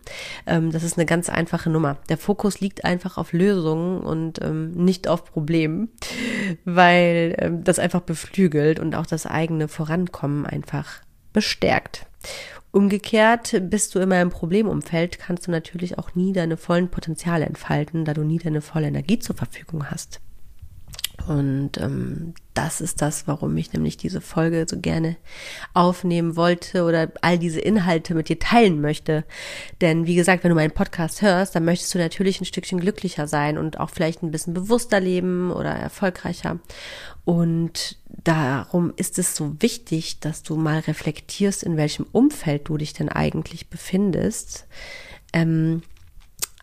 Ähm, 0.47 0.71
das 0.71 0.83
ist 0.83 0.97
eine 0.97 1.05
ganz 1.05 1.29
einfache 1.29 1.69
Nummer. 1.69 1.97
Der 2.07 2.17
Fokus 2.17 2.61
liegt 2.61 2.85
einfach 2.85 3.17
auf 3.17 3.33
Lösungen 3.33 3.99
und 3.99 4.41
ähm, 4.41 4.71
nicht 4.71 5.09
auf 5.09 5.25
Problemen, 5.25 5.89
weil 6.63 7.35
ähm, 7.39 7.63
das 7.65 7.79
einfach 7.79 8.01
beflügelt 8.01 8.79
und 8.79 8.95
auch 8.95 9.05
das 9.05 9.25
eigene 9.25 9.67
Vorankommen 9.67 10.45
einfach 10.45 11.01
bestärkt. 11.33 12.08
Umgekehrt 12.71 13.55
bist 13.69 13.95
du 13.95 13.99
immer 13.99 14.21
im 14.21 14.29
Problemumfeld, 14.29 15.17
kannst 15.17 15.47
du 15.47 15.51
natürlich 15.51 15.97
auch 15.97 16.13
nie 16.15 16.33
deine 16.33 16.57
vollen 16.57 16.89
Potenziale 16.89 17.45
entfalten, 17.45 18.05
da 18.05 18.13
du 18.13 18.23
nie 18.23 18.37
deine 18.37 18.61
volle 18.61 18.87
Energie 18.87 19.19
zur 19.19 19.35
Verfügung 19.35 19.89
hast. 19.89 20.21
Und 21.29 21.77
ähm, 21.77 22.33
das 22.55 22.81
ist 22.81 23.03
das, 23.03 23.27
warum 23.27 23.55
ich 23.55 23.71
nämlich 23.71 23.97
diese 23.97 24.19
Folge 24.19 24.65
so 24.67 24.79
gerne 24.79 25.15
aufnehmen 25.75 26.35
wollte 26.35 26.85
oder 26.85 27.11
all 27.21 27.37
diese 27.37 27.59
Inhalte 27.59 28.15
mit 28.15 28.29
dir 28.29 28.39
teilen 28.39 28.81
möchte. 28.81 29.25
Denn 29.79 30.07
wie 30.07 30.15
gesagt, 30.15 30.43
wenn 30.43 30.49
du 30.49 30.55
meinen 30.55 30.71
Podcast 30.71 31.21
hörst, 31.21 31.53
dann 31.53 31.65
möchtest 31.65 31.93
du 31.93 31.99
natürlich 31.99 32.41
ein 32.41 32.45
Stückchen 32.45 32.79
glücklicher 32.79 33.27
sein 33.27 33.59
und 33.59 33.79
auch 33.79 33.91
vielleicht 33.91 34.23
ein 34.23 34.31
bisschen 34.31 34.55
bewusster 34.55 34.99
leben 34.99 35.51
oder 35.51 35.69
erfolgreicher. 35.69 36.57
Und 37.25 37.99
darum 38.07 38.91
ist 38.95 39.19
es 39.19 39.35
so 39.35 39.55
wichtig, 39.59 40.19
dass 40.21 40.41
du 40.41 40.55
mal 40.55 40.79
reflektierst, 40.79 41.61
in 41.61 41.77
welchem 41.77 42.07
Umfeld 42.11 42.67
du 42.69 42.77
dich 42.77 42.93
denn 42.93 43.09
eigentlich 43.09 43.69
befindest. 43.69 44.65
Ähm, 45.31 45.83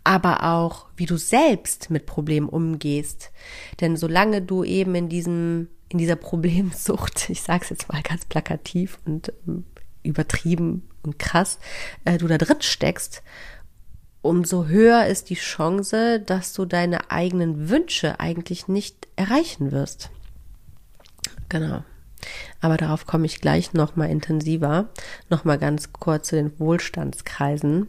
aber 0.06 0.44
auch, 0.44 0.86
wie 0.96 1.06
du 1.06 1.16
selbst 1.16 1.90
mit 1.90 2.06
Problemen 2.06 2.48
umgehst. 2.48 3.32
Denn 3.80 3.96
solange 3.96 4.40
du 4.40 4.62
eben 4.62 4.94
in 4.94 5.08
diesem, 5.08 5.68
in 5.88 5.98
dieser 5.98 6.16
Problemsucht, 6.16 7.28
ich 7.28 7.42
sag's 7.42 7.70
jetzt 7.70 7.92
mal 7.92 8.02
ganz 8.02 8.24
plakativ 8.24 8.98
und 9.04 9.32
ähm, 9.46 9.64
übertrieben 10.04 10.88
und 11.02 11.18
krass, 11.18 11.58
äh, 12.04 12.18
du 12.18 12.28
da 12.28 12.38
drin 12.38 12.60
steckst, 12.60 13.22
umso 14.22 14.66
höher 14.66 15.06
ist 15.06 15.30
die 15.30 15.34
Chance, 15.34 16.20
dass 16.20 16.52
du 16.52 16.64
deine 16.64 17.10
eigenen 17.10 17.68
Wünsche 17.68 18.20
eigentlich 18.20 18.68
nicht 18.68 19.08
erreichen 19.16 19.72
wirst. 19.72 20.10
Genau. 21.48 21.84
Aber 22.60 22.76
darauf 22.76 23.06
komme 23.06 23.26
ich 23.26 23.40
gleich 23.40 23.72
nochmal 23.72 24.10
intensiver. 24.10 24.88
Nochmal 25.30 25.58
ganz 25.58 25.92
kurz 25.92 26.28
zu 26.28 26.36
den 26.36 26.58
Wohlstandskreisen. 26.58 27.88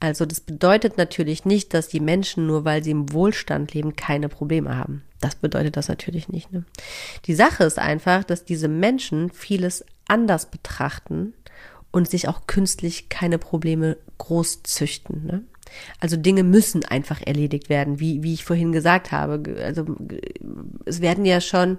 Also 0.00 0.26
das 0.26 0.40
bedeutet 0.40 0.98
natürlich 0.98 1.44
nicht, 1.44 1.74
dass 1.74 1.88
die 1.88 2.00
Menschen 2.00 2.46
nur 2.46 2.64
weil 2.64 2.82
sie 2.82 2.90
im 2.90 3.12
Wohlstand 3.12 3.74
leben, 3.74 3.96
keine 3.96 4.28
Probleme 4.28 4.76
haben. 4.76 5.02
Das 5.20 5.34
bedeutet 5.34 5.76
das 5.76 5.88
natürlich 5.88 6.28
nicht. 6.28 6.52
Ne? 6.52 6.64
Die 7.26 7.34
Sache 7.34 7.64
ist 7.64 7.78
einfach, 7.78 8.24
dass 8.24 8.44
diese 8.44 8.68
Menschen 8.68 9.30
vieles 9.30 9.84
anders 10.08 10.46
betrachten 10.46 11.34
und 11.90 12.08
sich 12.08 12.28
auch 12.28 12.46
künstlich 12.46 13.08
keine 13.08 13.38
Probleme 13.38 13.96
groß 14.18 14.62
züchten. 14.62 15.26
Ne? 15.26 15.42
Also 16.00 16.16
Dinge 16.16 16.42
müssen 16.42 16.84
einfach 16.84 17.20
erledigt 17.24 17.68
werden, 17.68 18.00
wie, 18.00 18.22
wie 18.22 18.34
ich 18.34 18.44
vorhin 18.44 18.72
gesagt 18.72 19.12
habe. 19.12 19.56
Also 19.62 19.86
es 20.84 21.00
werden 21.00 21.24
ja 21.24 21.40
schon 21.40 21.78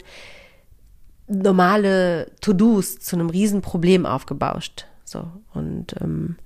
normale 1.31 2.31
To-Dos 2.41 2.99
zu 2.99 3.15
einem 3.15 3.29
Riesenproblem 3.29 4.05
aufgebauscht. 4.05 4.85
So. 5.05 5.27
Und 5.53 5.95
ähm, 5.99 6.37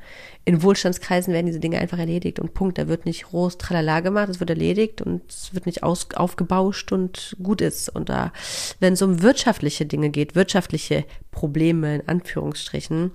in 0.44 0.64
Wohlstandskreisen 0.64 1.34
werden 1.34 1.46
diese 1.46 1.60
Dinge 1.60 1.80
einfach 1.80 2.00
erledigt 2.00 2.40
und 2.40 2.54
Punkt. 2.54 2.78
Da 2.78 2.88
wird 2.88 3.06
nicht 3.06 3.26
groß 3.26 3.58
tralala 3.58 4.00
gemacht, 4.00 4.30
es 4.30 4.40
wird 4.40 4.50
erledigt 4.50 5.02
und 5.02 5.22
es 5.30 5.54
wird 5.54 5.66
nicht 5.66 5.84
aus, 5.84 6.08
aufgebauscht 6.16 6.92
und 6.92 7.36
gut 7.42 7.62
ist. 7.62 7.90
Und 7.90 8.10
da, 8.10 8.32
wenn 8.80 8.94
es 8.94 9.02
um 9.02 9.22
wirtschaftliche 9.22 9.86
Dinge 9.86 10.10
geht, 10.10 10.36
wirtschaftliche 10.36 11.06
Probleme 11.32 11.96
in 11.96 12.08
Anführungsstrichen, 12.08 13.12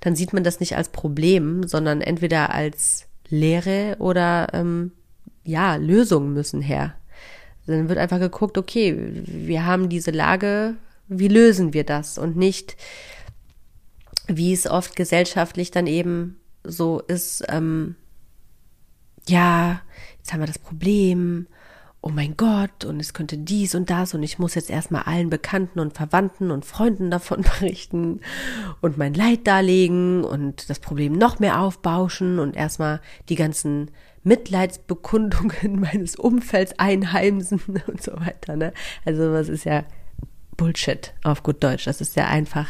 dann 0.00 0.16
sieht 0.16 0.32
man 0.32 0.44
das 0.44 0.60
nicht 0.60 0.76
als 0.76 0.90
Problem, 0.90 1.66
sondern 1.66 2.02
entweder 2.02 2.54
als 2.54 3.06
Lehre 3.28 3.96
oder 4.00 4.48
ähm, 4.52 4.92
ja, 5.44 5.76
Lösungen 5.76 6.34
müssen 6.34 6.60
her. 6.60 6.94
Dann 7.66 7.88
wird 7.88 7.98
einfach 7.98 8.18
geguckt, 8.18 8.58
okay, 8.58 9.22
wir 9.26 9.64
haben 9.64 9.88
diese 9.88 10.10
Lage 10.10 10.76
wie 11.10 11.28
lösen 11.28 11.74
wir 11.74 11.84
das 11.84 12.16
und 12.16 12.36
nicht, 12.36 12.76
wie 14.28 14.52
es 14.52 14.66
oft 14.66 14.96
gesellschaftlich 14.96 15.70
dann 15.70 15.86
eben 15.86 16.40
so 16.62 17.00
ist, 17.00 17.44
ähm, 17.48 17.96
ja, 19.28 19.82
jetzt 20.18 20.32
haben 20.32 20.40
wir 20.40 20.46
das 20.46 20.58
Problem, 20.58 21.46
oh 22.00 22.08
mein 22.08 22.36
Gott, 22.36 22.84
und 22.84 23.00
es 23.00 23.12
könnte 23.12 23.36
dies 23.36 23.74
und 23.74 23.90
das, 23.90 24.14
und 24.14 24.22
ich 24.22 24.38
muss 24.38 24.54
jetzt 24.54 24.70
erstmal 24.70 25.02
allen 25.02 25.30
Bekannten 25.30 25.80
und 25.80 25.94
Verwandten 25.94 26.50
und 26.50 26.64
Freunden 26.64 27.10
davon 27.10 27.42
berichten 27.60 28.20
und 28.80 28.96
mein 28.96 29.14
Leid 29.14 29.46
darlegen 29.46 30.24
und 30.24 30.70
das 30.70 30.78
Problem 30.78 31.12
noch 31.12 31.40
mehr 31.40 31.60
aufbauschen 31.60 32.38
und 32.38 32.56
erstmal 32.56 33.00
die 33.28 33.34
ganzen 33.34 33.90
Mitleidsbekundungen 34.22 35.80
meines 35.80 36.16
Umfelds 36.16 36.78
einheimsen 36.78 37.60
und 37.86 38.02
so 38.02 38.12
weiter. 38.12 38.56
Ne? 38.56 38.72
Also 39.04 39.32
was 39.32 39.48
ist 39.48 39.64
ja 39.64 39.84
Bullshit 40.60 41.14
auf 41.24 41.42
gut 41.42 41.64
Deutsch. 41.64 41.86
Das 41.86 42.02
ist 42.02 42.16
ja 42.16 42.26
einfach 42.26 42.68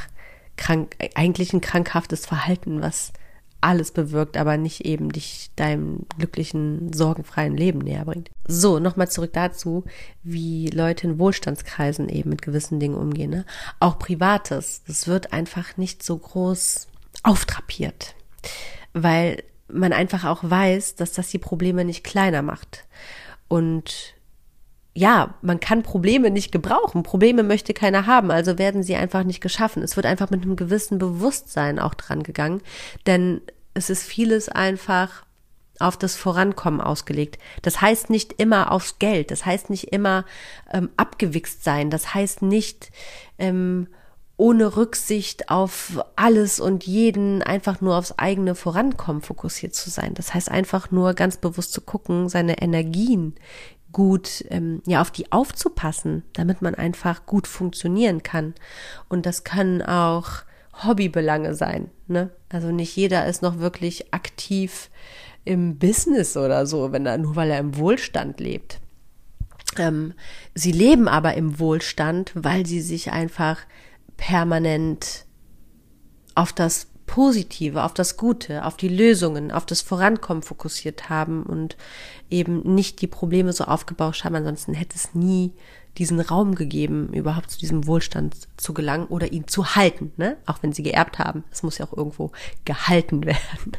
krank, 0.57 0.95
eigentlich 1.17 1.53
ein 1.53 1.61
krankhaftes 1.61 2.25
Verhalten, 2.25 2.81
was 2.81 3.13
alles 3.61 3.91
bewirkt, 3.91 4.37
aber 4.37 4.57
nicht 4.57 4.85
eben 4.85 5.11
dich 5.11 5.51
deinem 5.57 6.07
glücklichen, 6.17 6.93
sorgenfreien 6.93 7.57
Leben 7.57 7.81
näher 7.81 8.05
bringt. 8.05 8.31
So, 8.47 8.79
nochmal 8.79 9.11
zurück 9.11 9.33
dazu, 9.33 9.83
wie 10.23 10.69
Leute 10.69 11.09
in 11.09 11.19
Wohlstandskreisen 11.19 12.09
eben 12.09 12.31
mit 12.31 12.43
gewissen 12.43 12.79
Dingen 12.79 12.95
umgehen. 12.95 13.31
Ne? 13.31 13.45
Auch 13.81 13.99
Privates, 13.99 14.83
das 14.87 15.09
wird 15.09 15.33
einfach 15.33 15.77
nicht 15.77 16.05
so 16.05 16.17
groß 16.17 16.87
auftrapiert, 17.25 18.15
weil 18.93 19.43
man 19.67 19.93
einfach 19.93 20.25
auch 20.25 20.45
weiß, 20.45 20.95
dass 20.95 21.13
das 21.13 21.29
die 21.29 21.39
Probleme 21.39 21.85
nicht 21.85 22.05
kleiner 22.05 22.43
macht. 22.43 22.85
Und 23.49 24.15
ja, 24.93 25.35
man 25.41 25.61
kann 25.61 25.83
Probleme 25.83 26.31
nicht 26.31 26.51
gebrauchen. 26.51 27.03
Probleme 27.03 27.43
möchte 27.43 27.75
keiner 27.75 28.07
haben, 28.07 28.31
also 28.31 28.59
werden 28.59 28.83
sie 28.83 28.97
einfach 28.97 29.23
nicht 29.25 29.41
geschaffen. 29.41 29.83
Es 29.83 29.97
wird 29.97 30.07
einfach 30.07 30.31
mit 30.31 30.43
einem 30.43 30.57
gewissen 30.57 30.99
Bewusstsein 30.99 31.79
auch 31.79 31.95
dran 31.95 32.23
gegangen, 32.23 32.61
denn 33.07 33.41
es 33.75 33.89
ist 33.89 34.03
vieles 34.03 34.49
einfach 34.49 35.25
auf 35.79 35.97
das 35.97 36.17
Vorankommen 36.17 36.81
ausgelegt. 36.81 37.39
Das 37.63 37.81
heißt 37.81 38.11
nicht 38.11 38.35
immer 38.35 38.71
aufs 38.73 38.99
Geld, 38.99 39.31
das 39.31 39.47
heißt 39.47 39.71
nicht 39.71 39.85
immer 39.85 40.25
ähm, 40.73 40.91
abgewichst 40.97 41.65
sein, 41.65 41.89
das 41.89 42.13
heißt 42.13 42.43
nicht 42.43 42.91
ähm, 43.39 43.89
ohne 44.37 44.77
Rücksicht 44.77 45.51
auf 45.51 46.03
alles 46.17 46.61
und 46.61 46.87
jeden 46.87 47.43
einfach 47.43 47.81
nur 47.81 47.97
aufs 47.97 48.13
eigene 48.13 48.55
Vorankommen 48.55 49.23
fokussiert 49.23 49.75
zu 49.75 49.91
sein. 49.91 50.15
Das 50.15 50.35
heißt 50.35 50.51
einfach 50.51 50.91
nur 50.91 51.15
ganz 51.15 51.37
bewusst 51.37 51.73
zu 51.73 51.83
gucken, 51.83 52.29
seine 52.29 52.61
Energien 52.61 53.35
gut 53.93 54.45
ähm, 54.49 54.83
ja 54.87 55.01
auf 55.01 55.11
die 55.11 55.33
aufzupassen, 55.33 56.23
damit 56.33 56.63
man 56.63 56.75
einfach 56.75 57.27
gut 57.27 57.47
funktionieren 57.47 58.23
kann. 58.23 58.55
Und 59.09 59.27
das 59.27 59.45
können 59.45 59.83
auch 59.83 60.43
Hobbybelange 60.85 61.55
sein. 61.55 61.91
Ne? 62.07 62.31
Also 62.49 62.71
nicht 62.71 62.97
jeder 62.97 63.27
ist 63.27 63.43
noch 63.43 63.59
wirklich 63.59 64.13
aktiv 64.15 64.91
im 65.45 65.79
Business 65.79 66.37
oder 66.37 66.67
so, 66.67 66.93
wenn 66.93 67.07
er 67.07 67.19
nur 67.19 67.37
weil 67.37 67.51
er 67.51 67.59
im 67.59 67.77
Wohlstand 67.77 68.41
lebt. 68.41 68.81
Ähm, 69.79 70.15
sie 70.55 70.73
leben 70.73 71.09
aber 71.09 71.35
im 71.35 71.59
Wohlstand, 71.59 72.33
weil 72.35 72.67
sie 72.67 72.81
sich 72.81 73.13
einfach 73.13 73.61
permanent 74.17 75.27
auf 76.35 76.53
das 76.53 76.90
Positive, 77.11 77.83
auf 77.83 77.93
das 77.93 78.17
Gute, 78.17 78.65
auf 78.65 78.77
die 78.77 78.89
Lösungen, 78.89 79.51
auf 79.51 79.67
das 79.67 79.83
Vorankommen 79.83 80.45
fokussiert 80.45 81.11
haben 81.11 81.43
und 81.43 81.77
eben 82.31 82.63
nicht 82.77 83.01
die 83.01 83.09
Probleme 83.09 83.53
so 83.53 83.65
aufgebauscht 83.65 84.23
haben. 84.23 84.37
Ansonsten 84.37 84.75
hätte 84.75 84.95
es 84.95 85.13
nie 85.13 85.53
diesen 85.99 86.21
Raum 86.21 86.55
gegeben, 86.55 87.13
überhaupt 87.13 87.51
zu 87.51 87.59
diesem 87.59 87.89
Wohlstand 87.89 88.37
zu 88.57 88.75
gelangen 88.75 89.07
oder 89.09 89.33
ihn 89.33 89.49
zu 89.49 89.75
halten, 89.75 90.13
ne? 90.19 90.37
Auch 90.47 90.63
wenn 90.63 90.73
sie 90.73 90.85
geerbt 90.85 91.19
haben. 91.19 91.43
Es 91.51 91.65
muss 91.65 91.79
ja 91.79 91.87
auch 91.87 91.97
irgendwo 91.97 92.31
gehalten 92.65 93.25
werden. 93.27 93.73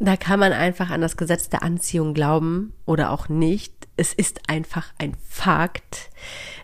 da 0.00 0.16
kann 0.16 0.40
man 0.40 0.52
einfach 0.52 0.90
an 0.90 1.02
das 1.02 1.16
Gesetz 1.16 1.50
der 1.50 1.62
Anziehung 1.62 2.14
glauben 2.14 2.72
oder 2.84 3.12
auch 3.12 3.28
nicht. 3.28 3.72
Es 3.96 4.12
ist 4.12 4.48
einfach 4.48 4.92
ein 4.98 5.14
Fakt, 5.28 6.10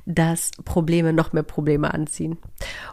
dass 0.05 0.51
Probleme 0.65 1.13
noch 1.13 1.33
mehr 1.33 1.45
Probleme 1.45 1.95
anziehen. 1.95 2.39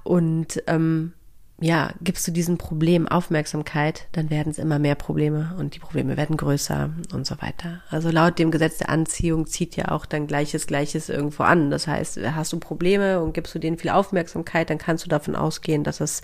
Und 0.04 0.62
ähm, 0.68 1.14
ja, 1.60 1.90
gibst 2.02 2.28
du 2.28 2.32
diesem 2.32 2.60
Problem 2.60 3.08
Aufmerksamkeit, 3.08 4.08
dann 4.12 4.30
werden 4.30 4.52
es 4.52 4.60
immer 4.60 4.78
mehr 4.78 4.94
Probleme 4.94 5.56
und 5.58 5.74
die 5.74 5.80
Probleme 5.80 6.16
werden 6.16 6.38
größer 6.38 6.92
und 7.14 7.26
so 7.26 7.42
weiter. 7.42 7.82
Also 7.90 8.12
laut 8.12 8.38
dem 8.38 8.52
Gesetz 8.52 8.78
der 8.78 8.90
Anziehung 8.90 9.48
zieht 9.48 9.76
ja 9.76 9.90
auch 9.90 10.06
dann 10.06 10.28
Gleiches 10.28 10.68
Gleiches 10.68 11.10
irgendwo 11.10 11.44
an. 11.44 11.72
Das 11.72 11.88
heißt, 11.88 12.20
hast 12.36 12.54
du 12.54 12.60
Probleme 12.60 13.22
und 13.22 13.34
gibst 13.34 13.56
du 13.56 13.60
denen 13.60 13.80
viel 13.80 13.90
Aufmerksamkeit, 13.90 14.70
dann 14.70 14.78
kannst 14.78 15.06
du 15.06 15.10
davon 15.10 15.36
ausgehen, 15.36 15.84
dass 15.84 16.00
es 16.00 16.22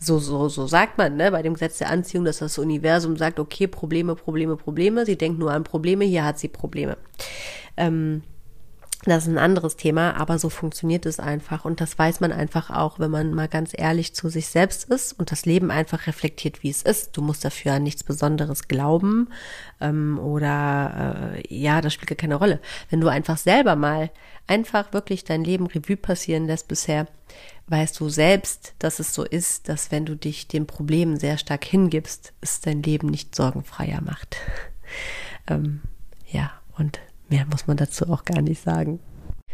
so, 0.00 0.18
so, 0.18 0.48
so 0.48 0.66
sagt 0.66 0.98
man, 0.98 1.16
ne, 1.16 1.30
bei 1.30 1.42
dem 1.42 1.54
Gesetz 1.54 1.78
der 1.78 1.88
Anziehung, 1.88 2.24
dass 2.24 2.38
das 2.38 2.58
Universum 2.58 3.16
sagt, 3.16 3.38
okay, 3.38 3.68
Probleme, 3.68 4.16
Probleme, 4.16 4.56
Probleme. 4.56 5.06
Sie 5.06 5.16
denkt 5.16 5.38
nur 5.38 5.52
an 5.52 5.62
Probleme, 5.62 6.04
hier 6.04 6.24
hat 6.24 6.40
sie 6.40 6.48
Probleme. 6.48 6.96
Ähm, 7.76 8.22
das 9.04 9.24
ist 9.24 9.30
ein 9.30 9.38
anderes 9.38 9.76
Thema, 9.76 10.16
aber 10.16 10.38
so 10.38 10.48
funktioniert 10.48 11.06
es 11.06 11.18
einfach. 11.18 11.64
Und 11.64 11.80
das 11.80 11.98
weiß 11.98 12.20
man 12.20 12.30
einfach 12.30 12.70
auch, 12.70 13.00
wenn 13.00 13.10
man 13.10 13.34
mal 13.34 13.48
ganz 13.48 13.72
ehrlich 13.76 14.14
zu 14.14 14.28
sich 14.28 14.46
selbst 14.46 14.84
ist 14.84 15.12
und 15.18 15.32
das 15.32 15.44
Leben 15.44 15.72
einfach 15.72 16.06
reflektiert, 16.06 16.62
wie 16.62 16.70
es 16.70 16.82
ist. 16.82 17.16
Du 17.16 17.22
musst 17.22 17.44
dafür 17.44 17.74
an 17.74 17.82
nichts 17.82 18.04
Besonderes 18.04 18.68
glauben 18.68 19.28
ähm, 19.80 20.20
oder 20.20 21.34
äh, 21.34 21.54
ja, 21.54 21.80
das 21.80 21.94
spielt 21.94 22.10
gar 22.10 22.16
keine 22.16 22.36
Rolle. 22.36 22.60
Wenn 22.90 23.00
du 23.00 23.08
einfach 23.08 23.38
selber 23.38 23.74
mal 23.74 24.10
einfach 24.46 24.92
wirklich 24.92 25.24
dein 25.24 25.42
Leben 25.42 25.66
Revue 25.66 25.96
passieren 25.96 26.46
lässt 26.46 26.68
bisher, 26.68 27.08
weißt 27.66 27.98
du 27.98 28.08
selbst, 28.08 28.74
dass 28.78 29.00
es 29.00 29.14
so 29.14 29.24
ist, 29.24 29.68
dass 29.68 29.90
wenn 29.90 30.06
du 30.06 30.14
dich 30.14 30.46
dem 30.46 30.66
Problem 30.66 31.16
sehr 31.16 31.38
stark 31.38 31.64
hingibst, 31.64 32.32
es 32.40 32.60
dein 32.60 32.82
Leben 32.82 33.08
nicht 33.08 33.34
sorgenfreier 33.34 34.00
macht. 34.00 34.36
ähm, 35.48 35.80
ja, 36.30 36.52
und 36.76 37.00
Mehr 37.32 37.46
muss 37.50 37.66
man 37.66 37.78
dazu 37.78 38.06
auch 38.10 38.26
gar 38.26 38.42
nicht 38.42 38.62
sagen. 38.62 39.00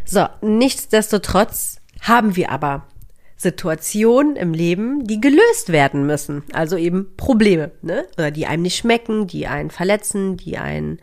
So, 0.04 0.26
nichtsdestotrotz 0.42 1.76
haben 2.00 2.34
wir 2.34 2.50
aber 2.50 2.88
Situationen 3.36 4.34
im 4.34 4.52
Leben, 4.52 5.06
die 5.06 5.20
gelöst 5.20 5.70
werden 5.70 6.04
müssen. 6.04 6.42
Also 6.52 6.76
eben 6.76 7.14
Probleme, 7.16 7.70
ne? 7.82 8.04
Oder 8.14 8.32
die 8.32 8.46
einem 8.46 8.62
nicht 8.62 8.78
schmecken, 8.78 9.28
die 9.28 9.46
einen 9.46 9.70
verletzen, 9.70 10.36
die 10.36 10.58
einen 10.58 10.98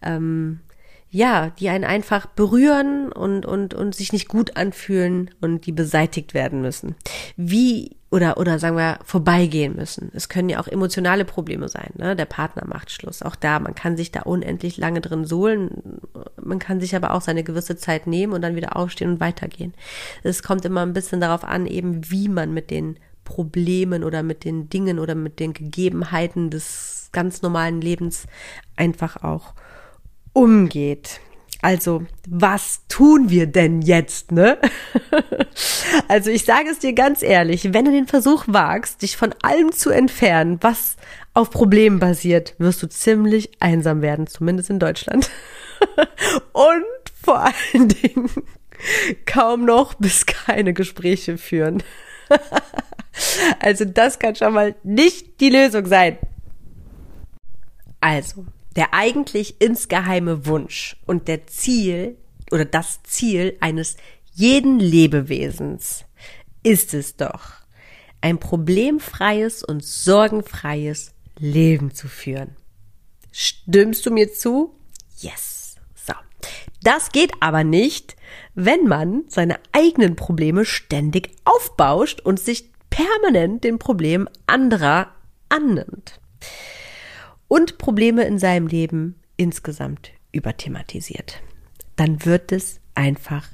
ähm, 0.00 0.60
ja, 1.14 1.50
die 1.60 1.68
einen 1.68 1.84
einfach 1.84 2.26
berühren 2.26 3.12
und, 3.12 3.46
und, 3.46 3.72
und 3.72 3.94
sich 3.94 4.12
nicht 4.12 4.26
gut 4.26 4.56
anfühlen 4.56 5.30
und 5.40 5.64
die 5.64 5.70
beseitigt 5.70 6.34
werden 6.34 6.60
müssen. 6.60 6.96
Wie, 7.36 7.96
oder, 8.10 8.36
oder 8.36 8.58
sagen 8.58 8.76
wir, 8.76 8.98
vorbeigehen 9.04 9.76
müssen. 9.76 10.10
Es 10.12 10.28
können 10.28 10.48
ja 10.48 10.58
auch 10.58 10.66
emotionale 10.66 11.24
Probleme 11.24 11.68
sein, 11.68 11.90
ne? 11.96 12.16
Der 12.16 12.24
Partner 12.24 12.66
macht 12.66 12.90
Schluss. 12.90 13.22
Auch 13.22 13.36
da, 13.36 13.60
man 13.60 13.76
kann 13.76 13.96
sich 13.96 14.10
da 14.10 14.22
unendlich 14.22 14.76
lange 14.76 15.00
drin 15.00 15.24
sohlen. 15.24 16.00
Man 16.42 16.58
kann 16.58 16.80
sich 16.80 16.96
aber 16.96 17.14
auch 17.14 17.20
seine 17.20 17.44
gewisse 17.44 17.76
Zeit 17.76 18.08
nehmen 18.08 18.32
und 18.32 18.42
dann 18.42 18.56
wieder 18.56 18.76
aufstehen 18.76 19.12
und 19.12 19.20
weitergehen. 19.20 19.72
Es 20.24 20.42
kommt 20.42 20.64
immer 20.64 20.82
ein 20.82 20.94
bisschen 20.94 21.20
darauf 21.20 21.44
an, 21.44 21.68
eben 21.68 22.10
wie 22.10 22.28
man 22.28 22.52
mit 22.52 22.72
den 22.72 22.98
Problemen 23.22 24.02
oder 24.02 24.24
mit 24.24 24.42
den 24.44 24.68
Dingen 24.68 24.98
oder 24.98 25.14
mit 25.14 25.38
den 25.38 25.52
Gegebenheiten 25.52 26.50
des 26.50 27.10
ganz 27.12 27.40
normalen 27.40 27.80
Lebens 27.80 28.26
einfach 28.74 29.22
auch 29.22 29.54
umgeht. 30.34 31.20
Also, 31.62 32.04
was 32.28 32.82
tun 32.88 33.30
wir 33.30 33.46
denn 33.46 33.80
jetzt, 33.80 34.32
ne? 34.32 34.58
also, 36.08 36.28
ich 36.28 36.44
sage 36.44 36.68
es 36.68 36.80
dir 36.80 36.92
ganz 36.92 37.22
ehrlich, 37.22 37.72
wenn 37.72 37.86
du 37.86 37.90
den 37.90 38.06
Versuch 38.06 38.44
wagst, 38.46 39.00
dich 39.00 39.16
von 39.16 39.34
allem 39.40 39.72
zu 39.72 39.88
entfernen, 39.88 40.58
was 40.60 40.96
auf 41.32 41.48
Problemen 41.48 42.00
basiert, 42.00 42.54
wirst 42.58 42.82
du 42.82 42.88
ziemlich 42.90 43.50
einsam 43.60 44.02
werden, 44.02 44.26
zumindest 44.26 44.68
in 44.68 44.78
Deutschland. 44.78 45.30
Und 46.52 46.84
vor 47.22 47.40
allen 47.40 47.88
Dingen 47.88 48.28
kaum 49.24 49.64
noch 49.64 49.94
bis 49.94 50.26
keine 50.26 50.74
Gespräche 50.74 51.38
führen. 51.38 51.82
also, 53.60 53.86
das 53.86 54.18
kann 54.18 54.36
schon 54.36 54.52
mal 54.52 54.74
nicht 54.82 55.40
die 55.40 55.48
Lösung 55.48 55.86
sein. 55.86 56.18
Also, 58.02 58.44
der 58.76 58.92
eigentlich 58.92 59.60
insgeheime 59.60 60.46
Wunsch 60.46 60.96
und 61.06 61.28
der 61.28 61.46
Ziel 61.46 62.16
oder 62.50 62.64
das 62.64 63.02
Ziel 63.02 63.56
eines 63.60 63.96
jeden 64.32 64.80
Lebewesens 64.80 66.04
ist 66.62 66.94
es 66.94 67.16
doch, 67.16 67.52
ein 68.20 68.38
problemfreies 68.38 69.62
und 69.62 69.84
sorgenfreies 69.84 71.12
Leben 71.38 71.94
zu 71.94 72.08
führen. 72.08 72.56
Stimmst 73.32 74.06
du 74.06 74.10
mir 74.10 74.32
zu? 74.32 74.74
Yes. 75.18 75.76
So. 75.94 76.14
Das 76.82 77.12
geht 77.12 77.32
aber 77.40 77.64
nicht, 77.64 78.16
wenn 78.54 78.86
man 78.86 79.24
seine 79.28 79.58
eigenen 79.72 80.16
Probleme 80.16 80.64
ständig 80.64 81.30
aufbauscht 81.44 82.20
und 82.20 82.40
sich 82.40 82.72
permanent 82.90 83.64
den 83.64 83.78
Problemen 83.78 84.28
anderer 84.46 85.12
annimmt 85.48 86.20
und 87.48 87.78
Probleme 87.78 88.24
in 88.24 88.38
seinem 88.38 88.66
Leben 88.66 89.16
insgesamt 89.36 90.12
überthematisiert. 90.32 91.42
Dann 91.96 92.24
wird 92.24 92.52
es 92.52 92.80
einfach 92.94 93.46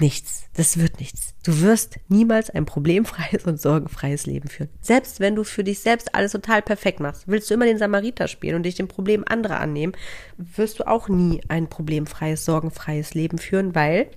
nichts. 0.00 0.44
Das 0.54 0.78
wird 0.78 0.98
nichts. 1.00 1.34
Du 1.44 1.60
wirst 1.60 1.98
niemals 2.08 2.50
ein 2.50 2.66
problemfreies 2.66 3.44
und 3.44 3.60
sorgenfreies 3.60 4.26
Leben 4.26 4.48
führen. 4.48 4.68
Selbst 4.80 5.20
wenn 5.20 5.36
du 5.36 5.44
für 5.44 5.64
dich 5.64 5.80
selbst 5.80 6.14
alles 6.14 6.32
total 6.32 6.60
perfekt 6.60 7.00
machst, 7.00 7.28
willst 7.28 7.48
du 7.48 7.54
immer 7.54 7.66
den 7.66 7.78
Samariter 7.78 8.28
spielen 8.28 8.56
und 8.56 8.64
dich 8.64 8.74
dem 8.74 8.88
Problem 8.88 9.24
anderer 9.26 9.60
annehmen, 9.60 9.92
wirst 10.36 10.80
du 10.80 10.86
auch 10.86 11.08
nie 11.08 11.40
ein 11.48 11.68
problemfreies, 11.68 12.44
sorgenfreies 12.44 13.14
Leben 13.14 13.38
führen, 13.38 13.74
weil 13.74 14.10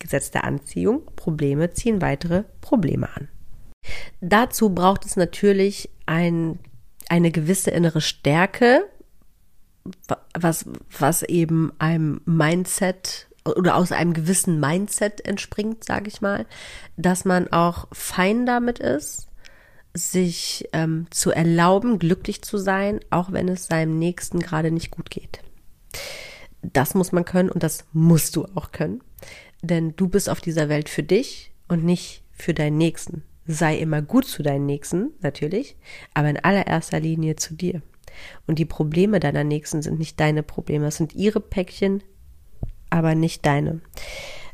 Gesetz 0.00 0.30
der 0.30 0.44
Anziehung, 0.44 1.02
Probleme 1.16 1.72
ziehen 1.72 2.00
weitere 2.02 2.44
Probleme 2.60 3.08
an. 3.14 3.28
Dazu 4.20 4.70
braucht 4.70 5.04
es 5.04 5.16
natürlich 5.16 5.90
ein 6.06 6.58
eine 7.08 7.30
gewisse 7.30 7.70
innere 7.70 8.00
Stärke, 8.00 8.84
was, 10.32 10.66
was 10.98 11.22
eben 11.22 11.72
einem 11.78 12.20
Mindset 12.24 13.28
oder 13.44 13.76
aus 13.76 13.92
einem 13.92 14.14
gewissen 14.14 14.58
Mindset 14.58 15.24
entspringt, 15.26 15.84
sage 15.84 16.08
ich 16.08 16.22
mal, 16.22 16.46
dass 16.96 17.24
man 17.24 17.48
auch 17.48 17.88
fein 17.92 18.46
damit 18.46 18.78
ist, 18.78 19.28
sich 19.92 20.68
ähm, 20.72 21.06
zu 21.10 21.30
erlauben, 21.30 21.98
glücklich 21.98 22.42
zu 22.42 22.56
sein, 22.56 23.00
auch 23.10 23.32
wenn 23.32 23.48
es 23.48 23.66
seinem 23.66 23.98
Nächsten 23.98 24.40
gerade 24.40 24.70
nicht 24.70 24.90
gut 24.90 25.10
geht. 25.10 25.40
Das 26.62 26.94
muss 26.94 27.12
man 27.12 27.26
können 27.26 27.50
und 27.50 27.62
das 27.62 27.84
musst 27.92 28.34
du 28.36 28.46
auch 28.54 28.72
können, 28.72 29.02
denn 29.62 29.94
du 29.94 30.08
bist 30.08 30.30
auf 30.30 30.40
dieser 30.40 30.70
Welt 30.70 30.88
für 30.88 31.02
dich 31.02 31.52
und 31.68 31.84
nicht 31.84 32.22
für 32.32 32.54
deinen 32.54 32.78
Nächsten 32.78 33.22
sei 33.46 33.78
immer 33.78 34.02
gut 34.02 34.26
zu 34.26 34.42
deinen 34.42 34.66
Nächsten, 34.66 35.10
natürlich, 35.20 35.76
aber 36.14 36.30
in 36.30 36.38
allererster 36.38 37.00
Linie 37.00 37.36
zu 37.36 37.54
dir. 37.54 37.82
Und 38.46 38.58
die 38.58 38.64
Probleme 38.64 39.20
deiner 39.20 39.44
Nächsten 39.44 39.82
sind 39.82 39.98
nicht 39.98 40.18
deine 40.20 40.42
Probleme, 40.42 40.86
es 40.86 40.96
sind 40.96 41.14
ihre 41.14 41.40
Päckchen, 41.40 42.02
aber 42.90 43.14
nicht 43.14 43.44
deine. 43.44 43.80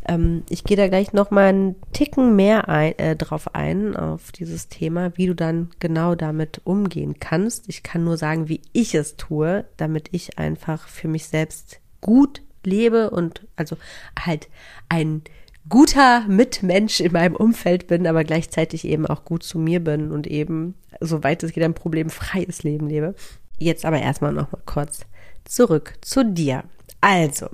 Ähm, 0.09 0.45
ich 0.49 0.65
gehe 0.65 0.77
da 0.77 0.89
gleich 0.89 1.13
noch 1.13 1.31
mal 1.31 1.49
einen 1.49 1.77
Ticken 1.93 2.37
mehr 2.37 2.69
ein, 2.69 2.99
äh, 2.99 3.17
drauf 3.17 3.55
ein, 3.55 3.97
auf 3.97 4.33
dieses 4.33 4.69
Thema, 4.69 5.17
wie 5.17 5.27
du 5.27 5.35
dann 5.35 5.71
genau 5.79 6.15
damit 6.15 6.63
umgehen 6.65 7.21
kannst. 7.21 7.69
Ich 7.69 7.83
kann 7.83 8.05
nur 8.05 8.17
sagen, 8.17 8.49
wie 8.49 8.63
ich 8.73 8.95
es 8.95 9.17
tue, 9.17 9.67
damit 9.77 10.09
ich 10.13 10.39
einfach 10.39 10.89
für 10.89 11.09
mich 11.09 11.27
selbst 11.27 11.81
gut 12.01 12.43
lebe 12.65 13.11
und 13.11 13.47
also 13.57 13.77
halt 14.19 14.49
ein 14.89 15.23
guter 15.69 16.25
Mitmensch 16.27 17.01
in 17.01 17.13
meinem 17.13 17.37
Umfeld 17.37 17.87
bin, 17.87 18.07
aber 18.07 18.25
gleichzeitig 18.25 18.85
eben 18.85 19.07
auch 19.07 19.25
gut 19.25 19.43
zu 19.43 19.59
mir 19.59 19.83
bin 19.83 20.11
und 20.11 20.27
eben, 20.27 20.75
soweit 21.01 21.43
es 21.43 21.53
geht, 21.53 21.65
ein 21.65 21.75
problemfreies 21.75 22.63
Leben 22.63 22.89
lebe. 22.89 23.15
Jetzt 23.59 23.85
aber 23.85 24.01
erstmal 24.01 24.33
noch 24.33 24.51
mal 24.53 24.63
kurz 24.65 25.01
zurück 25.45 25.95
zu 26.01 26.25
dir. 26.25 26.65
Also, 27.01 27.49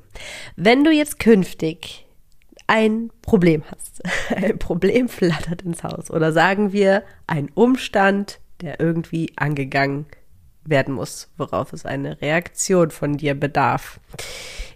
wenn 0.57 0.85
du 0.85 0.91
jetzt 0.91 1.19
künftig 1.19 2.07
ein 2.67 3.11
Problem 3.23 3.63
hast, 3.71 4.03
ein 4.35 4.59
Problem 4.59 5.09
flattert 5.09 5.63
ins 5.63 5.83
Haus 5.83 6.11
oder 6.11 6.33
sagen 6.33 6.73
wir 6.73 7.03
ein 7.27 7.51
Umstand, 7.55 8.41
der 8.61 8.81
irgendwie 8.81 9.33
angegangen 9.37 10.07
werden 10.65 10.95
muss, 10.95 11.29
worauf 11.37 11.73
es 11.73 11.85
eine 11.85 12.21
Reaktion 12.21 12.91
von 12.91 13.17
dir 13.17 13.35
bedarf. 13.35 14.01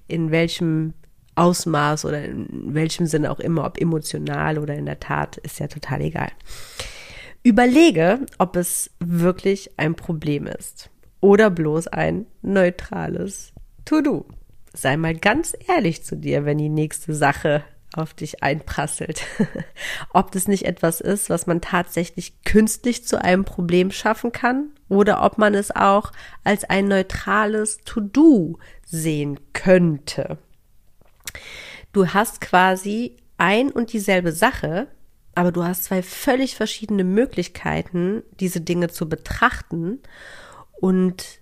In 0.07 0.31
welchem 0.31 0.95
Ausmaß 1.35 2.05
oder 2.05 2.25
in 2.25 2.75
welchem 2.75 3.07
Sinne 3.07 3.31
auch 3.31 3.41
immer, 3.41 3.65
ob 3.65 3.81
emotional 3.81 4.59
oder 4.59 4.75
in 4.75 4.87
der 4.87 5.01
Tat, 5.01 5.37
ist 5.39 5.59
ja 5.59 5.69
total 5.69 6.03
egal. 6.03 6.31
Überlege, 7.43 8.27
ob 8.39 8.57
es 8.57 8.91
wirklich 8.99 9.71
ein 9.79 9.95
Problem 9.95 10.47
ist 10.47 10.91
oder 11.21 11.51
bloß 11.51 11.89
ein 11.89 12.27
neutrales 12.43 13.53
To-Do. 13.85 14.27
Sei 14.73 14.97
mal 14.97 15.17
ganz 15.17 15.55
ehrlich 15.67 16.05
zu 16.05 16.17
dir, 16.17 16.45
wenn 16.45 16.59
die 16.59 16.69
nächste 16.69 17.15
Sache 17.15 17.65
auf 17.95 18.15
dich 18.15 18.43
einprasselt. 18.43 19.23
ob 20.13 20.31
das 20.33 20.49
nicht 20.49 20.65
etwas 20.65 21.01
ist, 21.01 21.31
was 21.31 21.47
man 21.47 21.61
tatsächlich 21.61 22.43
künstlich 22.45 23.05
zu 23.05 23.21
einem 23.21 23.45
Problem 23.45 23.91
schaffen 23.91 24.33
kann 24.33 24.71
oder 24.89 25.23
ob 25.23 25.39
man 25.39 25.55
es 25.55 25.75
auch 25.75 26.13
als 26.45 26.65
ein 26.65 26.89
neutrales 26.89 27.79
To-Do 27.85 28.59
sehen 28.85 29.41
könnte. 29.53 30.39
Du 31.93 32.09
hast 32.09 32.41
quasi 32.41 33.17
ein 33.37 33.71
und 33.71 33.93
dieselbe 33.93 34.33
Sache, 34.33 34.89
aber 35.35 35.53
du 35.53 35.65
hast 35.65 35.85
zwei 35.85 36.03
völlig 36.03 36.57
verschiedene 36.57 37.05
Möglichkeiten, 37.05 38.23
diese 38.39 38.61
Dinge 38.61 38.89
zu 38.89 39.09
betrachten 39.09 40.01
und 40.81 41.41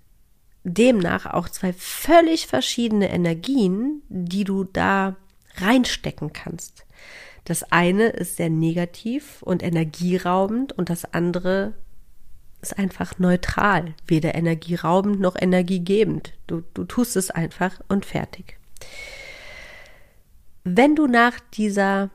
demnach 0.64 1.26
auch 1.26 1.49
zwei 1.49 1.72
völlig 1.72 2.47
verschiedene 2.47 3.11
Energien, 3.11 4.03
die 4.09 4.45
du 4.45 4.64
da 4.64 5.16
reinstecken 5.57 6.32
kannst. 6.32 6.84
Das 7.45 7.72
eine 7.72 8.09
ist 8.09 8.36
sehr 8.36 8.51
negativ 8.51 9.43
und 9.43 9.62
energieraubend 9.62 10.72
und 10.72 10.91
das 10.91 11.12
andere 11.14 11.72
ist 12.61 12.78
einfach 12.78 13.18
neutral, 13.18 13.95
weder 14.07 14.34
energieraubend 14.34 15.20
noch 15.20 15.36
energiegebend. 15.41 16.34
Du, 16.47 16.62
du 16.74 16.84
tust 16.84 17.16
es 17.16 17.30
einfach 17.30 17.80
und 17.89 18.05
fertig. 18.05 18.59
Wenn 20.76 20.96
du 20.96 21.06
nach 21.06 21.38
dieser 21.54 22.10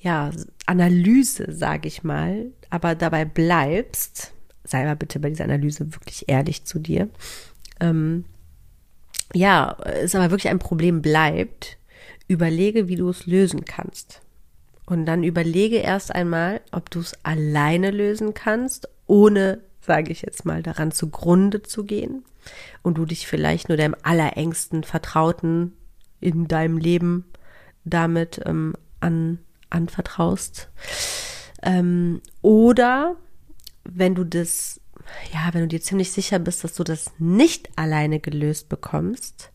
ja, 0.00 0.30
Analyse, 0.66 1.52
sage 1.52 1.88
ich 1.88 2.04
mal, 2.04 2.46
aber 2.70 2.94
dabei 2.94 3.24
bleibst, 3.24 4.32
sei 4.64 4.84
mal 4.84 4.96
bitte 4.96 5.18
bei 5.20 5.30
dieser 5.30 5.44
Analyse 5.44 5.94
wirklich 5.94 6.28
ehrlich 6.28 6.64
zu 6.64 6.78
dir, 6.78 7.08
ähm, 7.80 8.24
ja, 9.34 9.76
es 9.84 10.14
aber 10.14 10.30
wirklich 10.30 10.50
ein 10.50 10.58
Problem 10.58 11.02
bleibt, 11.02 11.78
überlege, 12.28 12.88
wie 12.88 12.96
du 12.96 13.08
es 13.08 13.26
lösen 13.26 13.64
kannst. 13.64 14.22
Und 14.86 15.06
dann 15.06 15.24
überlege 15.24 15.76
erst 15.76 16.14
einmal, 16.14 16.60
ob 16.70 16.90
du 16.90 17.00
es 17.00 17.14
alleine 17.24 17.90
lösen 17.90 18.34
kannst, 18.34 18.88
ohne, 19.06 19.60
sage 19.80 20.12
ich 20.12 20.22
jetzt 20.22 20.44
mal, 20.44 20.62
daran 20.62 20.92
zugrunde 20.92 21.62
zu 21.62 21.84
gehen. 21.84 22.24
Und 22.82 22.98
du 22.98 23.04
dich 23.04 23.26
vielleicht 23.26 23.68
nur 23.68 23.76
deinem 23.76 23.96
allerengsten 24.02 24.84
Vertrauten 24.84 25.72
in 26.20 26.48
deinem 26.48 26.78
Leben 26.78 27.24
damit 27.84 28.40
ähm, 28.44 28.74
an, 29.00 29.38
anvertraust. 29.70 30.70
Ähm, 31.62 32.20
oder 32.42 33.16
wenn 33.84 34.14
du 34.14 34.24
das, 34.24 34.80
ja, 35.32 35.48
wenn 35.52 35.62
du 35.62 35.68
dir 35.68 35.80
ziemlich 35.80 36.12
sicher 36.12 36.38
bist, 36.38 36.64
dass 36.64 36.74
du 36.74 36.84
das 36.84 37.12
nicht 37.18 37.70
alleine 37.76 38.20
gelöst 38.20 38.68
bekommst, 38.68 39.52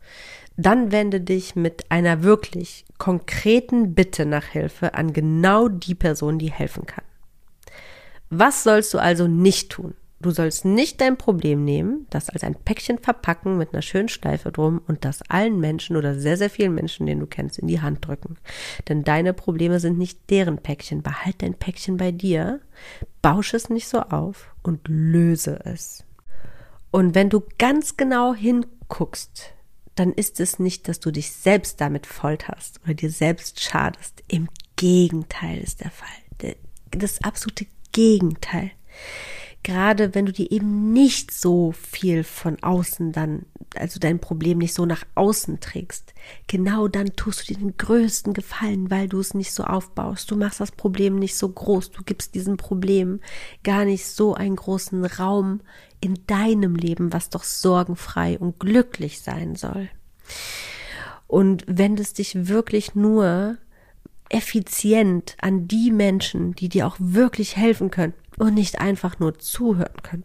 dann 0.58 0.92
wende 0.92 1.22
dich 1.22 1.56
mit 1.56 1.90
einer 1.92 2.24
wirklich 2.24 2.86
konkreten 2.98 3.96
Bitte 3.96 4.26
nach 4.26 4.46
Hilfe 4.46 4.94
an 4.94 5.14
genau 5.14 5.68
die 5.68 5.96
Person, 5.96 6.40
die 6.40 6.52
helfen 6.52 6.86
kann. 6.86 7.06
Was 8.30 8.64
sollst 8.64 8.94
du 8.94 9.00
also 9.00 9.28
nicht 9.28 9.72
tun? 9.72 9.94
Du 10.22 10.30
sollst 10.30 10.66
nicht 10.66 11.02
dein 11.02 11.18
Problem 11.18 11.66
nehmen, 11.66 12.06
das 12.12 12.30
als 12.30 12.44
ein 12.44 12.54
Päckchen 12.54 13.00
verpacken 13.00 13.58
mit 13.58 13.74
einer 13.74 13.82
schönen 13.82 14.08
Schleife 14.08 14.52
drum 14.52 14.80
und 14.88 15.04
das 15.04 15.24
allen 15.30 15.60
Menschen 15.60 15.96
oder 15.96 16.20
sehr, 16.20 16.38
sehr 16.38 16.52
vielen 16.52 16.76
Menschen, 16.76 17.08
den 17.08 17.20
du 17.20 17.26
kennst, 17.26 17.58
in 17.58 17.68
die 17.68 17.82
Hand 17.82 18.06
drücken. 18.06 18.38
Denn 18.88 19.04
deine 19.04 19.34
Probleme 19.34 19.80
sind 19.80 19.98
nicht 19.98 20.30
deren 20.30 20.60
Päckchen. 20.60 21.02
Behalt 21.02 21.42
dein 21.42 21.56
Päckchen 21.56 21.98
bei 21.98 22.12
dir, 22.12 22.60
bausche 23.24 23.58
es 23.58 23.70
nicht 23.70 23.88
so 23.88 24.00
auf 24.00 24.54
und 24.62 24.82
löse 24.88 25.60
es. 25.66 26.04
Und 26.92 27.16
wenn 27.16 27.30
du 27.30 27.42
ganz 27.58 27.98
genau 27.98 28.36
hinguckst, 28.36 29.54
dann 29.96 30.14
ist 30.14 30.40
es 30.40 30.60
nicht, 30.60 30.88
dass 30.88 31.00
du 31.00 31.10
dich 31.10 31.32
selbst 31.32 31.82
damit 31.82 32.06
folterst 32.06 32.80
oder 32.84 32.94
dir 32.94 33.10
selbst 33.10 33.60
schadest. 33.60 34.24
Im 34.28 34.50
Gegenteil 34.76 35.58
ist 35.58 35.82
der 35.82 35.92
Fall. 35.92 36.56
Das 36.92 37.24
absolute 37.24 37.66
Gegenteil 37.92 38.72
gerade 39.64 40.16
wenn 40.16 40.26
du 40.26 40.32
dir 40.32 40.52
eben 40.52 40.92
nicht 40.92 41.32
so 41.32 41.72
viel 41.72 42.24
von 42.24 42.62
außen 42.64 43.12
dann, 43.12 43.46
also 43.76 44.00
dein 44.00 44.20
Problem 44.20 44.58
nicht 44.58 44.74
so 44.74 44.86
nach 44.86 45.06
außen 45.16 45.60
trägst, 45.60 46.14
genau 46.48 46.88
dann 46.88 47.16
tust 47.16 47.42
du 47.42 47.54
dir 47.54 47.60
den 47.60 47.78
größten 47.78 48.34
Gefallen, 48.34 48.90
weil 48.90 49.08
du 49.08 49.20
es 49.20 49.34
nicht 49.34 49.54
so 49.54 49.64
aufbaust. 49.64 50.32
Du 50.32 50.36
machst 50.36 50.60
das 50.60 50.72
Problem 50.72 51.16
nicht 51.16 51.36
so 51.36 51.50
groß, 51.50 51.92
du 51.92 52.04
gibst 52.04 52.34
diesem 52.34 52.58
Problem 52.58 53.20
gar 53.64 53.86
nicht 53.86 54.06
so 54.08 54.34
einen 54.34 54.56
großen 54.56 55.06
Raum 55.06 55.62
in 56.00 56.20
deinem 56.26 56.76
Leben, 56.76 57.14
was 57.14 57.30
doch 57.30 57.44
sorgenfrei 57.44 58.40
und 58.40 58.60
glücklich 58.60 59.22
sein 59.22 59.56
soll. 59.56 59.90
Und 61.28 61.64
wendest 61.68 62.18
dich 62.18 62.48
wirklich 62.48 62.96
nur 62.96 63.58
effizient 64.30 65.36
an 65.40 65.68
die 65.68 65.92
Menschen, 65.92 66.54
die 66.56 66.70
dir 66.70 66.88
auch 66.88 66.96
wirklich 67.00 67.58
helfen 67.58 67.92
können 67.92 68.14
und 68.38 68.54
nicht 68.54 68.80
einfach 68.80 69.20
nur 69.20 69.38
zuhören 69.40 70.02
können. 70.04 70.24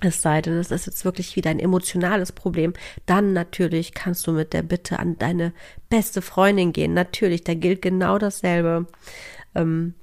Es 0.00 0.22
sei 0.22 0.42
denn, 0.42 0.54
es 0.54 0.70
ist 0.70 0.86
jetzt 0.86 1.04
wirklich 1.04 1.36
wieder 1.36 1.50
ein 1.50 1.60
emotionales 1.60 2.32
Problem, 2.32 2.74
dann 3.06 3.32
natürlich 3.32 3.94
kannst 3.94 4.26
du 4.26 4.32
mit 4.32 4.52
der 4.52 4.62
Bitte 4.62 4.98
an 4.98 5.16
deine 5.18 5.52
beste 5.88 6.20
Freundin 6.20 6.72
gehen. 6.72 6.94
Natürlich, 6.94 7.44
da 7.44 7.54
gilt 7.54 7.80
genau 7.80 8.18
dasselbe. 8.18 8.86
Ähm, 9.54 9.94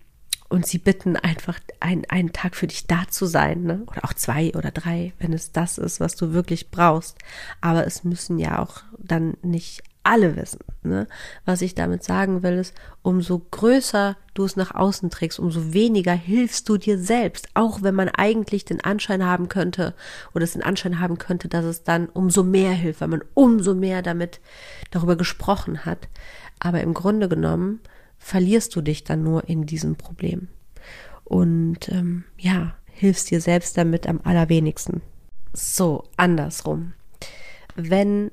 und 0.50 0.66
sie 0.68 0.80
bitten 0.80 1.16
einfach 1.16 1.60
ein, 1.80 2.04
einen 2.10 2.34
Tag 2.34 2.58
für 2.58 2.68
dich 2.68 2.86
da 2.86 3.08
zu 3.10 3.26
sein, 3.26 3.64
ne? 3.64 3.84
oder 3.88 4.04
auch 4.04 4.14
zwei 4.14 4.54
oder 4.54 4.72
drei, 4.72 5.14
wenn 5.18 5.32
es 5.32 5.54
das 5.54 5.78
ist, 5.78 6.02
was 6.02 6.18
du 6.18 6.34
wirklich 6.34 6.72
brauchst. 6.72 7.18
Aber 7.62 7.88
es 7.88 8.04
müssen 8.04 8.38
ja 8.38 8.60
auch 8.60 8.82
dann 8.98 9.38
nicht 9.44 9.82
alle 10.04 10.36
wissen. 10.36 10.60
Ne? 10.84 11.08
Was 11.46 11.62
ich 11.62 11.76
damit 11.76 12.04
sagen 12.04 12.44
will, 12.44 12.54
ist, 12.54 12.74
umso 13.02 13.40
größer 13.40 14.18
du 14.34 14.44
es 14.44 14.56
nach 14.56 14.74
außen 14.74 15.10
trägst, 15.10 15.40
umso 15.40 15.74
weniger 15.74 16.14
hilfst 16.14 16.68
du 16.70 16.78
dir 16.78 16.98
selbst. 16.98 17.50
Auch 17.54 17.82
wenn 17.82 17.96
man 17.96 18.10
eigentlich 18.10 18.66
den 18.66 18.82
Anschein 18.82 19.26
haben 19.26 19.50
könnte 19.50 19.94
oder 20.34 20.44
es 20.44 20.54
den 20.54 20.64
Anschein 20.64 21.00
haben 21.00 21.18
könnte, 21.18 21.48
dass 21.48 21.66
es 21.66 21.84
dann 21.84 22.08
umso 22.08 22.44
mehr 22.44 22.72
hilft, 22.72 23.02
weil 23.02 23.08
man 23.10 23.24
umso 23.34 23.76
mehr 23.76 24.02
damit 24.02 24.40
darüber 24.90 25.16
gesprochen 25.16 25.86
hat. 25.86 26.08
Aber 26.60 26.82
im 26.82 26.94
Grunde 26.94 27.30
genommen 27.30 27.80
verlierst 28.18 28.76
du 28.76 28.82
dich 28.82 29.04
dann 29.04 29.24
nur 29.24 29.50
in 29.50 29.66
diesem 29.66 29.96
Problem. 29.96 30.48
Und 31.24 31.90
ähm, 31.90 32.24
ja, 32.38 32.76
hilfst 32.86 33.32
dir 33.32 33.42
selbst 33.42 33.78
damit 33.78 34.08
am 34.08 34.20
allerwenigsten. 34.24 35.02
So, 35.54 36.04
andersrum. 36.18 36.94
Wenn 37.76 38.32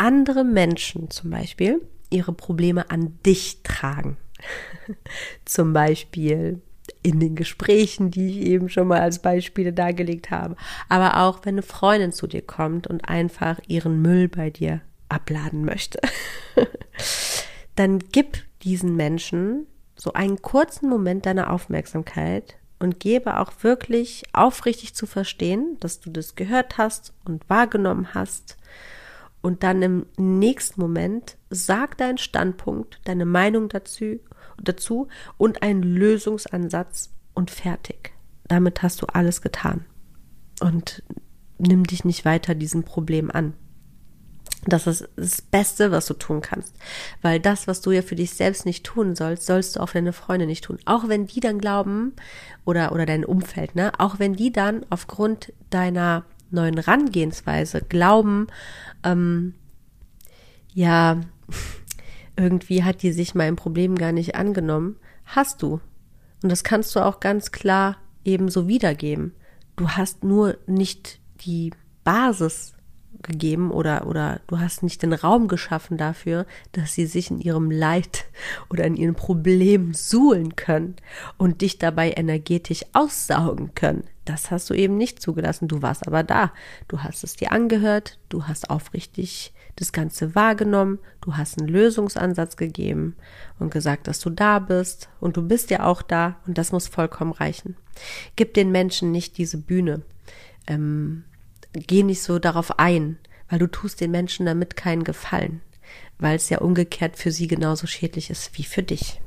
andere 0.00 0.44
Menschen 0.44 1.10
zum 1.10 1.30
Beispiel 1.30 1.86
ihre 2.08 2.32
Probleme 2.32 2.90
an 2.90 3.18
dich 3.26 3.62
tragen. 3.62 4.16
zum 5.44 5.74
Beispiel 5.74 6.62
in 7.02 7.20
den 7.20 7.36
Gesprächen, 7.36 8.10
die 8.10 8.28
ich 8.30 8.46
eben 8.46 8.70
schon 8.70 8.88
mal 8.88 9.00
als 9.00 9.20
Beispiele 9.20 9.74
dargelegt 9.74 10.30
habe. 10.30 10.56
Aber 10.88 11.18
auch 11.18 11.40
wenn 11.44 11.56
eine 11.56 11.62
Freundin 11.62 12.12
zu 12.12 12.26
dir 12.26 12.40
kommt 12.40 12.86
und 12.86 13.08
einfach 13.08 13.60
ihren 13.68 14.00
Müll 14.00 14.28
bei 14.28 14.48
dir 14.48 14.80
abladen 15.10 15.66
möchte. 15.66 16.00
Dann 17.76 17.98
gib 17.98 18.38
diesen 18.62 18.96
Menschen 18.96 19.66
so 19.96 20.14
einen 20.14 20.40
kurzen 20.40 20.88
Moment 20.88 21.26
deiner 21.26 21.52
Aufmerksamkeit 21.52 22.56
und 22.78 23.00
gebe 23.00 23.38
auch 23.38 23.52
wirklich 23.60 24.24
aufrichtig 24.32 24.94
zu 24.94 25.06
verstehen, 25.06 25.76
dass 25.80 26.00
du 26.00 26.10
das 26.10 26.36
gehört 26.36 26.78
hast 26.78 27.12
und 27.26 27.48
wahrgenommen 27.50 28.14
hast 28.14 28.56
und 29.42 29.62
dann 29.62 29.82
im 29.82 30.06
nächsten 30.16 30.80
Moment 30.80 31.36
sag 31.48 31.96
deinen 31.98 32.18
Standpunkt, 32.18 33.00
deine 33.04 33.24
Meinung 33.24 33.68
dazu, 33.68 34.20
dazu 34.62 35.08
und 35.38 35.62
einen 35.62 35.82
Lösungsansatz 35.82 37.10
und 37.34 37.50
fertig. 37.50 38.12
Damit 38.48 38.82
hast 38.82 39.00
du 39.00 39.06
alles 39.06 39.42
getan. 39.42 39.84
Und 40.60 41.02
nimm 41.58 41.84
dich 41.84 42.04
nicht 42.04 42.24
weiter 42.24 42.54
diesem 42.54 42.82
Problem 42.82 43.30
an. 43.30 43.54
Das 44.66 44.86
ist 44.86 45.08
das 45.16 45.40
Beste, 45.40 45.90
was 45.90 46.04
du 46.06 46.14
tun 46.14 46.42
kannst. 46.42 46.74
Weil 47.22 47.40
das, 47.40 47.66
was 47.66 47.80
du 47.80 47.92
ja 47.92 48.02
für 48.02 48.16
dich 48.16 48.32
selbst 48.32 48.66
nicht 48.66 48.84
tun 48.84 49.14
sollst, 49.16 49.46
sollst 49.46 49.76
du 49.76 49.80
auch 49.80 49.88
für 49.88 49.98
deine 49.98 50.12
Freunde 50.12 50.46
nicht 50.46 50.64
tun. 50.64 50.78
Auch 50.84 51.08
wenn 51.08 51.26
die 51.26 51.40
dann 51.40 51.58
glauben, 51.58 52.12
oder, 52.66 52.92
oder 52.92 53.06
dein 53.06 53.24
Umfeld, 53.24 53.74
ne, 53.74 53.92
auch 53.98 54.18
wenn 54.18 54.34
die 54.34 54.52
dann 54.52 54.84
aufgrund 54.90 55.52
deiner 55.70 56.24
neuen 56.50 56.78
Rangehensweise 56.78 57.80
glauben, 57.80 58.48
ähm, 59.04 59.54
ja, 60.72 61.20
irgendwie 62.36 62.84
hat 62.84 63.02
die 63.02 63.12
sich 63.12 63.34
mein 63.34 63.56
Problem 63.56 63.96
gar 63.96 64.12
nicht 64.12 64.34
angenommen, 64.34 64.96
hast 65.24 65.62
du. 65.62 65.80
Und 66.42 66.50
das 66.50 66.64
kannst 66.64 66.94
du 66.96 67.00
auch 67.00 67.20
ganz 67.20 67.52
klar 67.52 67.96
ebenso 68.24 68.68
wiedergeben. 68.68 69.34
Du 69.76 69.88
hast 69.90 70.24
nur 70.24 70.56
nicht 70.66 71.20
die 71.44 71.72
Basis 72.04 72.74
gegeben 73.22 73.70
oder, 73.70 74.06
oder 74.06 74.40
du 74.46 74.58
hast 74.58 74.82
nicht 74.82 75.02
den 75.02 75.12
Raum 75.12 75.48
geschaffen 75.48 75.98
dafür, 75.98 76.46
dass 76.72 76.94
sie 76.94 77.06
sich 77.06 77.30
in 77.30 77.40
ihrem 77.40 77.70
Leid 77.70 78.24
oder 78.70 78.84
in 78.84 78.96
ihren 78.96 79.14
Problemen 79.14 79.94
suhlen 79.94 80.56
können 80.56 80.96
und 81.36 81.60
dich 81.60 81.78
dabei 81.78 82.12
energetisch 82.12 82.84
aussaugen 82.92 83.74
können. 83.74 84.04
Das 84.30 84.52
hast 84.52 84.70
du 84.70 84.74
eben 84.74 84.96
nicht 84.96 85.20
zugelassen. 85.20 85.66
Du 85.66 85.82
warst 85.82 86.06
aber 86.06 86.22
da. 86.22 86.52
Du 86.86 87.02
hast 87.02 87.24
es 87.24 87.34
dir 87.34 87.50
angehört. 87.50 88.18
Du 88.28 88.46
hast 88.46 88.70
aufrichtig 88.70 89.52
das 89.74 89.90
Ganze 89.90 90.36
wahrgenommen. 90.36 91.00
Du 91.20 91.36
hast 91.36 91.58
einen 91.58 91.66
Lösungsansatz 91.66 92.56
gegeben 92.56 93.16
und 93.58 93.72
gesagt, 93.72 94.06
dass 94.06 94.20
du 94.20 94.30
da 94.30 94.60
bist. 94.60 95.08
Und 95.18 95.36
du 95.36 95.42
bist 95.42 95.70
ja 95.70 95.84
auch 95.84 96.00
da. 96.00 96.36
Und 96.46 96.58
das 96.58 96.70
muss 96.70 96.86
vollkommen 96.86 97.32
reichen. 97.32 97.76
Gib 98.36 98.54
den 98.54 98.70
Menschen 98.70 99.10
nicht 99.10 99.36
diese 99.36 99.58
Bühne. 99.58 100.02
Ähm, 100.68 101.24
geh 101.72 102.04
nicht 102.04 102.22
so 102.22 102.38
darauf 102.38 102.78
ein, 102.78 103.18
weil 103.48 103.58
du 103.58 103.66
tust 103.66 104.00
den 104.00 104.12
Menschen 104.12 104.46
damit 104.46 104.76
keinen 104.76 105.02
Gefallen, 105.02 105.60
weil 106.18 106.36
es 106.36 106.50
ja 106.50 106.58
umgekehrt 106.58 107.16
für 107.16 107.32
sie 107.32 107.48
genauso 107.48 107.88
schädlich 107.88 108.30
ist 108.30 108.56
wie 108.56 108.64
für 108.64 108.84
dich. 108.84 109.20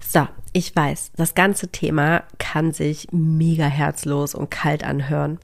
So, 0.00 0.26
ich 0.52 0.74
weiß, 0.74 1.12
das 1.16 1.34
ganze 1.34 1.68
Thema 1.68 2.24
kann 2.38 2.72
sich 2.72 3.08
mega 3.12 3.66
herzlos 3.66 4.34
und 4.34 4.50
kalt 4.50 4.84
anhören. 4.84 5.38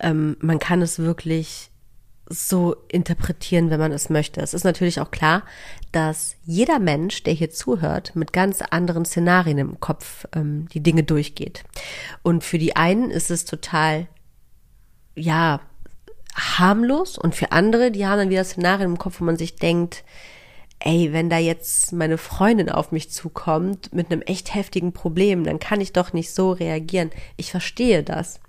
Ähm, 0.00 0.36
man 0.40 0.58
kann 0.58 0.82
es 0.82 0.98
wirklich 0.98 1.70
so 2.28 2.76
interpretieren, 2.88 3.70
wenn 3.70 3.80
man 3.80 3.92
es 3.92 4.08
möchte. 4.08 4.40
Es 4.40 4.54
ist 4.54 4.64
natürlich 4.64 5.00
auch 5.00 5.10
klar, 5.10 5.42
dass 5.90 6.36
jeder 6.44 6.78
Mensch, 6.78 7.22
der 7.24 7.34
hier 7.34 7.50
zuhört, 7.50 8.14
mit 8.14 8.32
ganz 8.32 8.62
anderen 8.62 9.04
Szenarien 9.04 9.58
im 9.58 9.80
Kopf 9.80 10.26
ähm, 10.34 10.68
die 10.72 10.82
Dinge 10.82 11.02
durchgeht. 11.02 11.64
Und 12.22 12.44
für 12.44 12.58
die 12.58 12.76
einen 12.76 13.10
ist 13.10 13.30
es 13.30 13.44
total, 13.44 14.06
ja, 15.14 15.60
harmlos 16.34 17.18
und 17.18 17.34
für 17.34 17.52
andere, 17.52 17.90
die 17.90 18.06
haben 18.06 18.18
dann 18.18 18.30
wieder 18.30 18.44
Szenarien 18.44 18.92
im 18.92 18.98
Kopf, 18.98 19.20
wo 19.20 19.24
man 19.24 19.36
sich 19.36 19.56
denkt, 19.56 20.04
ey, 20.84 21.12
wenn 21.12 21.30
da 21.30 21.38
jetzt 21.38 21.92
meine 21.92 22.18
Freundin 22.18 22.68
auf 22.68 22.92
mich 22.92 23.10
zukommt 23.10 23.92
mit 23.92 24.10
einem 24.10 24.22
echt 24.22 24.54
heftigen 24.54 24.92
Problem, 24.92 25.44
dann 25.44 25.58
kann 25.58 25.80
ich 25.80 25.92
doch 25.92 26.12
nicht 26.12 26.32
so 26.32 26.52
reagieren. 26.52 27.10
Ich 27.36 27.50
verstehe 27.50 28.02
das. 28.02 28.40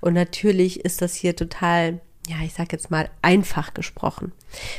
Und 0.00 0.14
natürlich 0.14 0.84
ist 0.84 1.02
das 1.02 1.14
hier 1.14 1.36
total 1.36 2.00
ja, 2.28 2.36
ich 2.44 2.54
sag 2.54 2.72
jetzt 2.72 2.90
mal 2.90 3.10
einfach 3.20 3.74
gesprochen. 3.74 4.32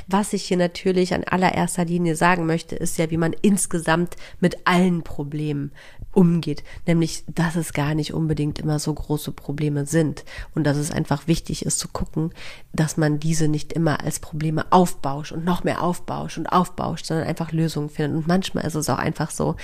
Was 0.08 0.34
ich 0.34 0.44
hier 0.44 0.58
natürlich 0.58 1.14
an 1.14 1.24
allererster 1.24 1.86
Linie 1.86 2.16
sagen 2.16 2.46
möchte, 2.46 2.76
ist 2.76 2.98
ja, 2.98 3.12
wie 3.12 3.18
man 3.18 3.34
insgesamt 3.42 4.16
mit 4.40 4.68
allen 4.68 5.04
Problemen 5.04 5.72
umgeht. 6.14 6.64
Nämlich, 6.86 7.24
dass 7.28 7.56
es 7.56 7.74
gar 7.74 7.96
nicht 7.96 8.14
unbedingt 8.14 8.60
immer 8.60 8.80
so 8.80 8.94
große 8.94 9.32
Probleme 9.32 9.86
sind 9.86 10.24
und 10.56 10.64
dass 10.64 10.78
es 10.78 10.92
einfach 10.92 11.28
wichtig 11.28 11.66
ist 11.66 11.80
zu 11.80 11.88
gucken, 11.88 12.32
dass 12.72 12.98
man 12.98 13.20
diese 13.20 13.48
nicht 13.48 13.74
immer 13.74 14.02
als 14.04 14.20
Probleme 14.20 14.66
aufbauscht 14.72 15.32
und 15.32 15.44
noch 15.44 15.64
mehr 15.64 15.82
aufbauscht 15.82 16.38
und 16.38 16.48
aufbauscht, 16.48 17.06
sondern 17.06 17.28
einfach 17.28 17.52
Lösungen 17.52 17.90
findet. 17.90 18.18
Und 18.18 18.28
manchmal 18.28 18.66
ist 18.66 18.76
es 18.76 18.90
auch 18.90 18.98
einfach 18.98 19.32
so, 19.32 19.56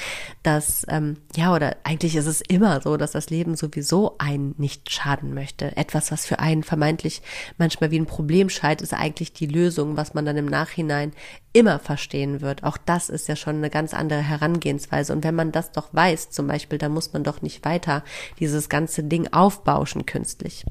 dass, 0.43 0.85
ähm, 0.89 1.17
ja, 1.35 1.53
oder 1.53 1.77
eigentlich 1.83 2.15
ist 2.15 2.25
es 2.25 2.41
immer 2.41 2.81
so, 2.81 2.97
dass 2.97 3.11
das 3.11 3.29
Leben 3.29 3.55
sowieso 3.55 4.15
einen 4.17 4.55
nicht 4.57 4.91
schaden 4.91 5.33
möchte. 5.33 5.77
Etwas, 5.77 6.11
was 6.11 6.25
für 6.25 6.39
einen 6.39 6.63
vermeintlich 6.63 7.21
manchmal 7.57 7.91
wie 7.91 7.99
ein 7.99 8.05
Problem 8.05 8.49
scheint, 8.49 8.81
ist 8.81 8.93
eigentlich 8.93 9.33
die 9.33 9.47
Lösung, 9.47 9.97
was 9.99 10.13
man 10.13 10.25
dann 10.25 10.37
im 10.37 10.45
Nachhinein 10.45 11.11
immer 11.51 11.77
verstehen 11.77 12.39
wird. 12.39 12.63
Auch 12.63 12.77
das 12.77 13.09
ist 13.09 13.27
ja 13.27 13.35
schon 13.35 13.57
eine 13.57 13.69
ganz 13.69 13.93
andere 13.93 14.21
Herangehensweise. 14.21 15.11
Und 15.11 15.23
wenn 15.25 15.35
man 15.35 15.51
das 15.51 15.71
doch 15.71 15.93
weiß, 15.93 16.29
zum 16.29 16.47
Beispiel, 16.47 16.77
dann 16.77 16.93
muss 16.93 17.11
man 17.11 17.23
doch 17.23 17.41
nicht 17.41 17.65
weiter 17.65 18.03
dieses 18.39 18.69
ganze 18.69 19.03
Ding 19.03 19.27
aufbauschen 19.33 20.05
künstlich. 20.05 20.65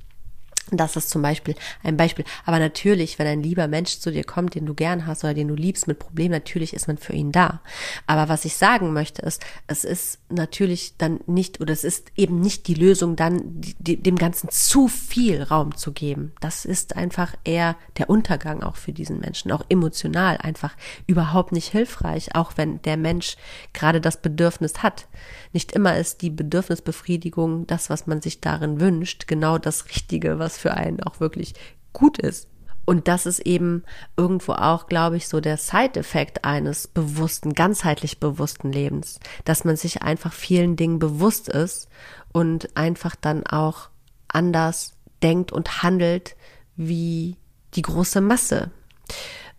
Das 0.71 0.97
ist 0.97 1.11
zum 1.11 1.23
Beispiel 1.23 1.55
ein 1.83 1.97
Beispiel. 1.97 2.25
Aber 2.45 2.59
natürlich, 2.59 3.19
wenn 3.19 3.27
ein 3.27 3.43
lieber 3.43 3.69
Mensch 3.69 3.99
zu 3.99 4.13
dir 4.13 4.25
kommt, 4.25 4.55
den 4.55 4.67
du 4.67 4.75
gern 4.75 5.07
hast 5.07 5.25
oder 5.25 5.35
den 5.35 5.49
du 5.49 5.55
liebst 5.55 5.87
mit 5.87 5.99
Problemen, 5.99 6.33
natürlich 6.33 6.75
ist 6.75 6.89
man 6.89 6.99
für 6.99 7.15
ihn 7.15 7.33
da. 7.33 7.61
Aber 8.07 8.29
was 8.29 8.45
ich 8.45 8.57
sagen 8.57 8.93
möchte 8.93 9.23
ist, 9.23 9.45
es 9.67 9.85
ist 9.85 10.19
natürlich 10.29 10.95
dann 10.99 11.21
nicht 11.27 11.61
oder 11.61 11.73
es 11.73 11.85
ist 11.85 12.13
eben 12.17 12.41
nicht 12.41 12.67
die 12.67 12.75
Lösung, 12.75 13.17
dann 13.17 13.41
die, 13.47 13.97
dem 13.97 14.17
Ganzen 14.17 14.51
zu 14.51 14.89
viel 14.89 15.43
Raum 15.43 15.77
zu 15.77 15.93
geben. 15.93 16.33
Das 16.41 16.65
ist 16.65 16.97
einfach 16.97 17.35
eher 17.45 17.77
der 17.97 18.11
Untergang 18.11 18.63
auch 18.63 18.77
für 18.77 18.93
diesen 18.93 19.21
Menschen, 19.21 19.51
auch 19.53 19.65
emotional 19.69 20.37
einfach 20.37 20.77
überhaupt 21.07 21.53
nicht 21.53 21.69
hilfreich, 21.69 22.35
auch 22.35 22.53
wenn 22.57 22.83
der 22.83 22.97
Mensch 22.97 23.37
gerade 23.73 24.01
das 24.01 24.21
Bedürfnis 24.21 24.83
hat. 24.83 25.09
Nicht 25.53 25.73
immer 25.73 25.97
ist 25.97 26.21
die 26.21 26.31
Bedürfnisbefriedigung 26.31 27.67
das, 27.67 27.89
was 27.89 28.07
man 28.07 28.21
sich 28.21 28.41
darin 28.41 28.81
wünscht, 28.81 29.27
genau 29.27 29.59
das 29.59 29.87
Richtige, 29.89 30.39
was 30.39 30.58
für 30.59 30.75
einen 30.75 31.03
auch 31.03 31.21
wirklich 31.21 31.55
gut 31.93 32.19
ist. 32.19 32.49
Und 32.85 33.07
das 33.07 33.27
ist 33.27 33.41
eben 33.41 33.85
irgendwo 34.17 34.53
auch, 34.53 34.87
glaube 34.87 35.19
ich, 35.19 35.29
so 35.29 35.41
der 35.41 35.59
Side-Effekt 35.59 36.47
eines 36.47 36.89
bewussten, 36.89 37.53
ganzheitlich 37.53 38.19
bewussten 38.19 38.73
Lebens, 38.73 39.21
dass 39.45 39.65
man 39.65 39.77
sich 39.77 40.01
einfach 40.01 40.33
vielen 40.33 40.75
Dingen 40.75 40.99
bewusst 40.99 41.51
ist 41.51 41.91
und 42.33 42.77
einfach 42.79 43.15
dann 43.15 43.47
auch 43.47 43.91
anders 44.27 44.95
denkt 45.23 45.53
und 45.53 45.83
handelt 45.83 46.35
wie 46.77 47.37
die 47.75 47.83
große 47.83 48.23
Masse, 48.23 48.71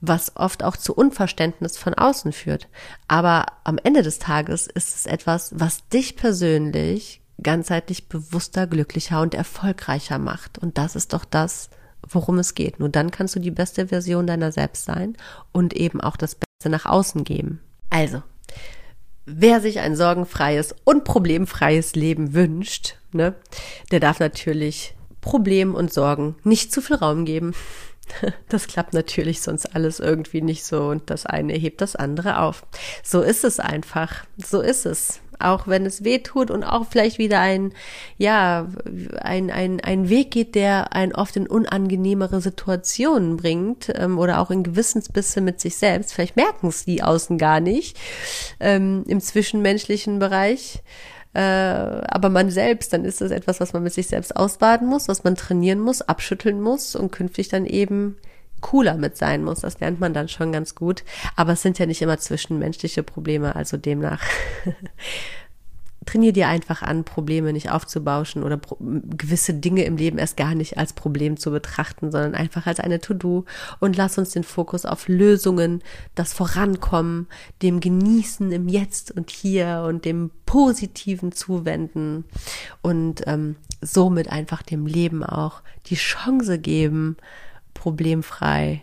was 0.02 0.36
oft 0.36 0.64
auch 0.64 0.76
zu 0.76 0.96
Unverständnis 0.96 1.78
von 1.78 1.94
außen 1.94 2.32
führt. 2.32 2.68
Aber 3.08 3.46
am 3.64 3.78
Ende 3.78 4.02
des 4.02 4.18
Tages 4.18 4.66
ist 4.66 4.96
es 4.96 5.06
etwas, 5.06 5.52
was 5.54 5.88
dich 5.90 6.16
persönlich 6.16 7.19
ganzheitlich 7.42 8.08
bewusster, 8.08 8.68
glücklicher 8.68 9.22
und 9.22 9.34
erfolgreicher 9.34 10.20
macht. 10.20 10.58
Und 10.58 10.78
das 10.78 10.96
ist 10.96 11.14
doch 11.14 11.26
das, 11.26 11.70
worum 12.08 12.40
es 12.40 12.56
geht. 12.56 12.80
Nur 12.80 12.90
dann 12.90 13.12
kannst 13.12 13.36
du 13.36 13.40
die 13.40 13.52
beste 13.52 13.88
Version 13.88 14.28
deiner 14.28 14.52
selbst 14.52 14.86
sein 14.86 15.16
und 15.52 15.74
eben 15.74 16.02
auch 16.02 16.18
das 16.18 16.36
Beste 16.36 16.70
nach 16.70 16.86
außen 16.86 17.24
geben. 17.24 17.62
Also, 17.90 18.24
wer 19.26 19.62
sich 19.62 19.80
ein 19.80 19.96
sorgenfreies 19.96 20.76
und 20.84 21.04
problemfreies 21.04 21.96
Leben 21.96 22.34
wünscht, 22.34 22.96
ne, 23.12 23.36
der 23.92 24.00
darf 24.00 24.20
natürlich 24.20 24.96
Problemen 25.22 25.76
und 25.76 25.94
Sorgen 25.94 26.36
nicht 26.44 26.72
zu 26.72 26.82
viel 26.82 26.98
Raum 26.98 27.26
geben. 27.26 27.54
Das 28.50 28.66
klappt 28.66 28.94
natürlich 28.94 29.40
sonst 29.40 29.76
alles 29.76 30.00
irgendwie 30.00 30.42
nicht 30.42 30.66
so 30.66 30.88
und 30.88 31.12
das 31.12 31.28
eine 31.28 31.54
hebt 31.54 31.80
das 31.80 31.96
andere 31.96 32.40
auf. 32.40 32.66
So 33.04 33.22
ist 33.22 33.44
es 33.44 33.60
einfach. 33.60 34.26
So 34.36 34.62
ist 34.62 34.88
es 34.88 35.22
auch 35.40 35.68
wenn 35.68 35.86
es 35.86 36.04
weh 36.04 36.20
tut 36.20 36.52
und 36.52 36.64
auch 36.64 36.86
vielleicht 36.88 37.18
wieder 37.18 37.40
ein, 37.40 37.74
ja, 38.18 38.68
ein, 39.22 39.50
ein, 39.50 39.80
ein 39.82 40.10
Weg 40.10 40.32
geht, 40.32 40.56
der 40.56 40.94
einen 40.94 41.16
oft 41.16 41.36
in 41.36 41.48
unangenehmere 41.48 42.42
Situationen 42.42 43.38
bringt 43.38 43.92
ähm, 43.96 44.20
oder 44.20 44.40
auch 44.40 44.52
in 44.52 44.64
Gewissensbisse 44.64 45.42
mit 45.42 45.60
sich 45.60 45.78
selbst. 45.78 46.14
Vielleicht 46.14 46.36
merken 46.36 46.68
es 46.68 46.86
die 46.86 47.04
außen 47.04 47.38
gar 47.38 47.60
nicht 47.60 47.98
ähm, 48.60 49.04
im 49.08 49.22
zwischenmenschlichen 49.22 50.20
Bereich. 50.20 50.84
Äh, 51.34 51.42
aber 51.42 52.30
man 52.30 52.50
selbst, 52.50 52.92
dann 52.92 53.06
ist 53.06 53.22
das 53.22 53.32
etwas, 53.32 53.60
was 53.60 53.74
man 53.74 53.84
mit 53.84 53.94
sich 53.94 54.08
selbst 54.08 54.36
ausbaden 54.36 54.88
muss, 54.88 55.08
was 55.08 55.24
man 55.24 55.36
trainieren 55.36 55.80
muss, 55.80 56.02
abschütteln 56.02 56.60
muss 56.60 56.96
und 56.96 57.12
künftig 57.12 57.50
dann 57.50 57.66
eben 57.66 58.18
cooler 58.62 58.96
mit 58.96 59.18
sein 59.18 59.44
muss. 59.44 59.62
Das 59.62 59.80
lernt 59.80 60.00
man 60.00 60.14
dann 60.14 60.28
schon 60.28 60.52
ganz 60.52 60.76
gut. 60.76 61.04
Aber 61.36 61.54
es 61.54 61.62
sind 61.62 61.80
ja 61.80 61.86
nicht 61.86 62.02
immer 62.02 62.18
zwischenmenschliche 62.18 63.04
Probleme, 63.04 63.56
also 63.56 63.78
demnach. 63.78 64.22
Trainier 66.06 66.34
dir 66.34 66.48
einfach 66.48 66.82
an, 66.82 67.04
Probleme 67.04 67.54
nicht 67.54 67.70
aufzubauschen 67.70 68.42
oder 68.42 68.60
gewisse 68.80 69.54
Dinge 69.54 69.84
im 69.84 69.98
Leben 69.98 70.18
erst 70.18 70.38
gar 70.38 70.56
nicht 70.56 70.78
als 70.78 70.94
Problem 70.94 71.38
zu 71.38 71.52
betrachten, 71.52 72.12
sondern 72.12 72.34
einfach 72.34 72.66
als 72.66 72.80
eine 72.80 73.00
To-Do 73.00 73.46
und 73.80 73.96
lass 73.96 74.18
uns 74.18 74.32
den 74.32 74.44
Fokus 74.44 74.86
auf 74.86 75.08
Lösungen, 75.08 75.84
das 76.16 76.34
Vorankommen, 76.34 77.28
dem 77.62 77.80
Genießen 77.80 78.52
im 78.52 78.70
Jetzt 78.70 79.12
und 79.12 79.30
Hier 79.30 79.86
und 79.88 80.04
dem 80.06 80.32
Positiven 80.48 81.32
zuwenden 81.32 82.26
und 82.82 83.22
ähm, 83.28 83.58
somit 83.82 84.32
einfach 84.32 84.64
dem 84.64 84.88
Leben 84.88 85.24
auch 85.24 85.62
die 85.88 85.96
Chance 85.96 86.58
geben, 86.58 87.18
problemfrei 87.80 88.82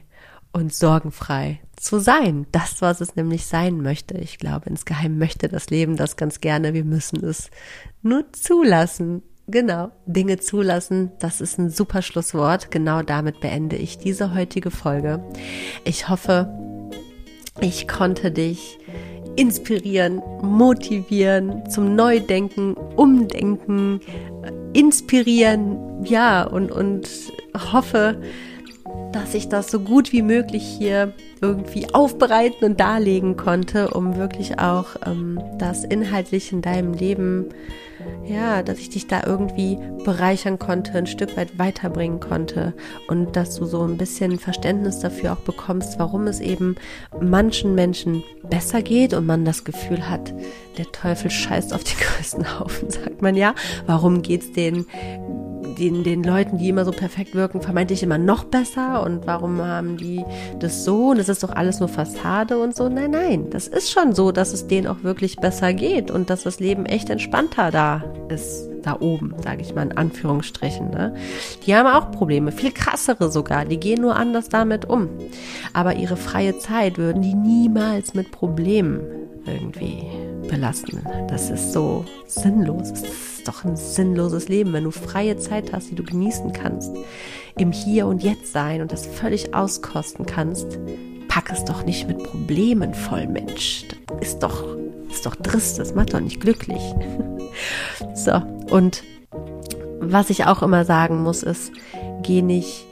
und 0.53 0.73
sorgenfrei 0.73 1.61
zu 1.77 2.01
sein. 2.01 2.47
Das, 2.51 2.81
was 2.81 3.03
es 3.03 3.15
nämlich 3.15 3.45
sein 3.45 3.83
möchte. 3.83 4.17
Ich 4.17 4.39
glaube, 4.39 4.71
insgeheim 4.71 5.19
möchte 5.19 5.49
das 5.49 5.69
Leben 5.69 5.97
das 5.97 6.17
ganz 6.17 6.41
gerne. 6.41 6.73
Wir 6.73 6.85
müssen 6.85 7.23
es 7.23 7.51
nur 8.03 8.25
zulassen. 8.33 9.23
Genau, 9.49 9.93
Dinge 10.07 10.39
zulassen, 10.39 11.13
das 11.21 11.41
ist 11.41 11.59
ein 11.59 11.71
super 11.71 12.03
Schlusswort. 12.03 12.71
Genau 12.71 13.03
damit 13.03 13.39
beende 13.41 13.77
ich 13.77 13.99
diese 13.99 14.35
heutige 14.35 14.71
Folge. 14.71 15.23
Ich 15.85 16.09
hoffe, 16.09 16.49
ich 17.61 17.87
konnte 17.87 18.33
dich 18.33 18.79
inspirieren, 19.37 20.23
motivieren, 20.41 21.69
zum 21.69 21.95
Neudenken, 21.95 22.73
Umdenken, 22.75 24.01
inspirieren, 24.73 26.05
ja, 26.05 26.45
und, 26.45 26.73
und 26.73 27.09
hoffe, 27.73 28.21
dass 29.17 29.33
ich 29.33 29.49
das 29.49 29.71
so 29.71 29.81
gut 29.81 30.13
wie 30.13 30.21
möglich 30.21 30.63
hier 30.63 31.15
irgendwie 31.41 31.87
aufbereiten 31.95 32.65
und 32.67 32.81
darlegen 32.81 33.37
konnte, 33.39 33.89
um 33.89 34.17
wirklich 34.17 34.59
auch 34.59 34.89
ähm, 35.07 35.41
das 35.59 35.85
inhaltlich 35.85 36.53
in 36.53 36.61
deinem 36.61 36.93
Leben, 36.93 37.47
ja, 38.27 38.63
dass 38.63 38.79
ich 38.79 38.91
dich 38.91 39.07
da 39.07 39.23
irgendwie 39.25 39.79
bereichern 40.05 40.59
konnte, 40.59 40.93
ein 40.93 41.07
Stück 41.07 41.35
weit 41.39 41.59
weiterbringen 41.59 42.21
konnte 42.21 42.75
und 43.09 43.37
dass 43.37 43.57
du 43.57 43.65
so 43.65 43.83
ein 43.85 43.97
bisschen 43.97 44.39
Verständnis 44.39 44.99
dafür 44.99 45.33
auch 45.33 45.41
bekommst, 45.41 45.99
warum 45.99 46.27
es 46.27 46.41
eben 46.41 46.77
manchen 47.19 47.75
Menschen 47.75 48.23
besser 48.51 48.83
geht 48.83 49.15
und 49.15 49.25
man 49.25 49.47
das 49.47 49.65
Gefühl 49.65 50.11
hat, 50.11 50.35
der 50.77 50.93
Teufel 50.93 51.31
scheißt 51.31 51.73
auf 51.73 51.85
die 51.85 51.97
größten 52.05 52.61
Haufen, 52.61 52.91
sagt 52.91 53.23
man 53.23 53.35
ja. 53.35 53.55
Warum 53.87 54.21
geht's 54.21 54.53
denen 54.53 54.85
den, 55.79 56.05
den 56.05 56.23
Leuten, 56.23 56.59
die 56.59 56.69
immer 56.69 56.85
so 56.85 56.91
perfekt 56.91 57.35
wirken, 57.35 57.61
vermeintlich 57.61 58.03
immer 58.03 58.19
noch 58.19 58.45
besser 58.45 59.03
und 59.05 59.27
warum 59.27 59.61
haben 59.63 59.97
die 59.97 60.25
das 60.59 60.85
so 60.85 61.11
und 61.11 61.19
das 61.19 61.29
ist 61.29 61.43
doch 61.43 61.55
alles 61.55 61.81
nur 61.81 61.89
Fassade 61.89 62.59
und 62.59 62.75
so. 62.75 62.89
Nein, 62.89 63.11
nein, 63.11 63.51
das 63.51 63.69
ist 63.69 63.91
schon 63.91 64.15
so, 64.15 64.33
dass 64.33 64.53
es 64.53 64.67
denen 64.67 64.87
auch 64.87 65.03
wirklich 65.03 65.37
besser 65.37 65.73
geht 65.73 66.11
und 66.11 66.31
dass 66.31 66.43
das 66.43 66.61
Leben 66.61 66.87
echt 66.87 67.11
entspannter 67.11 67.71
da 67.71 68.05
ist, 68.29 68.69
da 68.83 68.97
oben, 69.01 69.35
sage 69.43 69.63
ich 69.63 69.75
mal 69.75 69.83
in 69.83 69.97
Anführungsstrichen. 69.97 70.91
Ne? 70.91 71.15
Die 71.67 71.75
haben 71.75 71.87
auch 71.87 72.11
Probleme, 72.11 72.53
viel 72.53 72.73
krassere 72.73 73.31
sogar, 73.31 73.65
die 73.65 73.79
gehen 73.79 74.01
nur 74.01 74.17
anders 74.17 74.49
damit 74.49 74.85
um. 74.85 75.09
Aber 75.73 75.95
ihre 75.95 76.17
freie 76.17 76.59
Zeit 76.59 76.99
würden 76.99 77.23
die 77.23 77.35
niemals 77.35 78.15
mit 78.15 78.31
Problemen 78.31 79.01
irgendwie 79.47 80.05
belassen. 80.49 81.07
Das 81.29 81.51
ist 81.51 81.73
so 81.73 82.05
sinnlos. 82.27 82.91
Es 82.91 83.03
ist 83.03 83.49
doch 83.49 83.65
ein 83.65 83.77
sinnloses 83.77 84.49
Leben, 84.49 84.73
wenn 84.73 84.85
du 84.85 84.91
freie 84.91 85.37
Zeit 85.37 85.73
hast, 85.73 85.91
die 85.91 85.95
du 85.95 86.03
genießen 86.03 86.53
kannst, 86.53 86.93
im 87.59 87.73
Hier 87.73 88.07
und 88.07 88.23
Jetzt 88.23 88.53
sein 88.53 88.81
und 88.81 88.93
das 88.93 89.07
völlig 89.07 89.55
auskosten 89.55 90.27
kannst. 90.27 90.79
Pack 91.29 91.51
es 91.53 91.65
doch 91.65 91.85
nicht 91.85 92.09
mit 92.09 92.23
Problemen 92.23 92.95
voll, 92.95 93.27
Mensch. 93.27 93.85
Das 93.89 94.29
ist 94.29 94.39
doch, 94.41 94.65
ist 95.11 95.27
doch 95.27 95.37
trist, 95.37 95.79
das 95.79 95.95
macht 95.95 96.15
doch 96.15 96.21
nicht 96.21 96.41
glücklich. 96.41 96.83
so, 98.15 98.43
und 98.71 99.03
was 100.01 100.31
ich 100.31 100.47
auch 100.47 100.63
immer 100.63 100.85
sagen 100.85 101.23
muss, 101.23 101.43
ist, 101.43 101.73
geh 102.23 102.43
nicht 102.43 102.87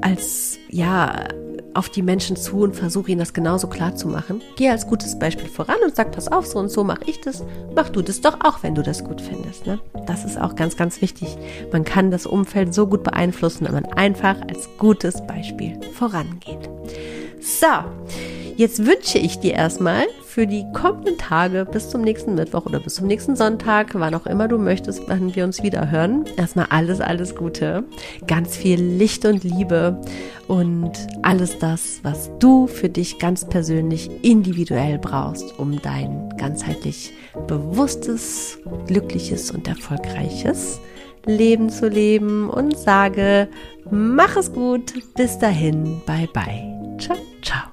als, 0.00 0.58
ja, 0.68 1.28
auf 1.74 1.88
die 1.88 2.02
Menschen 2.02 2.36
zu 2.36 2.60
und 2.60 2.76
versuche 2.76 3.10
ihnen 3.10 3.20
das 3.20 3.32
genauso 3.32 3.66
klar 3.66 3.94
zu 3.94 4.08
machen. 4.08 4.42
Geh 4.56 4.68
als 4.68 4.86
gutes 4.86 5.18
Beispiel 5.18 5.48
voran 5.48 5.76
und 5.84 5.94
sag, 5.94 6.12
pass 6.12 6.28
auf, 6.28 6.46
so 6.46 6.58
und 6.58 6.68
so 6.68 6.84
mache 6.84 7.04
ich 7.06 7.20
das. 7.20 7.44
Mach 7.74 7.88
du 7.88 8.02
das 8.02 8.20
doch 8.20 8.38
auch, 8.44 8.62
wenn 8.62 8.74
du 8.74 8.82
das 8.82 9.04
gut 9.04 9.20
findest. 9.20 9.66
Ne? 9.66 9.78
Das 10.06 10.24
ist 10.24 10.38
auch 10.38 10.56
ganz, 10.56 10.76
ganz 10.76 11.00
wichtig. 11.00 11.36
Man 11.72 11.84
kann 11.84 12.10
das 12.10 12.26
Umfeld 12.26 12.74
so 12.74 12.86
gut 12.86 13.02
beeinflussen, 13.02 13.66
wenn 13.66 13.74
man 13.74 13.86
einfach 13.86 14.36
als 14.48 14.68
gutes 14.78 15.26
Beispiel 15.26 15.78
vorangeht. 15.92 16.68
So, 17.40 17.66
Jetzt 18.56 18.86
wünsche 18.86 19.18
ich 19.18 19.38
dir 19.38 19.54
erstmal 19.54 20.04
für 20.26 20.46
die 20.46 20.64
kommenden 20.72 21.18
Tage 21.18 21.66
bis 21.70 21.90
zum 21.90 22.02
nächsten 22.02 22.34
Mittwoch 22.34 22.66
oder 22.66 22.80
bis 22.80 22.94
zum 22.94 23.06
nächsten 23.06 23.36
Sonntag, 23.36 23.90
wann 23.94 24.14
auch 24.14 24.26
immer 24.26 24.48
du 24.48 24.58
möchtest, 24.58 25.02
wann 25.06 25.34
wir 25.34 25.44
uns 25.44 25.62
wieder 25.62 25.90
hören. 25.90 26.24
Erstmal 26.36 26.66
alles, 26.70 27.00
alles 27.00 27.34
Gute. 27.34 27.84
Ganz 28.26 28.56
viel 28.56 28.80
Licht 28.80 29.24
und 29.24 29.44
Liebe 29.44 30.00
und 30.48 30.92
alles 31.22 31.58
das, 31.58 32.00
was 32.02 32.30
du 32.38 32.66
für 32.66 32.88
dich 32.88 33.18
ganz 33.18 33.46
persönlich 33.46 34.10
individuell 34.22 34.98
brauchst, 34.98 35.58
um 35.58 35.80
dein 35.80 36.30
ganzheitlich 36.38 37.12
bewusstes, 37.46 38.58
glückliches 38.86 39.50
und 39.50 39.68
erfolgreiches 39.68 40.80
Leben 41.26 41.70
zu 41.70 41.88
leben 41.88 42.50
und 42.50 42.76
sage, 42.76 43.48
mach 43.90 44.36
es 44.36 44.52
gut. 44.52 44.94
Bis 45.14 45.38
dahin. 45.38 46.00
Bye 46.06 46.28
bye. 46.32 46.96
Ciao, 46.98 47.16
ciao. 47.42 47.71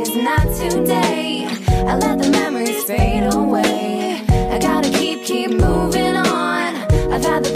is 0.00 0.14
not 0.14 0.42
today. 0.54 1.46
I 1.68 1.96
let 1.96 2.18
the 2.18 2.28
memories 2.30 2.84
fade 2.84 3.32
away. 3.32 4.20
I 4.28 4.58
gotta 4.58 4.90
keep, 4.90 5.24
keep 5.24 5.50
moving 5.50 6.16
on. 6.16 6.74
I've 7.12 7.24
had 7.24 7.44
the 7.44 7.55